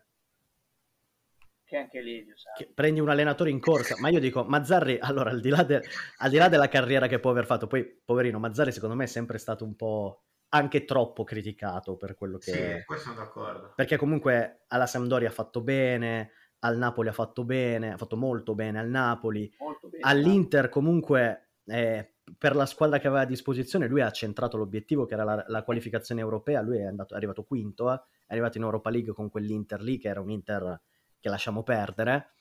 Che 1.73 1.79
anche 1.79 2.03
lì, 2.03 2.27
che 2.55 2.71
prendi 2.75 3.01
un 3.01 3.09
allenatore 3.09 3.49
in 3.49 3.59
corsa, 3.59 3.95
ma 3.99 4.11
io 4.11 4.21
dico 4.21 4.45
Mazzarri, 4.45 4.99
allora 5.01 5.31
al 5.31 5.41
di, 5.41 5.49
là 5.49 5.63
de, 5.63 5.81
al 6.19 6.29
di 6.29 6.37
là 6.37 6.51
della 6.51 6.69
carriera 6.69 7.07
che 7.07 7.19
può 7.19 7.31
aver 7.31 7.47
fatto, 7.47 7.67
poi 7.67 7.83
poverino 8.05 8.39
Mazzarri 8.39 8.73
secondo 8.73 8.95
me 8.95 9.05
è 9.05 9.07
sempre 9.07 9.39
stato 9.39 9.65
un 9.65 9.75
po' 9.75 10.25
anche 10.51 10.85
troppo 10.85 11.25
criticato 11.25 11.97
per 11.97 12.15
quello 12.15 12.37
che... 12.37 12.53
Sì, 12.53 12.85
questo 12.85 13.09
sono 13.09 13.25
d'accordo. 13.25 13.73
Perché 13.75 13.97
comunque 13.97 14.65
alla 14.69 14.87
Sampdoria 14.87 15.29
ha 15.29 15.33
fatto 15.33 15.63
bene, 15.63 16.33
al 16.59 16.77
Napoli 16.77 17.09
ha 17.09 17.13
fatto 17.13 17.43
bene, 17.43 17.95
ha 17.95 17.97
fatto 17.97 18.19
molto 18.19 18.55
bene 18.55 18.79
al 18.79 18.91
Napoli, 18.91 19.51
bene, 19.81 19.97
all'Inter 20.01 20.69
comunque 20.69 21.53
eh, 21.65 22.17
per 22.37 22.55
la 22.55 22.67
squadra 22.67 22.99
che 22.99 23.07
aveva 23.07 23.23
a 23.23 23.27
disposizione 23.27 23.87
lui 23.87 24.03
ha 24.03 24.11
centrato 24.11 24.59
l'obiettivo 24.59 25.07
che 25.07 25.15
era 25.15 25.25
la, 25.25 25.43
la 25.49 25.63
qualificazione 25.63 26.21
europea, 26.21 26.61
lui 26.61 26.81
è, 26.81 26.85
andato, 26.85 27.15
è 27.15 27.17
arrivato 27.17 27.45
quinto, 27.45 27.91
eh, 27.91 27.95
è 28.27 28.33
arrivato 28.35 28.59
in 28.59 28.65
Europa 28.65 28.91
League 28.91 29.15
con 29.15 29.31
quell'Inter 29.31 29.81
lì 29.81 29.97
che 29.97 30.09
era 30.09 30.21
un 30.21 30.29
Inter 30.29 30.79
che 31.23 31.31
lasciamo 31.31 31.63
perdere, 31.63 32.35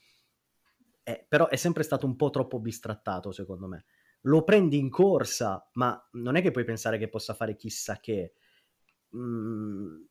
eh, 1.04 1.24
però 1.26 1.48
è 1.48 1.56
sempre 1.56 1.82
stato 1.82 2.04
un 2.04 2.16
po' 2.16 2.28
troppo 2.28 2.60
bistrattato 2.60 3.32
secondo 3.32 3.66
me 3.66 3.86
lo 4.22 4.44
prendi 4.44 4.78
in 4.78 4.90
corsa, 4.90 5.68
ma 5.74 6.08
non 6.12 6.36
è 6.36 6.42
che 6.42 6.50
puoi 6.50 6.64
pensare 6.64 6.98
che 6.98 7.08
possa 7.08 7.34
fare 7.34 7.56
chissà 7.56 7.98
che. 7.98 8.34
Mm, 9.16 10.02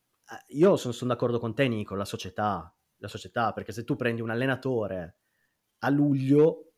io 0.48 0.76
sono, 0.76 0.92
sono, 0.92 1.12
d'accordo 1.12 1.38
con 1.38 1.54
te, 1.54 1.68
Nico, 1.68 1.94
la 1.94 2.04
società, 2.04 2.74
la 2.96 3.08
società, 3.08 3.52
perché 3.52 3.72
se 3.72 3.84
tu 3.84 3.96
prendi 3.96 4.20
un 4.20 4.30
allenatore 4.30 5.18
a 5.78 5.88
luglio, 5.88 6.72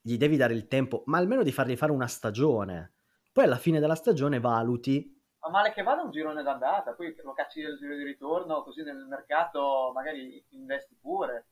gli 0.00 0.16
devi 0.16 0.36
dare 0.36 0.54
il 0.54 0.68
tempo, 0.68 1.02
ma 1.06 1.18
almeno 1.18 1.42
di 1.42 1.52
fargli 1.52 1.76
fare 1.76 1.92
una 1.92 2.06
stagione. 2.06 2.94
Poi 3.32 3.44
alla 3.44 3.58
fine 3.58 3.80
della 3.80 3.94
stagione 3.94 4.40
valuti. 4.40 5.14
Ma 5.46 5.52
male 5.52 5.72
che 5.72 5.82
vada 5.84 6.02
un 6.02 6.10
girone 6.10 6.42
d'andata, 6.42 6.94
poi 6.94 7.14
lo 7.22 7.32
cacci 7.32 7.62
del 7.62 7.78
giro 7.78 7.94
di 7.94 8.02
ritorno, 8.02 8.64
così 8.64 8.82
nel 8.82 9.06
mercato 9.06 9.92
magari 9.94 10.44
investi 10.50 10.96
pure. 11.00 11.46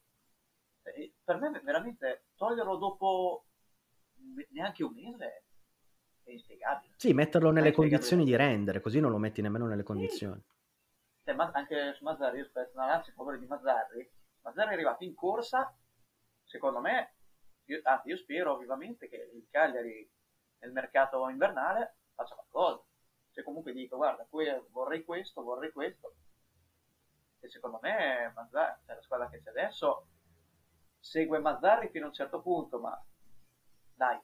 Per 0.82 1.38
me 1.38 1.60
veramente 1.62 2.24
toglierlo 2.34 2.76
dopo 2.76 3.44
neanche 4.50 4.82
un 4.82 4.94
mese 4.94 5.44
è 6.24 6.32
inspiegabile. 6.32 6.94
Sì, 6.96 7.12
metterlo 7.12 7.52
nelle 7.52 7.70
condizioni 7.70 8.24
di 8.24 8.34
rendere, 8.34 8.80
così 8.80 8.98
non 8.98 9.12
lo 9.12 9.18
metti 9.18 9.40
nemmeno 9.40 9.66
nelle 9.66 9.84
condizioni. 9.84 10.42
Sì. 10.42 11.30
Cioè, 11.30 11.36
anche 11.52 11.94
su 11.94 12.02
Mazzarri, 12.02 12.38
io 12.38 12.44
spero 12.46 12.70
anzi 12.74 13.10
a 13.10 13.14
favore 13.14 13.38
di 13.38 13.46
Mazzarri, 13.46 14.12
Mazzarri 14.40 14.70
è 14.70 14.74
arrivato 14.74 15.04
in 15.04 15.14
corsa, 15.14 15.72
secondo 16.42 16.80
me, 16.80 17.14
io, 17.66 17.78
anzi 17.84 18.08
io 18.08 18.16
spero 18.16 18.56
vivamente 18.56 19.08
che 19.08 19.30
il 19.32 19.46
Cagliari 19.48 20.10
nel 20.58 20.72
mercato 20.72 21.28
invernale 21.28 21.98
faccia 22.12 22.34
qualcosa. 22.34 22.82
Se 23.34 23.42
comunque 23.42 23.72
dico, 23.72 23.96
guarda, 23.96 24.24
qui 24.30 24.46
vorrei 24.70 25.04
questo, 25.04 25.42
vorrei 25.42 25.72
questo, 25.72 26.14
e 27.40 27.48
secondo 27.48 27.80
me 27.82 28.32
Mazzarri, 28.32 28.80
cioè 28.86 28.94
la 28.94 29.02
squadra 29.02 29.28
che 29.28 29.42
c'è 29.42 29.50
adesso, 29.50 30.06
segue 31.00 31.40
Mazzarri 31.40 31.88
fino 31.88 32.04
a 32.04 32.08
un 32.08 32.14
certo 32.14 32.40
punto, 32.40 32.78
ma 32.78 32.96
dai, 33.92 34.20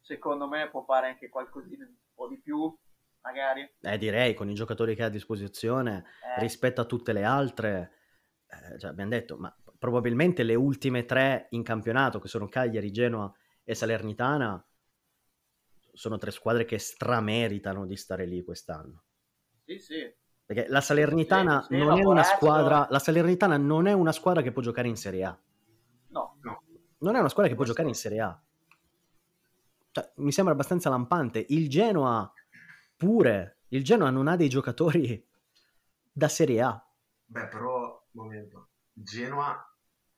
secondo 0.00 0.48
me 0.48 0.70
può 0.70 0.84
fare 0.84 1.08
anche 1.08 1.28
qualcosina 1.28 1.84
un 1.84 1.94
po' 2.14 2.28
di 2.28 2.40
più, 2.40 2.74
magari. 3.20 3.70
Eh, 3.78 3.98
direi, 3.98 4.32
con 4.32 4.48
i 4.48 4.54
giocatori 4.54 4.94
che 4.96 5.02
ha 5.02 5.06
a 5.06 5.10
disposizione, 5.10 6.04
eh. 6.24 6.40
rispetto 6.40 6.80
a 6.80 6.86
tutte 6.86 7.12
le 7.12 7.24
altre, 7.24 7.92
eh, 8.46 8.78
cioè, 8.78 8.90
abbiamo 8.90 9.10
detto, 9.10 9.36
ma 9.36 9.54
probabilmente 9.78 10.44
le 10.44 10.54
ultime 10.54 11.04
tre 11.04 11.48
in 11.50 11.62
campionato, 11.62 12.18
che 12.20 12.28
sono 12.28 12.48
Cagliari, 12.48 12.90
Genoa 12.90 13.30
e 13.62 13.74
Salernitana, 13.74 14.65
sono 15.96 16.18
tre 16.18 16.30
squadre 16.30 16.64
che 16.64 16.78
strameritano 16.78 17.86
di 17.86 17.96
stare 17.96 18.26
lì 18.26 18.44
quest'anno. 18.44 19.04
Sì, 19.64 19.78
sì. 19.78 20.14
Perché 20.44 20.66
la 20.68 20.80
Salernitana 20.80 21.62
sì, 21.62 21.74
sì, 21.74 21.76
non 21.76 21.98
è 21.98 22.04
una 22.04 22.22
squadra, 22.22 22.86
la 22.88 23.00
Salernitana 23.00 23.56
non 23.56 23.86
è 23.86 23.92
una 23.92 24.12
squadra 24.12 24.42
che 24.42 24.52
può 24.52 24.62
giocare 24.62 24.86
in 24.86 24.96
Serie 24.96 25.24
A. 25.24 25.38
No, 26.08 26.38
no. 26.42 26.62
Non 26.98 27.16
è 27.16 27.18
una 27.18 27.28
squadra 27.28 27.50
che 27.50 27.56
può 27.56 27.64
giocare 27.64 27.88
in 27.88 27.94
Serie 27.94 28.20
A 28.20 28.40
cioè, 29.96 30.12
mi 30.16 30.30
sembra 30.30 30.52
abbastanza 30.52 30.90
lampante. 30.90 31.42
Il 31.48 31.70
Genoa 31.70 32.30
pure, 32.96 33.60
il 33.68 33.82
Genoa 33.82 34.10
non 34.10 34.28
ha 34.28 34.36
dei 34.36 34.50
giocatori 34.50 35.26
da 36.12 36.28
Serie 36.28 36.60
A. 36.60 36.86
Beh, 37.24 37.48
però, 37.48 38.06
momento, 38.10 38.68
Genoa 38.92 39.74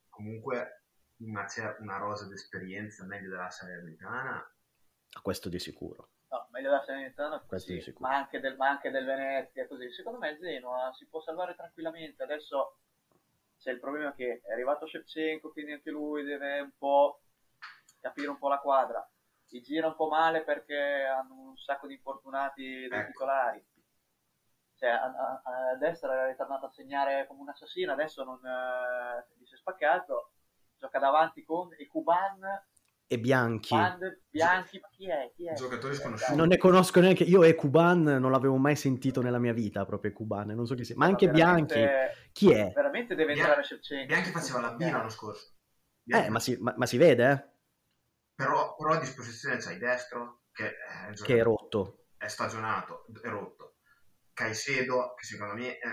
comunque 0.09 0.83
una, 1.19 1.47
una 1.79 1.97
rosa 1.99 2.27
d'esperienza 2.27 3.05
meglio 3.05 3.31
della 3.31 3.51
Salernitana. 3.51 4.53
A 5.13 5.21
questo 5.21 5.49
di 5.49 5.59
sicuro. 5.59 6.11
No, 6.29 6.49
meglio 6.51 6.71
della 6.71 6.83
Salernitana, 6.83 7.45
sì, 7.57 7.75
di. 7.75 7.95
Ma, 7.99 8.17
anche 8.17 8.41
del, 8.41 8.57
ma 8.57 8.69
anche 8.69 8.91
del 8.91 9.05
Venezia, 9.05 9.67
così. 9.67 9.91
Secondo 9.91 10.19
me 10.19 10.31
il 10.31 10.39
Genoa 10.39 10.93
si 10.93 11.07
può 11.07 11.21
salvare 11.21 11.55
tranquillamente. 11.55 12.23
Adesso 12.23 12.79
c'è 13.59 13.73
il 13.73 13.81
problema 13.81 14.15
che 14.15 14.43
è 14.45 14.53
arrivato 14.53 14.87
Shevchenko, 14.87 15.51
quindi 15.53 15.73
anche 15.73 15.91
lui 15.91 16.25
deve 16.25 16.61
un 16.61 16.73
po' 16.77 17.23
capire 18.01 18.29
un 18.29 18.39
po' 18.39 18.49
la 18.49 18.59
quadra 18.59 19.11
si 19.49 19.63
gira 19.63 19.87
un 19.87 19.97
po' 19.97 20.09
male 20.09 20.43
perché 20.43 21.05
hanno 21.07 21.35
un 21.35 21.57
sacco 21.57 21.87
di 21.87 21.95
infortunati 21.95 22.87
dei 22.87 22.99
ecco. 22.99 23.11
titolari. 23.13 23.67
Cioè, 24.75 24.91
a, 24.91 25.05
a, 25.07 25.43
a, 25.43 25.75
destra 25.77 26.13
era 26.13 26.27
ritornato 26.27 26.67
a 26.67 26.71
segnare 26.71 27.27
come 27.27 27.41
un 27.41 27.49
assassino, 27.49 27.93
adesso 27.93 28.23
non 28.23 28.39
eh, 28.45 29.45
si 29.45 29.55
è 29.55 29.57
spaccato, 29.57 30.33
gioca 30.79 30.99
davanti 30.99 31.43
con 31.45 31.75
Ecuban 31.79 32.41
e 33.09 33.19
Bianchi. 33.19 33.75
Band, 33.75 34.21
Bianchi, 34.29 34.79
ma 34.79 34.89
chi 34.91 35.09
è? 35.11 35.33
Chi 35.35 35.49
è? 35.49 35.55
Giocatori 35.55 35.95
sconosciuti. 35.95 36.37
Non 36.37 36.49
ne 36.49 36.59
conosco 36.59 37.01
neanche 37.01 37.25
io. 37.25 37.43
Ecuban 37.43 38.03
non 38.03 38.31
l'avevo 38.31 38.57
mai 38.57 38.77
sentito 38.77 39.23
nella 39.23 39.39
mia 39.39 39.53
vita. 39.53 39.85
Proprio 39.85 40.11
Ecuban, 40.11 40.49
non 40.49 40.67
so 40.67 40.75
chi 40.75 40.85
sia. 40.85 40.95
Ma 40.97 41.07
anche 41.07 41.29
Bianchi, 41.29 41.85
chi 42.33 42.53
è? 42.53 42.71
Veramente 42.75 43.15
deve 43.15 43.33
Bian- 43.33 43.47
entrare 43.47 43.67
Shevchenko. 43.67 44.07
Bianchi 44.07 44.31
faceva 44.31 44.61
la 44.61 44.73
B 44.73 44.81
l'anno 44.83 45.09
scorso. 45.09 45.55
Bianchi. 46.03 46.27
Eh, 46.27 46.31
ma 46.31 46.39
si, 46.39 46.57
ma, 46.61 46.75
ma 46.77 46.87
si 46.87 46.97
vede, 46.97 47.31
eh? 47.31 47.57
però, 48.39 48.77
però 48.77 48.93
a 48.93 49.01
disposizione 49.01 49.57
c'hai 49.57 49.79
destro 49.79 50.43
che 50.53 50.69
è, 50.69 51.13
che 51.13 51.39
è 51.39 51.43
rotto 51.43 52.05
è 52.17 52.29
stagionato, 52.29 53.07
è 53.21 53.29
rotto 53.29 53.79
Caicedo 54.33 55.15
che 55.15 55.27
secondo 55.27 55.55
me 55.55 55.77
è 55.79 55.89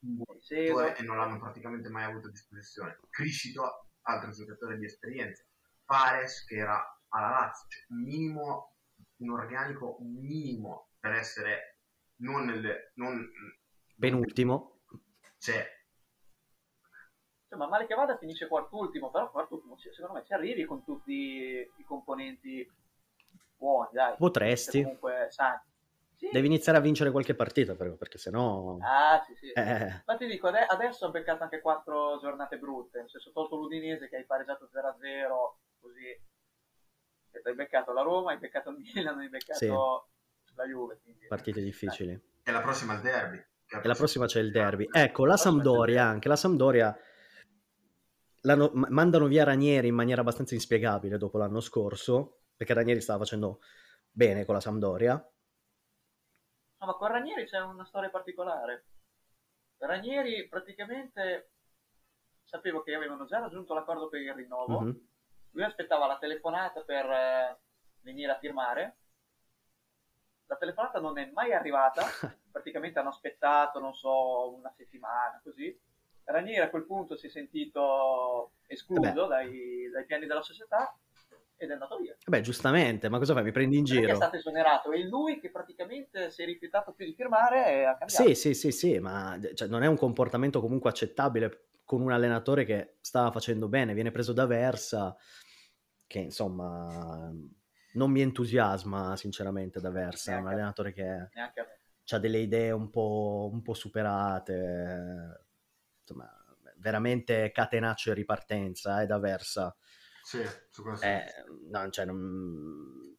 un 0.00 0.16
buon 0.22 0.38
giocatore 0.38 0.96
e 0.96 1.02
non 1.02 1.16
l'hanno 1.16 1.40
praticamente 1.40 1.88
mai 1.88 2.04
avuto 2.04 2.28
a 2.28 2.30
disposizione 2.30 3.00
Criscito, 3.10 3.88
altro 4.02 4.30
giocatore 4.30 4.78
di 4.78 4.84
esperienza 4.84 5.42
Fares 5.88 6.44
che 6.44 6.56
era 6.56 6.78
alla 7.08 7.30
Lazio 7.30 7.66
cioè 7.68 7.86
un 7.88 8.02
minimo 8.02 8.74
un 9.16 9.30
organico 9.30 9.96
minimo 10.00 10.90
per 11.00 11.12
essere 11.12 11.78
non 12.16 12.44
nel 12.44 12.92
non, 12.94 13.26
penultimo 13.98 14.80
cioè 15.38 15.66
cioè, 17.48 17.58
ma 17.58 17.66
male 17.66 17.86
che 17.86 17.94
vada 17.94 18.18
finisce 18.18 18.46
quart'ultimo, 18.46 19.10
però 19.10 19.30
quart'ultimo 19.30 19.74
secondo 19.78 20.18
me 20.18 20.24
ci 20.26 20.34
arrivi 20.34 20.66
con 20.66 20.84
tutti 20.84 21.12
i 21.12 21.84
componenti 21.86 22.70
buoni, 23.56 23.88
dai. 23.92 24.16
Potresti. 24.18 24.82
Comunque, 24.82 25.28
sai. 25.30 25.58
Sì. 26.14 26.28
Devi 26.30 26.46
iniziare 26.46 26.78
a 26.78 26.80
vincere 26.80 27.10
qualche 27.10 27.34
partita, 27.34 27.74
però, 27.74 27.94
perché 27.94 28.18
sennò... 28.18 28.76
Ah, 28.80 29.22
sì, 29.24 29.34
sì. 29.36 29.52
Eh. 29.52 29.84
Infatti 29.84 30.26
dico, 30.26 30.48
adesso 30.48 31.06
ho 31.06 31.10
beccato 31.10 31.44
anche 31.44 31.60
quattro 31.60 32.18
giornate 32.20 32.58
brutte, 32.58 32.98
nel 32.98 33.08
senso 33.08 33.30
tolto 33.32 33.56
l'Udinese 33.56 34.08
che 34.08 34.16
hai 34.16 34.26
pareggiato 34.26 34.68
0-0, 34.70 35.58
così... 35.80 36.26
Hai 37.42 37.54
beccato 37.54 37.92
la 37.92 38.02
Roma, 38.02 38.32
hai 38.32 38.38
beccato 38.38 38.70
il 38.70 38.78
Milan, 38.78 39.18
hai 39.18 39.28
beccato 39.28 39.58
sì. 39.58 40.54
la 40.54 40.66
Juve. 40.66 41.00
Quindi... 41.02 41.26
Partite 41.26 41.60
difficili. 41.60 42.20
E 42.42 42.50
la 42.50 42.60
prossima 42.60 42.94
il 42.94 43.00
derby. 43.00 43.36
E 43.36 43.86
la 43.86 43.94
prossima 43.94 44.26
c'è 44.26 44.40
il 44.40 44.50
derby. 44.50 44.88
Ecco, 44.90 45.24
la 45.24 45.36
Sampdoria 45.36 46.04
anche, 46.04 46.28
la 46.28 46.36
Sampdoria... 46.36 46.96
mandano 48.42 49.26
via 49.26 49.44
Ranieri 49.44 49.88
in 49.88 49.94
maniera 49.94 50.22
abbastanza 50.22 50.54
inspiegabile 50.54 51.18
dopo 51.18 51.38
l'anno 51.38 51.60
scorso, 51.60 52.42
perché 52.56 52.74
Ranieri 52.74 53.00
stava 53.00 53.20
facendo 53.20 53.60
bene 54.10 54.44
con 54.44 54.54
la 54.54 54.60
Sampdoria, 54.60 55.32
No, 56.80 56.86
ma 56.86 56.94
con 56.94 57.08
Ranieri 57.08 57.44
c'è 57.44 57.60
una 57.60 57.84
storia 57.84 58.08
particolare. 58.08 58.86
Ranieri 59.78 60.46
praticamente 60.48 61.50
sapevo 62.44 62.82
che 62.82 62.94
avevano 62.94 63.24
già 63.24 63.40
raggiunto 63.40 63.74
l'accordo 63.74 64.08
per 64.08 64.20
il 64.20 64.32
rinnovo. 64.32 64.80
Mm-hmm. 64.80 64.96
Lui 65.52 65.64
aspettava 65.64 66.06
la 66.06 66.18
telefonata 66.18 66.82
per 66.82 67.04
eh, 67.04 67.58
venire 68.02 68.32
a 68.32 68.38
firmare. 68.38 68.96
La 70.46 70.56
telefonata 70.56 70.98
non 71.00 71.18
è 71.18 71.30
mai 71.32 71.52
arrivata, 71.52 72.04
praticamente 72.50 72.98
hanno 72.98 73.10
aspettato, 73.10 73.78
non 73.78 73.94
so, 73.94 74.54
una 74.54 74.72
settimana 74.76 75.40
così. 75.42 75.78
Ranieri 76.24 76.60
a 76.60 76.70
quel 76.70 76.84
punto 76.84 77.16
si 77.16 77.26
è 77.26 77.30
sentito 77.30 78.52
escluso 78.66 79.26
dai, 79.26 79.88
dai 79.90 80.04
piani 80.04 80.26
della 80.26 80.42
società 80.42 80.94
ed 81.56 81.70
è 81.70 81.72
andato 81.72 81.96
via. 81.98 82.16
Beh, 82.24 82.40
giustamente, 82.40 83.08
ma 83.08 83.18
cosa 83.18 83.34
fai? 83.34 83.42
Mi 83.42 83.50
prendi 83.50 83.78
in 83.78 83.84
giro? 83.84 84.00
Perché 84.00 84.14
è 84.14 84.16
stato 84.16 84.36
esonerato 84.36 84.92
e 84.92 85.02
lui 85.04 85.40
che 85.40 85.50
praticamente 85.50 86.30
si 86.30 86.42
è 86.42 86.46
rifiutato 86.46 86.92
più 86.92 87.04
di 87.04 87.14
firmare 87.14 87.72
e 87.72 87.84
ha 87.84 87.96
cambiato. 87.96 88.24
Sì, 88.24 88.34
sì, 88.34 88.54
sì, 88.54 88.70
sì, 88.70 88.98
ma 88.98 89.38
cioè, 89.54 89.68
non 89.68 89.82
è 89.82 89.86
un 89.86 89.96
comportamento 89.96 90.60
comunque 90.60 90.90
accettabile 90.90 91.67
con 91.88 92.02
un 92.02 92.12
allenatore 92.12 92.66
che 92.66 92.96
stava 93.00 93.30
facendo 93.30 93.66
bene, 93.66 93.94
viene 93.94 94.10
preso 94.10 94.34
da 94.34 94.44
Versa, 94.44 95.16
che 96.06 96.18
insomma 96.18 97.32
non 97.94 98.10
mi 98.10 98.20
entusiasma 98.20 99.16
sinceramente 99.16 99.80
da 99.80 99.88
Versa, 99.88 100.34
è 100.34 100.36
un 100.38 100.48
allenatore 100.48 100.92
che 100.92 101.30
ha 102.10 102.18
delle 102.18 102.40
idee 102.40 102.72
un 102.72 102.90
po', 102.90 103.48
un 103.50 103.62
po' 103.62 103.72
superate, 103.72 105.46
insomma 106.02 106.30
veramente 106.76 107.50
catenaccio 107.52 108.10
e 108.10 108.14
ripartenza 108.14 109.00
eh, 109.00 109.06
da 109.06 109.18
Versa. 109.18 109.74
Sì, 110.22 110.42
su 110.68 110.82
questo. 110.82 111.06
Eh, 111.06 111.24
no, 111.70 111.88
cioè, 111.88 112.04
non... 112.04 113.16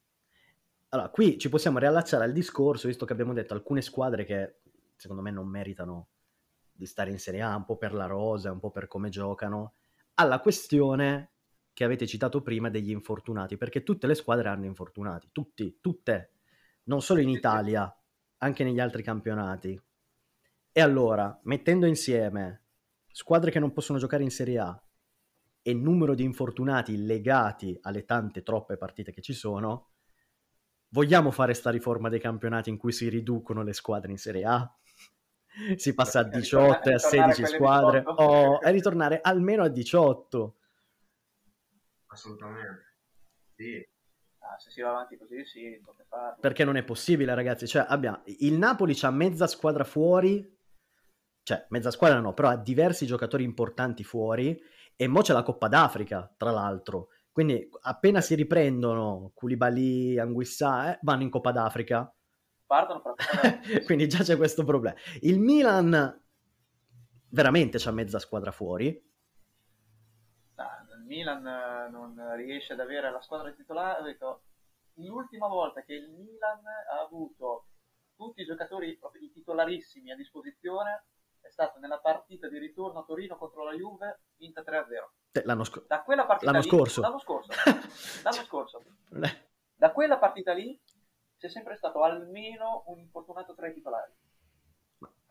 Allora, 0.90 1.10
qui 1.10 1.40
ci 1.40 1.50
possiamo 1.50 1.80
riallacciare 1.80 2.24
al 2.24 2.34
discorso, 2.34 2.88
visto 2.88 3.06
che 3.06 3.14
abbiamo 3.14 3.34
detto 3.34 3.56
alcune 3.56 3.82
squadre 3.82 4.26
che 4.26 4.60
secondo 4.96 5.24
me 5.24 5.32
non 5.32 5.48
meritano 5.48 6.10
di 6.80 6.86
stare 6.86 7.12
in 7.12 7.20
Serie 7.20 7.42
A, 7.42 7.58
un 7.58 7.66
po' 7.66 7.76
per 7.76 7.94
la 7.94 8.06
rosa, 8.06 8.54
un 8.54 8.60
po' 8.60 8.72
per 8.72 8.88
come 8.88 9.10
giocano, 9.10 9.74
alla 10.14 10.40
questione 10.40 11.34
che 11.74 11.84
avete 11.84 12.08
citato 12.08 12.42
prima 12.42 12.70
degli 12.70 12.90
infortunati, 12.90 13.58
perché 13.58 13.84
tutte 13.84 14.08
le 14.08 14.16
squadre 14.16 14.48
hanno 14.48 14.64
infortunati, 14.64 15.28
tutti, 15.34 15.80
tutte, 15.82 16.32
non 16.84 17.02
solo 17.02 17.20
in 17.20 17.28
Italia, 17.28 17.94
anche 18.38 18.64
negli 18.64 18.80
altri 18.80 19.04
campionati. 19.04 19.78
E 20.72 20.82
allora, 20.82 21.38
mettendo 21.44 21.86
insieme 21.86 22.64
squadre 23.12 23.52
che 23.52 23.60
non 23.60 23.74
possono 23.74 24.00
giocare 24.00 24.24
in 24.24 24.32
Serie 24.32 24.60
A 24.60 24.84
e 25.62 25.74
numero 25.74 26.16
di 26.16 26.24
infortunati 26.24 27.06
legati 27.06 27.78
alle 27.82 28.06
tante 28.06 28.42
troppe 28.42 28.78
partite 28.78 29.12
che 29.12 29.22
ci 29.22 29.34
sono, 29.34 29.90
vogliamo 30.92 31.30
fare 31.30 31.54
sta 31.54 31.72
riforma 31.72 32.08
dei 32.08 32.22
campionati 32.22 32.70
in 32.70 32.78
cui 32.78 32.94
si 32.94 33.10
riducono 33.10 33.64
le 33.64 33.74
squadre 33.74 34.12
in 34.12 34.18
Serie 34.18 34.46
A? 34.46 34.74
Si 35.76 35.94
passa 35.94 36.20
a 36.20 36.24
18 36.24 36.90
e 36.90 36.94
a 36.94 37.00
16 37.00 37.46
squadre. 37.46 38.04
o 38.06 38.14
oh, 38.14 38.58
a 38.58 38.70
ritornare 38.70 39.20
almeno 39.22 39.64
a 39.64 39.68
18 39.68 40.56
assolutamente. 42.10 42.96
Sì. 43.56 43.88
Ah, 44.40 44.58
se 44.58 44.72
si 44.72 44.82
va 44.82 44.90
avanti 44.90 45.18
così 45.18 45.44
sì 45.46 45.82
perché 46.40 46.64
non 46.64 46.78
è 46.78 46.84
possibile 46.84 47.34
ragazzi. 47.36 47.68
Cioè 47.68 47.86
abbiamo 47.88 48.22
il 48.26 48.58
Napoli 48.58 48.96
c'ha 48.96 49.12
mezza 49.12 49.48
squadra 49.48 49.84
fuori. 49.84 50.58
Cioè 51.44 51.66
mezza 51.70 51.92
squadra 51.92 52.20
no 52.20 52.34
però 52.34 52.50
ha 52.50 52.58
diversi 52.58 53.06
giocatori 53.06 53.44
importanti 53.44 54.04
fuori. 54.04 54.60
E 54.96 55.08
mo 55.08 55.22
c'è 55.22 55.34
la 55.34 55.44
Coppa 55.44 55.68
d'Africa, 55.68 56.34
tra 56.36 56.52
l'altro. 56.52 57.10
Quindi 57.32 57.70
appena 57.82 58.20
si 58.22 58.36
riprendono 58.36 59.32
Koulibaly, 59.34 60.18
Anguissà, 60.20 60.94
eh, 60.94 61.00
vanno 61.04 61.24
in 61.24 61.30
Coppa 61.30 61.52
d'Africa. 61.52 62.14
Partono 62.70 63.02
Quindi 63.86 64.08
già 64.08 64.20
c'è 64.20 64.38
questo 64.38 64.64
problema. 64.64 64.96
Il 65.22 65.40
Milan 65.40 66.24
veramente 67.30 67.80
c'ha 67.80 67.90
mezza 67.90 68.20
squadra 68.20 68.52
fuori. 68.52 68.90
il 68.90 69.02
Milan 71.08 71.48
eh, 71.48 71.90
non 71.90 72.16
riesce 72.36 72.74
ad 72.74 72.80
avere 72.80 73.10
la 73.10 73.22
squadra 73.22 73.52
titolare. 73.54 74.16
L'ultima 74.98 75.48
volta 75.48 75.82
che 75.82 75.96
il 75.96 76.12
Milan 76.12 76.62
ha 76.94 77.02
avuto 77.02 77.70
tutti 78.16 78.42
i 78.42 78.46
giocatori 78.46 78.96
proprio 79.00 79.24
i 79.24 79.32
titolarissimi 79.32 80.12
a 80.12 80.16
disposizione 80.16 81.06
è 81.42 81.50
stato 81.50 81.80
nella 81.80 82.00
partita 82.00 82.48
di 82.48 82.60
ritorno 82.60 83.00
a 83.00 83.04
Torino 83.04 83.36
contro 83.36 83.64
la 83.64 83.74
Juve, 83.74 84.26
vinta 84.36 84.62
3-0. 84.62 85.42
L'anno, 85.44 85.64
sc- 85.64 85.88
da 85.88 86.04
quella 86.04 86.28
partita 86.28 86.52
l'anno 86.52 86.64
lì, 86.64 86.70
scorso. 86.70 87.02
L'anno 87.02 87.18
scorso. 87.18 87.50
l'anno 88.22 88.44
scorso. 88.44 88.84
Da 89.76 89.92
quella 89.92 90.20
partita 90.20 90.54
lì 90.54 90.80
c'è 91.40 91.50
sempre 91.50 91.76
stato 91.76 92.04
almeno 92.04 92.84
un 92.88 93.00
infortunato 93.00 93.56
tra 93.56 93.68
i 93.68 93.74
titolari. 93.74 94.12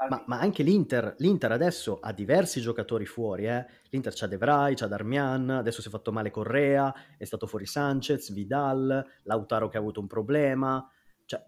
Ma, 0.09 0.23
ma, 0.27 0.39
anche 0.39 0.63
l'Inter, 0.63 1.17
l'Inter 1.19 1.53
adesso 1.53 1.99
ha 2.01 2.13
diversi 2.13 2.61
giocatori 2.61 3.05
fuori, 3.05 3.47
eh? 3.47 3.67
l'Inter 3.91 4.15
c'ha 4.15 4.27
De 4.27 4.37
Vrij, 4.37 4.77
c'ha 4.77 4.87
Darmian, 4.87 5.51
adesso 5.51 5.83
si 5.83 5.89
è 5.89 5.91
fatto 5.91 6.13
male 6.13 6.31
Correa, 6.31 6.95
è 7.19 7.25
stato 7.25 7.47
fuori 7.47 7.67
Sanchez, 7.67 8.33
Vidal, 8.33 9.05
Lautaro 9.25 9.69
che 9.69 9.77
ha 9.77 9.81
avuto 9.81 10.01
un 10.01 10.07
problema, 10.07 10.89
cioè 11.27 11.45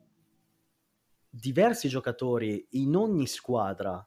diversi 1.28 1.88
giocatori 1.88 2.66
in 2.70 2.96
ogni 2.96 3.28
squadra 3.28 4.04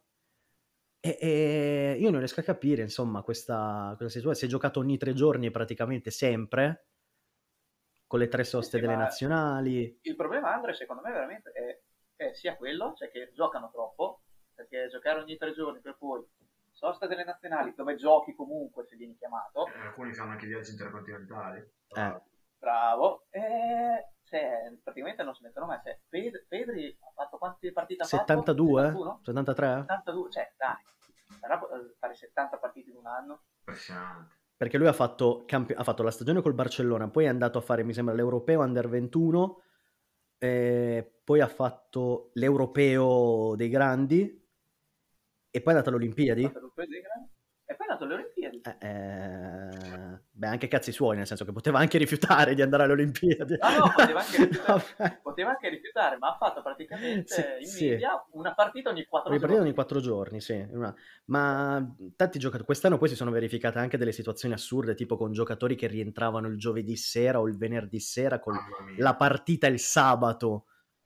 e, 1.00 1.18
e, 1.20 1.98
io 2.00 2.10
non 2.10 2.20
riesco 2.20 2.42
a 2.42 2.44
capire, 2.44 2.82
insomma, 2.82 3.24
questa, 3.24 3.94
questa 3.98 4.20
situazione. 4.20 4.36
Si 4.36 4.46
è 4.46 4.48
giocato 4.48 4.80
ogni 4.80 4.98
tre 4.98 5.14
giorni 5.14 5.52
praticamente 5.52 6.12
sempre, 6.12 6.86
con 8.14 8.22
le 8.22 8.28
tre 8.28 8.44
soste 8.44 8.78
sì, 8.78 8.86
delle 8.86 8.96
nazionali. 8.96 10.00
Il 10.04 10.16
problema, 10.16 10.54
Andre, 10.54 10.76
secondo 10.76 11.02
me, 11.02 11.12
veramente 11.12 11.52
è, 11.52 11.82
è, 12.16 12.34
sia 12.34 12.56
quello, 12.56 12.94
cioè 12.96 13.10
che 13.10 13.32
giocano 13.34 13.72
troppo, 13.72 14.22
perché 14.54 14.88
giocare 14.88 15.20
ogni 15.20 15.36
tre 15.36 15.52
giorni 15.52 15.82
per 15.82 15.96
poi 15.98 16.24
sosta 16.70 17.08
delle 17.08 17.24
nazionali, 17.24 17.74
dove 17.76 17.96
giochi 17.96 18.36
comunque 18.36 18.86
se 18.86 18.98
vieni 18.98 19.18
chiamato. 19.18 19.66
Eh, 19.66 19.80
alcuni 19.80 20.14
fanno 20.14 20.34
anche 20.34 20.46
viaggi 20.46 20.70
intercontinentali. 20.70 21.58
Eh. 21.88 22.22
Bravo. 22.60 23.26
E 23.32 24.10
cioè, 24.26 24.72
praticamente 24.84 25.24
non 25.24 25.34
si 25.34 25.42
mettono 25.42 25.66
mai. 25.66 25.80
Cioè, 25.84 26.00
Pedri 26.48 26.96
ha 27.00 27.12
fatto 27.16 27.40
quante 27.40 27.72
partite 27.72 28.04
ha 28.04 28.06
72? 28.06 28.92
Fatto? 28.92 29.20
73? 29.24 29.68
72, 29.88 30.30
cioè, 30.30 30.54
dai 30.56 30.76
sarà 31.40 31.60
eh, 31.60 31.96
fare 31.98 32.14
70 32.14 32.58
partite 32.58 32.92
in 32.92 32.98
un 32.98 33.08
anno? 33.08 33.42
Impressionante. 33.58 34.42
Perché 34.64 34.78
lui 34.78 34.88
ha 34.88 34.94
fatto, 34.94 35.44
campi- 35.46 35.74
ha 35.74 35.84
fatto, 35.84 36.04
la 36.04 36.12
stagione 36.12 36.42
col 36.42 36.54
Barcellona, 36.54 37.10
poi 37.10 37.26
è 37.26 37.28
andato 37.28 37.58
a 37.58 37.62
fare, 37.62 37.84
mi 37.84 37.92
sembra, 37.92 38.14
l'Europeo 38.14 38.62
Under 38.62 38.88
21, 38.88 39.62
poi 40.38 41.40
ha 41.42 41.48
fatto 41.48 42.30
l'Europeo 42.36 43.56
dei 43.58 43.68
Grandi 43.68 44.22
e 45.52 45.62
poi 45.62 45.74
è 45.74 45.76
andato 45.76 45.90
alle 45.90 45.98
Olimpiadi. 45.98 46.44
L'Europeo 46.44 46.86
dei 46.86 47.02
Grandi? 47.02 47.33
E 47.66 47.76
poi 47.76 47.88
è 47.88 47.92
andato 47.92 48.04
alle 48.04 48.14
Olimpiadi. 48.16 48.62
Eh, 48.62 48.88
eh, 48.88 50.20
beh, 50.30 50.48
anche 50.48 50.68
cazzi 50.68 50.92
suoi, 50.92 51.16
nel 51.16 51.26
senso 51.26 51.46
che 51.46 51.54
poteva 51.54 51.80
anche 51.80 51.98
rifiutare 51.98 52.56
di 52.56 52.62
andare 52.62 52.84
alle 52.84 52.92
Olimpiadi. 52.92 53.58
No, 53.58 53.78
no, 53.78 53.94
poteva 53.96 54.20
anche 54.20 54.38
rifiutare, 54.44 55.20
poteva 55.24 55.50
anche 55.52 55.70
rifiutare 55.70 56.18
ma 56.18 56.28
ha 56.30 56.38
fatto 56.38 56.62
praticamente 56.62 57.34
sì, 57.34 57.64
in 57.64 57.68
sì. 57.68 57.90
media 57.90 58.26
una 58.32 58.54
partita 58.54 58.90
ogni 58.90 59.06
quattro 59.06 59.30
una 59.30 59.40
giorni. 59.40 59.58
ogni 59.58 59.74
quattro 59.74 60.02
giorni, 60.02 60.42
sì. 60.42 60.66
Ma 61.26 61.96
tanti 62.18 62.38
giocatori, 62.38 62.66
quest'anno 62.66 62.98
poi 62.98 63.08
si 63.08 63.16
sono 63.16 63.32
verificate 63.32 63.80
anche 63.80 63.98
delle 63.98 64.12
situazioni 64.12 64.54
assurde, 64.54 64.94
tipo 64.94 65.16
con 65.16 65.32
giocatori 65.32 65.76
che 65.76 65.88
rientravano 65.88 66.48
il 66.48 66.58
giovedì 66.58 66.98
sera 66.98 67.40
o 67.40 67.48
il 67.48 67.58
venerdì 67.58 68.00
sera 68.00 68.40
con 68.40 68.56
la 68.98 69.16
partita 69.16 69.68
il 69.68 69.80
sabato. 69.80 70.66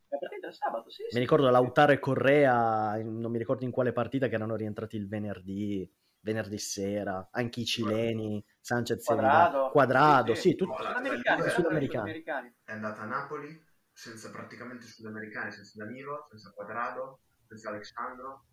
La 0.09 0.17
partita 0.17 0.47
il 0.47 0.53
sabato, 0.53 0.89
sì. 0.89 1.03
Mi 1.03 1.09
sì, 1.11 1.19
ricordo 1.19 1.49
Lautaro 1.51 1.91
e 1.91 1.99
Correa, 1.99 2.95
non 3.03 3.29
mi 3.29 3.37
ricordo 3.37 3.63
in 3.63 3.71
quale 3.71 3.91
partita, 3.91 4.27
che 4.27 4.35
erano 4.35 4.55
rientrati 4.55 4.95
il 4.95 5.07
venerdì 5.07 5.87
venerdì 6.27 6.57
sera, 6.57 7.29
anche 7.31 7.61
i 7.61 7.65
cileni, 7.65 8.43
Sanchez 8.59 9.05
Quadrado, 9.05 9.69
Quadrado 9.71 10.35
sì, 10.35 10.49
sì, 10.49 10.55
tutti 10.55 10.83
sudamericani, 10.83 11.49
sudamericani. 11.49 12.55
È 12.65 12.71
andata 12.73 13.01
a 13.01 13.05
Napoli 13.05 13.65
senza 13.93 14.29
praticamente 14.29 14.85
sudamericani, 14.85 15.53
senza 15.53 15.83
Danilo, 15.83 16.25
senza 16.29 16.51
Quadrado, 16.51 17.21
senza 17.47 17.69
Alexandro, 17.69 18.45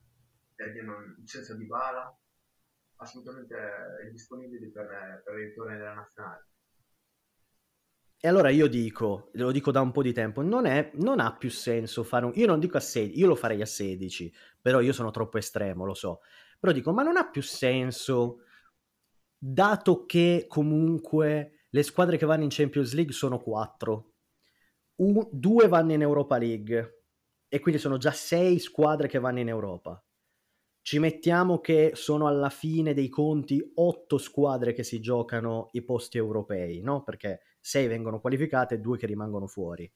senza 1.24 1.54
Dybala, 1.56 2.16
assolutamente 2.96 3.56
disponibili 4.12 4.70
per, 4.70 5.22
per 5.24 5.34
il 5.34 5.46
ritorno 5.48 5.76
della 5.76 5.94
nazionale. 5.94 6.46
E 8.24 8.28
allora 8.28 8.48
io 8.48 8.68
dico, 8.68 9.30
lo 9.34 9.50
dico 9.50 9.70
da 9.70 9.82
un 9.82 9.90
po' 9.90 10.00
di 10.00 10.14
tempo, 10.14 10.40
non, 10.40 10.64
è, 10.64 10.92
non 10.94 11.20
ha 11.20 11.36
più 11.36 11.50
senso 11.50 12.04
fare 12.04 12.24
un... 12.24 12.32
Io 12.36 12.46
non 12.46 12.58
dico 12.58 12.78
a 12.78 12.80
16, 12.80 13.18
io 13.18 13.26
lo 13.26 13.34
farei 13.34 13.60
a 13.60 13.66
16, 13.66 14.32
però 14.62 14.80
io 14.80 14.94
sono 14.94 15.10
troppo 15.10 15.36
estremo, 15.36 15.84
lo 15.84 15.92
so. 15.92 16.20
Però 16.64 16.74
dico, 16.74 16.94
ma 16.94 17.02
non 17.02 17.18
ha 17.18 17.28
più 17.28 17.42
senso, 17.42 18.38
dato 19.36 20.06
che 20.06 20.46
comunque 20.48 21.66
le 21.68 21.82
squadre 21.82 22.16
che 22.16 22.24
vanno 22.24 22.44
in 22.44 22.48
Champions 22.50 22.94
League 22.94 23.12
sono 23.12 23.38
4, 23.38 24.12
un, 25.02 25.28
due 25.30 25.68
vanno 25.68 25.92
in 25.92 26.00
Europa 26.00 26.38
League, 26.38 27.02
e 27.48 27.60
quindi 27.60 27.78
sono 27.78 27.98
già 27.98 28.12
6 28.12 28.58
squadre 28.58 29.08
che 29.08 29.18
vanno 29.18 29.40
in 29.40 29.48
Europa. 29.48 30.02
Ci 30.80 30.98
mettiamo 30.98 31.60
che 31.60 31.90
sono 31.92 32.26
alla 32.26 32.48
fine 32.48 32.94
dei 32.94 33.10
conti 33.10 33.72
8 33.74 34.16
squadre 34.16 34.72
che 34.72 34.84
si 34.84 35.00
giocano 35.00 35.68
i 35.72 35.82
posti 35.82 36.16
europei, 36.16 36.80
no? 36.80 37.02
Perché 37.02 37.42
6 37.60 37.88
vengono 37.88 38.20
qualificate 38.20 38.76
e 38.76 38.78
2 38.78 38.96
che 38.96 39.06
rimangono 39.06 39.46
fuori. 39.46 39.92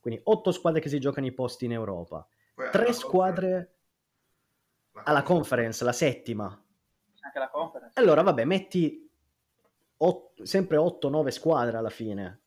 Quindi 0.00 0.20
8 0.22 0.52
squadre 0.52 0.80
che 0.80 0.90
si 0.90 1.00
giocano 1.00 1.26
i 1.26 1.32
posti 1.32 1.64
in 1.64 1.72
Europa. 1.72 2.28
3 2.72 2.92
squadre 2.92 3.77
alla 5.04 5.22
conference, 5.22 5.84
la 5.84 5.92
settima. 5.92 6.44
Anche 7.20 7.38
la 7.38 7.50
conference. 7.50 7.98
Allora, 7.98 8.22
vabbè, 8.22 8.44
metti 8.44 9.10
8, 9.96 10.44
sempre 10.44 10.76
8-9 10.76 11.28
squadre 11.28 11.76
alla 11.76 11.90
fine. 11.90 12.40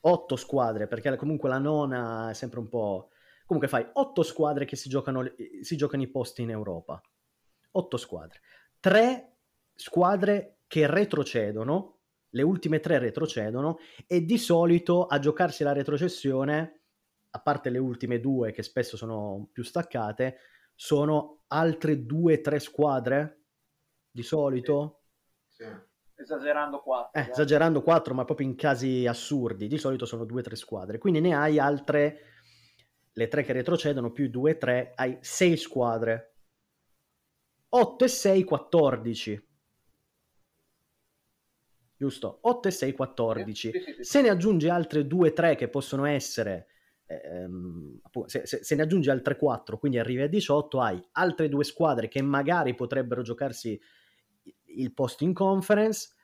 8 0.00 0.36
squadre, 0.36 0.86
perché 0.86 1.14
comunque 1.16 1.48
la 1.48 1.58
nona 1.58 2.30
è 2.30 2.34
sempre 2.34 2.60
un 2.60 2.68
po'... 2.68 3.10
Comunque 3.44 3.68
fai 3.68 3.86
8 3.92 4.22
squadre 4.22 4.64
che 4.64 4.76
si 4.76 4.88
giocano, 4.88 5.24
si 5.60 5.76
giocano 5.76 6.02
i 6.02 6.08
posti 6.08 6.42
in 6.42 6.50
Europa. 6.50 7.00
8 7.72 7.96
squadre. 7.96 8.40
3 8.78 9.32
squadre 9.74 10.58
che 10.66 10.86
retrocedono 10.86 12.00
le 12.30 12.42
ultime 12.42 12.80
tre 12.80 12.98
retrocedono 12.98 13.78
e 14.06 14.24
di 14.24 14.38
solito 14.38 15.06
a 15.06 15.18
giocarsi 15.18 15.62
la 15.62 15.72
retrocessione, 15.72 16.80
a 17.30 17.40
parte 17.40 17.70
le 17.70 17.78
ultime 17.78 18.20
due 18.20 18.52
che 18.52 18.62
spesso 18.62 18.96
sono 18.96 19.48
più 19.52 19.62
staccate, 19.62 20.36
sono 20.80 21.42
altre 21.48 22.06
due 22.06 22.38
o 22.38 22.40
tre 22.40 22.58
squadre 22.58 23.42
di 24.10 24.22
solito. 24.22 25.02
Sì. 25.46 25.62
Sì. 25.62 25.70
Esagerando 26.14 26.80
quattro. 26.80 27.20
Eh, 27.20 27.28
esagerando 27.28 27.82
quattro, 27.82 28.14
ma 28.14 28.24
proprio 28.24 28.46
in 28.46 28.56
casi 28.56 29.06
assurdi. 29.06 29.68
Di 29.68 29.76
solito 29.76 30.06
sono 30.06 30.24
due 30.24 30.40
o 30.40 30.42
tre 30.42 30.56
squadre. 30.56 30.96
Quindi 30.96 31.20
ne 31.20 31.34
hai 31.34 31.58
altre, 31.58 32.20
le 33.12 33.28
tre 33.28 33.42
che 33.42 33.52
retrocedono, 33.52 34.10
più 34.10 34.30
due 34.30 34.52
e 34.52 34.56
tre, 34.56 34.92
hai 34.94 35.18
sei 35.20 35.58
squadre. 35.58 36.36
8 37.68 38.04
e 38.04 38.08
6, 38.08 38.44
14 38.44 39.48
giusto? 41.94 42.38
8 42.40 42.68
e 42.68 42.70
6, 42.70 42.92
14. 42.94 43.70
Sì, 43.70 43.78
sì, 43.80 43.92
sì, 43.92 44.02
se 44.02 44.22
ne 44.22 44.30
aggiungi 44.30 44.70
altre 44.70 45.06
2, 45.06 45.34
3 45.34 45.56
che 45.56 45.68
possono 45.68 46.06
essere, 46.06 46.68
ehm, 47.22 48.00
se, 48.26 48.46
se, 48.46 48.62
se, 48.62 48.74
ne 48.74 48.82
aggiungi 48.82 49.10
altre 49.10 49.36
4, 49.36 49.78
quindi 49.78 49.98
arrivi 49.98 50.22
a 50.22 50.28
18, 50.28 50.80
hai 50.80 51.02
altre 51.12 51.48
due 51.48 51.64
squadre 51.64 52.08
che 52.08 52.22
magari 52.22 52.74
potrebbero 52.74 53.22
giocarsi 53.22 53.80
il 54.76 54.92
posto 54.92 55.24
in 55.24 55.32
conference 55.32 56.14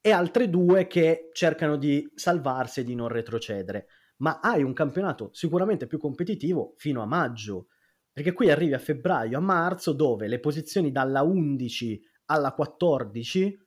e 0.00 0.10
altre 0.10 0.48
due 0.48 0.86
che 0.86 1.30
cercano 1.32 1.76
di 1.76 2.10
salvarsi 2.14 2.80
e 2.80 2.84
di 2.84 2.94
non 2.94 3.08
retrocedere. 3.08 3.86
Ma 4.18 4.40
hai 4.40 4.62
un 4.62 4.72
campionato 4.72 5.30
sicuramente 5.32 5.86
più 5.86 5.98
competitivo 5.98 6.74
fino 6.76 7.02
a 7.02 7.06
maggio, 7.06 7.68
perché 8.12 8.32
qui 8.32 8.50
arrivi 8.50 8.74
a 8.74 8.78
febbraio, 8.78 9.38
a 9.38 9.40
marzo, 9.40 9.92
dove 9.92 10.26
le 10.26 10.40
posizioni 10.40 10.90
dalla 10.90 11.22
11 11.22 12.02
alla 12.26 12.52
14 12.52 13.66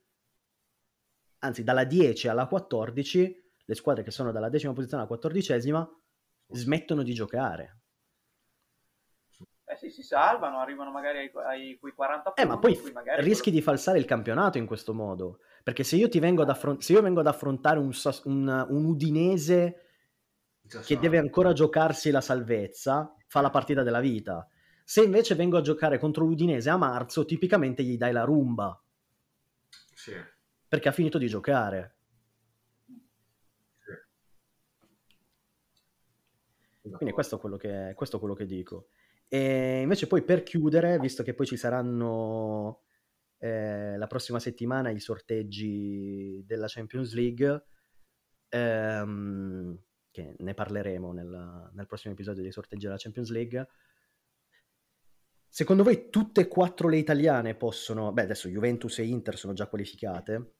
anzi 1.43 1.63
dalla 1.63 1.83
10 1.83 2.27
alla 2.27 2.47
14, 2.47 3.43
le 3.65 3.75
squadre 3.75 4.03
che 4.03 4.11
sono 4.11 4.31
dalla 4.31 4.49
decima 4.49 4.73
posizione 4.73 5.03
alla 5.03 5.11
quattordicesima 5.11 5.89
smettono 6.53 7.03
di 7.03 7.13
giocare. 7.13 7.77
Eh 9.65 9.77
sì, 9.77 9.89
si 9.89 10.03
salvano, 10.03 10.59
arrivano 10.59 10.91
magari 10.91 11.19
ai, 11.19 11.31
ai 11.47 11.77
quei 11.79 11.93
40 11.93 12.23
punti. 12.23 12.41
Eh, 12.41 12.45
ma 12.45 12.59
poi 12.59 12.73
rischi 13.19 13.43
quello... 13.43 13.57
di 13.57 13.61
falsare 13.61 13.99
il 13.99 14.05
campionato 14.05 14.57
in 14.57 14.65
questo 14.65 14.93
modo. 14.93 15.39
Perché 15.63 15.83
se 15.83 15.95
io 15.95 16.09
ti 16.09 16.19
vengo 16.19 16.41
ad, 16.41 16.49
affront- 16.49 16.81
se 16.81 16.93
io 16.93 17.01
vengo 17.01 17.21
ad 17.21 17.27
affrontare 17.27 17.79
un, 17.79 17.91
un, 18.25 18.65
un 18.69 18.85
Udinese 18.85 19.85
che 20.85 20.99
deve 20.99 21.17
ancora 21.17 21.53
giocarsi 21.53 22.11
la 22.11 22.21
salvezza, 22.21 23.15
fa 23.27 23.41
la 23.41 23.49
partita 23.49 23.83
della 23.83 23.99
vita. 23.99 24.47
Se 24.83 25.03
invece 25.03 25.35
vengo 25.35 25.57
a 25.57 25.61
giocare 25.61 25.99
contro 25.99 26.25
l'Udinese 26.25 26.69
a 26.69 26.77
marzo, 26.77 27.25
tipicamente 27.25 27.83
gli 27.83 27.97
dai 27.97 28.11
la 28.11 28.23
rumba. 28.23 28.81
Sì 29.93 30.13
perché 30.71 30.87
ha 30.87 30.93
finito 30.93 31.17
di 31.17 31.27
giocare. 31.27 31.97
Quindi 36.81 37.11
questo 37.11 37.35
è 37.35 37.39
quello 37.39 37.57
che, 37.57 37.93
questo 37.95 38.17
è 38.17 38.19
quello 38.19 38.33
che 38.33 38.45
dico. 38.45 38.87
E 39.27 39.81
invece 39.81 40.07
poi 40.07 40.23
per 40.23 40.43
chiudere, 40.43 40.99
visto 40.99 41.23
che 41.23 41.33
poi 41.33 41.45
ci 41.45 41.55
saranno 41.55 42.81
eh, 43.37 43.95
la 43.97 44.07
prossima 44.07 44.39
settimana 44.39 44.89
i 44.89 44.99
sorteggi 44.99 46.43
della 46.45 46.67
Champions 46.67 47.13
League, 47.13 47.65
ehm, 48.49 49.79
che 50.11 50.35
ne 50.37 50.53
parleremo 50.53 51.13
nel, 51.13 51.69
nel, 51.73 51.85
prossimo 51.85 52.13
episodio 52.13 52.41
dei 52.41 52.51
sorteggi 52.51 52.85
della 52.85 52.97
Champions 52.97 53.29
League, 53.29 53.67
secondo 55.47 55.83
voi 55.83 56.09
tutte 56.09 56.41
e 56.41 56.47
quattro 56.47 56.89
le 56.89 56.97
italiane 56.97 57.55
possono... 57.55 58.11
Beh, 58.11 58.23
adesso 58.23 58.49
Juventus 58.49 58.99
e 58.99 59.05
Inter 59.05 59.37
sono 59.37 59.53
già 59.53 59.67
qualificate, 59.67 60.55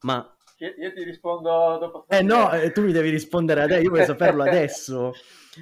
ma... 0.00 0.30
Io 0.58 0.92
ti 0.94 1.02
rispondo 1.02 1.50
dopo. 1.78 2.06
Eh 2.08 2.22
no, 2.22 2.50
eh, 2.52 2.72
tu 2.72 2.82
mi 2.82 2.92
devi 2.92 3.10
rispondere 3.10 3.62
adesso, 3.62 3.82
io 3.82 3.90
voglio 3.90 4.04
saperlo 4.04 4.42
adesso. 4.44 5.12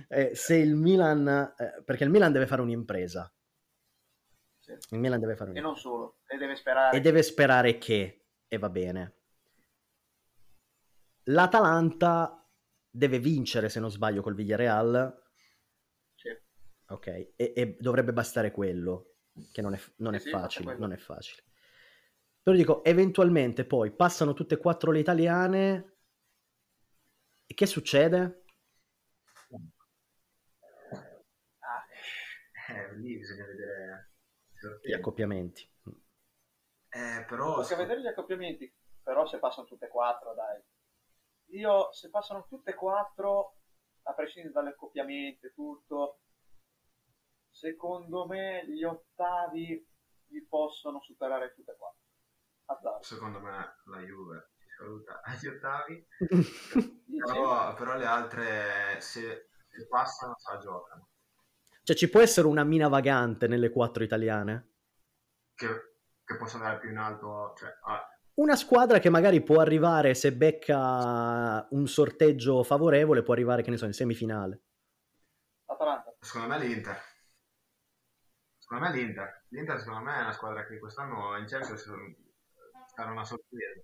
Eh, 0.09 0.35
se 0.35 0.57
il 0.57 0.77
Milan... 0.77 1.53
Eh, 1.57 1.83
perché 1.85 2.05
il 2.05 2.11
Milan 2.11 2.33
deve 2.33 2.47
fare 2.47 2.63
un'impresa. 2.63 3.33
Sì. 4.61 4.73
Il 4.91 4.99
Milan 4.99 5.19
deve 5.19 5.35
fare 5.35 5.51
un'impresa. 5.51 5.59
E 5.59 5.63
non 5.63 5.77
solo, 5.77 6.19
e 6.27 6.37
deve 6.37 6.55
sperare. 6.55 6.97
E 6.97 7.01
deve 7.01 7.23
sperare 7.23 7.79
che, 7.79 8.27
e 8.47 8.59
va 8.59 8.71
bene. 8.71 9.17
L'Atalanta 11.25 12.47
deve 12.89 13.19
vincere, 13.19 13.69
se 13.69 13.81
non 13.81 13.91
sbaglio, 13.91 14.23
col 14.23 14.35
Villarreal. 14.35 15.23
Sì. 16.15 16.29
Ok, 16.89 17.07
e, 17.07 17.33
e 17.37 17.77
dovrebbe 17.81 18.13
bastare 18.13 18.53
quello, 18.53 19.17
che 19.53 19.61
non 19.61 19.75
è, 19.75 19.81
non 19.97 20.19
sì, 20.19 20.29
è 20.29 20.31
facile, 20.31 20.77
non 20.77 20.93
è 20.93 20.97
facile. 20.97 21.43
Però 22.45 22.55
dico, 22.55 22.85
eventualmente 22.85 23.65
poi 23.65 23.91
passano 23.91 24.35
tutte 24.35 24.57
e 24.57 24.59
quattro 24.59 24.91
le 24.91 24.99
italiane 24.99 25.97
e 27.47 27.55
che 27.55 27.65
succede? 27.65 28.45
Ah, 31.61 31.87
eh, 32.69 32.97
lì 32.97 33.17
bisogna 33.17 33.47
vedere 33.47 34.11
gli 34.83 34.93
accoppiamenti. 34.93 35.67
Eh, 36.91 37.25
però... 37.27 37.57
Bisogna 37.57 37.81
vedere 37.81 38.03
gli 38.03 38.07
accoppiamenti, 38.09 38.71
però 39.03 39.27
se 39.27 39.39
passano 39.39 39.67
tutte 39.67 39.87
e 39.87 39.89
quattro, 39.89 40.35
dai. 40.35 40.63
Io, 41.59 41.91
se 41.93 42.11
passano 42.11 42.45
tutte 42.47 42.73
e 42.73 42.75
quattro, 42.75 43.57
a 44.03 44.13
prescindere 44.13 44.53
dagli 44.53 44.67
accoppiamenti 44.67 45.47
e 45.47 45.55
tutto, 45.55 46.19
secondo 47.49 48.27
me 48.27 48.67
gli 48.69 48.85
ottavi 48.85 49.89
li 50.27 50.43
possono 50.43 51.01
superare 51.01 51.55
tutte 51.55 51.73
e 51.73 51.77
quattro. 51.77 52.04
Secondo 53.01 53.41
me 53.41 53.51
la 53.85 53.99
Juve 54.01 54.53
ci 54.59 54.69
saluta 54.77 55.21
agli 55.25 55.47
ottavi, 55.47 56.07
però, 57.25 57.75
però, 57.75 57.97
le 57.97 58.07
altre 58.07 59.01
se, 59.01 59.51
se 59.69 59.87
passano 59.87 60.35
se 60.39 60.53
la 60.53 60.59
giocano. 60.59 61.09
Cioè 61.83 61.97
ci 61.97 62.09
può 62.09 62.21
essere 62.21 62.47
una 62.47 62.65
mina 62.65 62.89
vagante 62.89 63.47
nelle 63.47 63.71
quattro 63.71 64.03
italiane? 64.03 64.73
Che, 65.55 65.67
che 66.25 66.37
possa 66.37 66.57
andare 66.57 66.79
più 66.79 66.91
in 66.91 66.97
alto, 66.97 67.53
cioè, 67.57 67.77
ah. 67.83 68.09
Una 68.35 68.57
squadra 68.57 68.99
che 68.99 69.11
magari 69.11 69.43
può 69.43 69.61
arrivare, 69.61 70.15
se 70.15 70.33
becca 70.33 71.69
un 71.71 71.87
sorteggio 71.87 72.65
favorevole, 72.65 73.23
può 73.23 73.33
arrivare, 73.33 73.63
che 73.63 73.71
ne 73.71 73.77
so, 73.77 73.85
in 73.85 73.93
semifinale. 73.93 74.63
Atalanta. 75.67 76.13
Secondo 76.19 76.49
me 76.49 76.59
l'Inter. 76.59 77.01
Secondo 78.59 78.85
me 78.85 78.93
l'Inter. 78.93 79.45
L'Inter 79.51 79.79
secondo 79.79 80.01
me 80.01 80.17
è 80.17 80.23
una 80.23 80.33
squadra 80.33 80.67
che 80.67 80.81
quest'anno 80.81 81.37
in 81.39 81.47
Champions 81.47 81.87
sarà 82.95 83.11
una 83.11 83.25
sorpresa. 83.25 83.83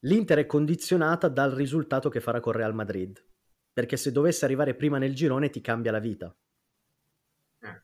L'Inter 0.00 0.38
è 0.38 0.46
condizionata 0.46 1.28
dal 1.28 1.50
risultato 1.50 2.08
che 2.08 2.20
farà 2.20 2.40
con 2.40 2.52
Real 2.52 2.74
Madrid, 2.74 3.22
perché 3.72 3.96
se 3.96 4.12
dovesse 4.12 4.44
arrivare 4.44 4.74
prima 4.74 4.98
nel 4.98 5.14
girone 5.14 5.50
ti 5.50 5.60
cambia 5.60 5.92
la 5.92 5.98
vita. 5.98 6.34
Eh. 7.60 7.82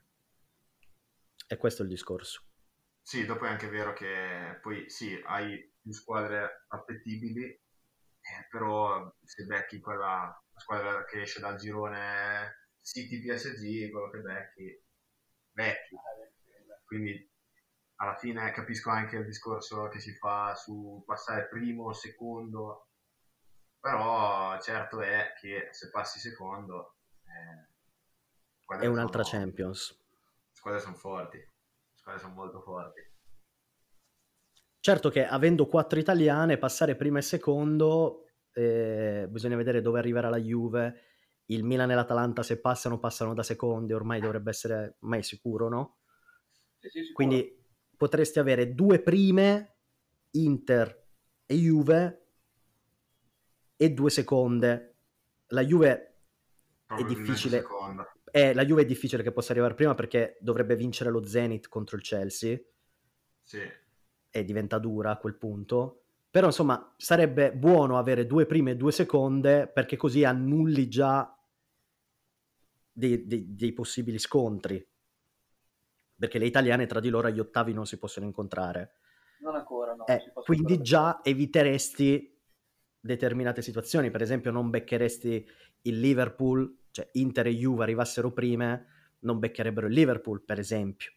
E 1.47 1.57
questo 1.57 1.83
è 1.83 1.85
il 1.85 1.91
discorso. 1.91 2.45
Sì, 3.03 3.25
dopo 3.25 3.45
è 3.45 3.49
anche 3.49 3.69
vero 3.69 3.93
che 3.93 4.59
poi 4.63 4.89
sì, 4.89 5.21
hai 5.27 5.73
più 5.81 5.93
squadre 5.93 6.65
appetibili, 6.69 7.45
eh, 7.45 8.47
però 8.51 9.15
se 9.23 9.45
becchi 9.45 9.79
quella 9.79 10.43
squadra 10.57 11.05
che 11.05 11.21
esce 11.21 11.39
dal 11.39 11.57
girone 11.57 12.71
City 12.81 13.23
PSG, 13.23 13.91
quello 13.91 14.11
che 14.11 14.19
becchi, 14.19 14.85
becchi. 15.53 15.97
Quindi 16.85 17.31
alla 17.97 18.17
fine 18.17 18.51
capisco 18.53 18.91
anche 18.91 19.17
il 19.17 19.25
discorso 19.25 19.89
che 19.89 20.01
si 20.01 20.13
fa 20.15 20.55
su 20.55 21.03
passare 21.07 21.49
primo, 21.49 21.93
secondo, 21.93 22.89
Però 23.81 24.59
certo 24.61 25.01
è 25.01 25.33
che 25.41 25.69
se 25.71 25.91
passi 25.91 26.19
secondo 26.19 26.97
eh, 27.23 28.79
è 28.81 28.87
un'altra 28.87 29.23
sono, 29.23 29.43
Champions. 29.43 29.91
Le 29.91 30.55
squadre 30.55 30.81
sono 30.81 30.97
forti, 30.97 31.37
le 31.37 31.49
squadre 31.95 32.21
sono 32.21 32.35
molto 32.35 32.61
forti. 32.61 33.01
Certo 34.81 35.09
che 35.09 35.27
avendo 35.27 35.67
quattro 35.67 35.99
italiane, 35.99 36.59
passare 36.59 36.97
prima 36.97 37.19
e 37.19 37.23
secondo, 37.23 38.27
eh, 38.53 39.27
bisogna 39.29 39.57
vedere 39.57 39.81
dove 39.81 39.99
arriverà 39.99 40.29
la 40.29 40.39
Juve. 40.39 41.03
Il 41.47 41.63
Milan 41.63 41.91
e 41.91 41.95
l'Atalanta 41.95 42.43
se 42.43 42.61
passano, 42.61 42.99
passano 42.99 43.35
da 43.35 43.45
seconde, 43.45 43.95
ormai 43.95 44.21
dovrebbe 44.21 44.51
essere 44.51 44.97
mai 45.01 45.23
sicuro, 45.23 45.69
no? 45.69 45.99
Sì, 46.79 47.05
sì, 47.05 47.13
Quindi 47.13 47.56
potresti 47.97 48.39
avere 48.39 48.75
due 48.75 49.01
prime, 49.01 49.75
Inter 50.33 51.05
e 51.47 51.55
Juve, 51.55 52.27
e 53.77 53.93
due 53.93 54.11
seconde. 54.11 54.95
La 55.49 55.65
Juve 55.65 56.15
è 56.87 57.05
difficile. 57.05 57.65
Eh, 58.31 58.55
la 58.55 58.65
Juve 58.65 58.83
è 58.83 58.87
difficile 58.87 59.23
che 59.23 59.33
possa 59.33 59.53
arrivare 59.53 59.75
prima 59.75 59.95
perché 59.95 60.37
dovrebbe 60.41 60.77
vincere 60.77 61.11
lo 61.11 61.25
Zenith 61.25 61.69
contro 61.69 61.97
il 61.97 62.03
Chelsea. 62.03 62.59
Sì. 63.43 63.61
E 64.31 64.45
diventa 64.45 64.79
dura 64.79 65.13
a 65.13 65.19
quel 65.19 65.37
punto. 65.37 66.03
Però 66.31 66.47
insomma 66.47 66.95
sarebbe 66.99 67.53
buono 67.53 67.99
avere 67.99 68.27
due 68.27 68.45
prime 68.45 68.73
e 68.73 68.77
due 68.77 68.93
seconde 68.93 69.69
perché 69.69 69.97
così 69.97 70.25
annulli 70.25 70.89
già 70.89 71.35
dei, 72.93 73.27
dei, 73.27 73.55
dei 73.55 73.73
possibili 73.73 74.19
scontri. 74.19 74.87
Perché 76.19 76.39
le 76.39 76.47
italiane 76.47 76.87
tra 76.87 77.01
di 77.01 77.09
loro 77.09 77.29
agli 77.29 77.41
ottavi 77.41 77.73
non 77.73 77.87
si 77.87 77.99
possono 77.99 78.27
incontrare. 78.27 78.93
Non 79.41 79.55
ancora, 79.55 79.95
no. 79.95 80.07
Eh, 80.07 80.33
quindi 80.45 80.81
già 80.81 81.21
eviteresti 81.23 82.35
determinate 82.99 83.63
situazioni, 83.63 84.11
per 84.11 84.23
esempio 84.23 84.51
non 84.51 84.71
beccheresti 84.71 85.47
il 85.83 86.01
Liverpool, 86.01 86.85
cioè 86.91 87.09
Inter 87.13 87.47
e 87.47 87.55
Juve 87.55 87.83
arrivassero 87.83 88.33
prime, 88.33 88.87
non 89.21 89.39
beccherebbero 89.39 89.87
il 89.87 89.93
Liverpool, 89.93 90.43
per 90.43 90.59
esempio. 90.59 91.13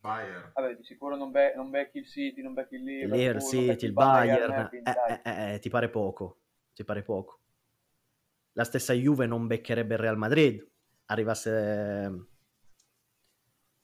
Bayern. 0.00 0.50
Vabbè, 0.54 0.76
di 0.76 0.82
sicuro 0.82 1.14
non, 1.16 1.30
be- 1.30 1.54
non 1.54 1.70
becchi 1.70 1.98
il 1.98 2.06
City, 2.06 2.42
non 2.42 2.54
becchi 2.54 2.74
il 2.74 2.82
Liverpool, 2.82 3.34
il 3.36 3.42
City, 3.42 3.86
il 3.86 3.92
Bayern, 3.92 4.50
Bayern 4.50 4.84
eh, 4.84 5.20
eh, 5.22 5.54
eh, 5.54 5.58
ti 5.60 5.70
pare 5.70 5.88
poco, 5.90 6.40
ti 6.74 6.82
pare 6.82 7.02
poco. 7.02 7.38
La 8.54 8.64
stessa 8.64 8.92
Juve 8.92 9.26
non 9.26 9.46
beccherebbe 9.46 9.94
il 9.94 10.00
Real 10.00 10.18
Madrid, 10.18 10.66
arrivasse 11.06 12.31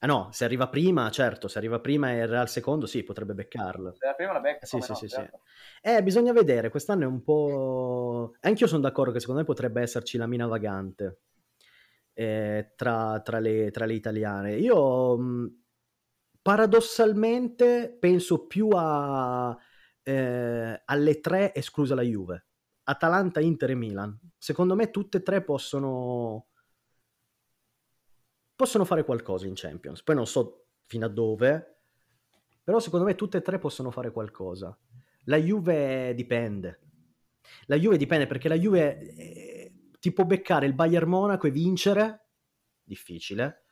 Ah 0.01 0.07
no, 0.07 0.29
se 0.31 0.45
arriva 0.45 0.69
prima, 0.69 1.11
certo, 1.11 1.49
se 1.49 1.59
arriva 1.59 1.81
prima 1.81 2.13
e 2.13 2.21
al 2.21 2.49
secondo, 2.49 2.87
sì, 2.87 3.03
potrebbe 3.03 3.35
beccarlo. 3.35 3.95
Se 3.95 4.07
arriva 4.07 4.15
prima 4.15 4.33
la 4.33 4.41
becca, 4.41 4.65
sì, 4.65 4.81
sì, 4.81 4.91
no, 4.91 4.97
sì, 4.97 5.09
certo. 5.09 5.41
sì. 5.43 5.91
Eh, 5.91 6.03
bisogna 6.05 6.33
vedere, 6.33 6.71
quest'anno 6.71 7.03
è 7.03 7.07
un 7.07 7.23
po'... 7.23 8.35
Anch'io 8.41 8.69
sono 8.69 8.83
d'accordo 8.83 9.11
che 9.11 9.19
secondo 9.19 9.41
me 9.41 9.47
potrebbe 9.47 9.83
esserci 9.83 10.17
la 10.17 10.29
mina 10.29 10.47
vagante 10.47 11.23
eh, 12.19 12.73
tra, 12.77 13.21
tra, 13.25 13.39
le, 13.39 13.71
tra, 13.71 13.87
le, 13.87 13.95
italiane. 13.95 14.57
Io 14.57 15.17
mh, 15.17 15.63
paradossalmente 16.43 17.97
penso 17.99 18.47
più 18.47 18.69
a, 18.73 19.57
eh, 20.03 20.83
alle 20.85 21.21
tre 21.21 21.55
esclusa 21.55 21.95
la 21.95 22.03
Juve. 22.03 22.47
Atalanta, 22.85 23.39
Inter 23.39 23.71
e 23.71 23.75
Milan. 23.75 24.19
Secondo 24.37 24.75
me 24.75 24.91
tutte 24.91 25.19
e 25.19 25.23
tre 25.23 25.45
possono 25.45 26.47
possono 28.59 28.85
fare 28.85 29.05
qualcosa 29.05 29.47
in 29.47 29.53
Champions. 29.55 30.03
Poi 30.03 30.17
non 30.17 30.27
so 30.27 30.71
fino 30.87 31.07
a 31.07 31.09
dove, 31.09 31.77
però 32.65 32.81
secondo 32.81 33.07
me 33.07 33.15
tutte 33.15 33.39
e 33.39 33.41
tre 33.41 33.61
possono 33.61 33.93
fare 33.93 34.11
qualcosa. 34.11 34.77
La 35.27 35.37
Juve 35.37 36.13
dipende. 36.13 36.81
La 37.67 37.77
Juve 37.77 37.97
dipende 37.97 38.27
perché 38.27 38.49
la 38.49 38.57
Juve 38.59 39.15
eh, 39.15 39.73
ti 40.01 40.13
può 40.13 40.25
beccare 40.25 40.67
il 40.67 40.75
Bayern 40.75 41.09
Monaco 41.09 41.47
e 41.47 41.53
vincere, 41.53 42.31
difficile, 42.83 43.63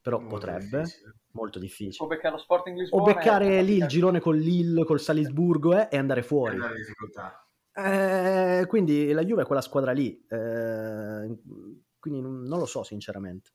però 0.00 0.18
molto 0.18 0.34
potrebbe, 0.34 0.78
difficile. 0.78 1.14
molto 1.32 1.58
difficile. 1.58 1.96
Può 1.98 2.06
beccare 2.06 2.34
lo 2.34 2.40
Sporting 2.40 2.78
Lisbona. 2.78 3.02
O 3.02 3.04
beccare 3.04 3.60
lì 3.60 3.76
il 3.76 3.86
girone 3.86 4.20
con 4.20 4.38
Lille, 4.38 4.86
col 4.86 5.00
Salisburgo 5.00 5.76
eh, 5.76 5.88
e 5.90 5.98
andare 5.98 6.22
fuori. 6.22 6.56
Difficoltà. 6.74 7.46
Eh, 7.74 8.64
quindi 8.66 9.12
la 9.12 9.22
Juve 9.22 9.42
è 9.42 9.46
quella 9.46 9.60
squadra 9.60 9.92
lì, 9.92 10.24
eh, 10.26 11.38
quindi 11.98 12.20
non 12.22 12.58
lo 12.58 12.64
so 12.64 12.82
sinceramente 12.82 13.50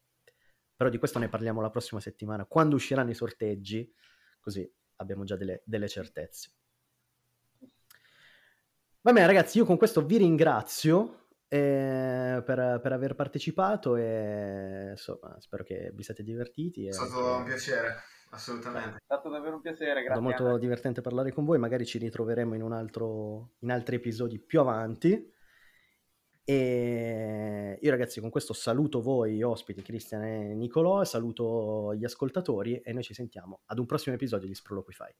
però 0.78 0.90
di 0.92 1.00
questo 1.00 1.18
ne 1.18 1.28
parliamo 1.28 1.60
la 1.60 1.72
prossima 1.72 2.00
settimana, 2.00 2.46
quando 2.46 2.76
usciranno 2.76 3.10
i 3.10 3.16
sorteggi, 3.16 3.92
così 4.40 4.72
abbiamo 4.98 5.24
già 5.24 5.36
delle, 5.36 5.64
delle 5.66 5.88
certezze. 5.90 6.52
Va 9.02 9.12
bene 9.12 9.26
ragazzi, 9.26 9.58
io 9.58 9.66
con 9.66 9.78
questo 9.78 10.06
vi 10.06 10.18
ringrazio 10.18 11.30
eh, 11.48 12.44
per, 12.46 12.80
per, 12.82 12.92
aver 12.92 13.16
partecipato 13.16 13.96
e 13.96 14.90
insomma, 14.92 15.36
spero 15.40 15.64
che 15.64 15.92
vi 15.96 16.04
siate 16.04 16.22
divertiti. 16.22 16.86
È 16.86 16.92
stato 16.92 17.38
un 17.38 17.44
piacere, 17.44 17.96
assolutamente. 18.30 18.98
È 18.98 19.04
stato 19.04 19.30
davvero 19.30 19.56
un 19.56 19.62
piacere, 19.62 20.04
grazie. 20.04 20.22
È 20.22 20.28
stato 20.28 20.44
molto 20.44 20.58
divertente 20.60 21.02
parlare 21.02 21.32
con 21.32 21.44
voi, 21.46 21.58
magari 21.58 21.86
ci 21.86 21.98
ritroveremo 21.98 22.54
in, 22.54 22.62
un 22.62 22.74
altro, 22.74 23.54
in 23.60 23.72
altri 23.72 23.96
episodi 23.96 24.40
più 24.40 24.60
avanti. 24.60 25.34
E 26.50 27.78
io 27.82 27.92
ragazzi 27.92 28.22
con 28.22 28.30
questo 28.30 28.54
saluto 28.54 29.02
voi 29.02 29.44
ospiti 29.44 29.82
Cristian 29.82 30.24
e 30.24 30.54
Nicolò, 30.56 31.04
saluto 31.04 31.94
gli 31.94 32.06
ascoltatori 32.06 32.80
e 32.80 32.94
noi 32.94 33.04
ci 33.04 33.14
sentiamo 33.14 33.64
ad 33.66 33.80
un 33.80 33.86
prossimo 33.86 34.16
episodio 34.16 34.48
di 34.48 34.56
Sproloquify. 34.56 35.14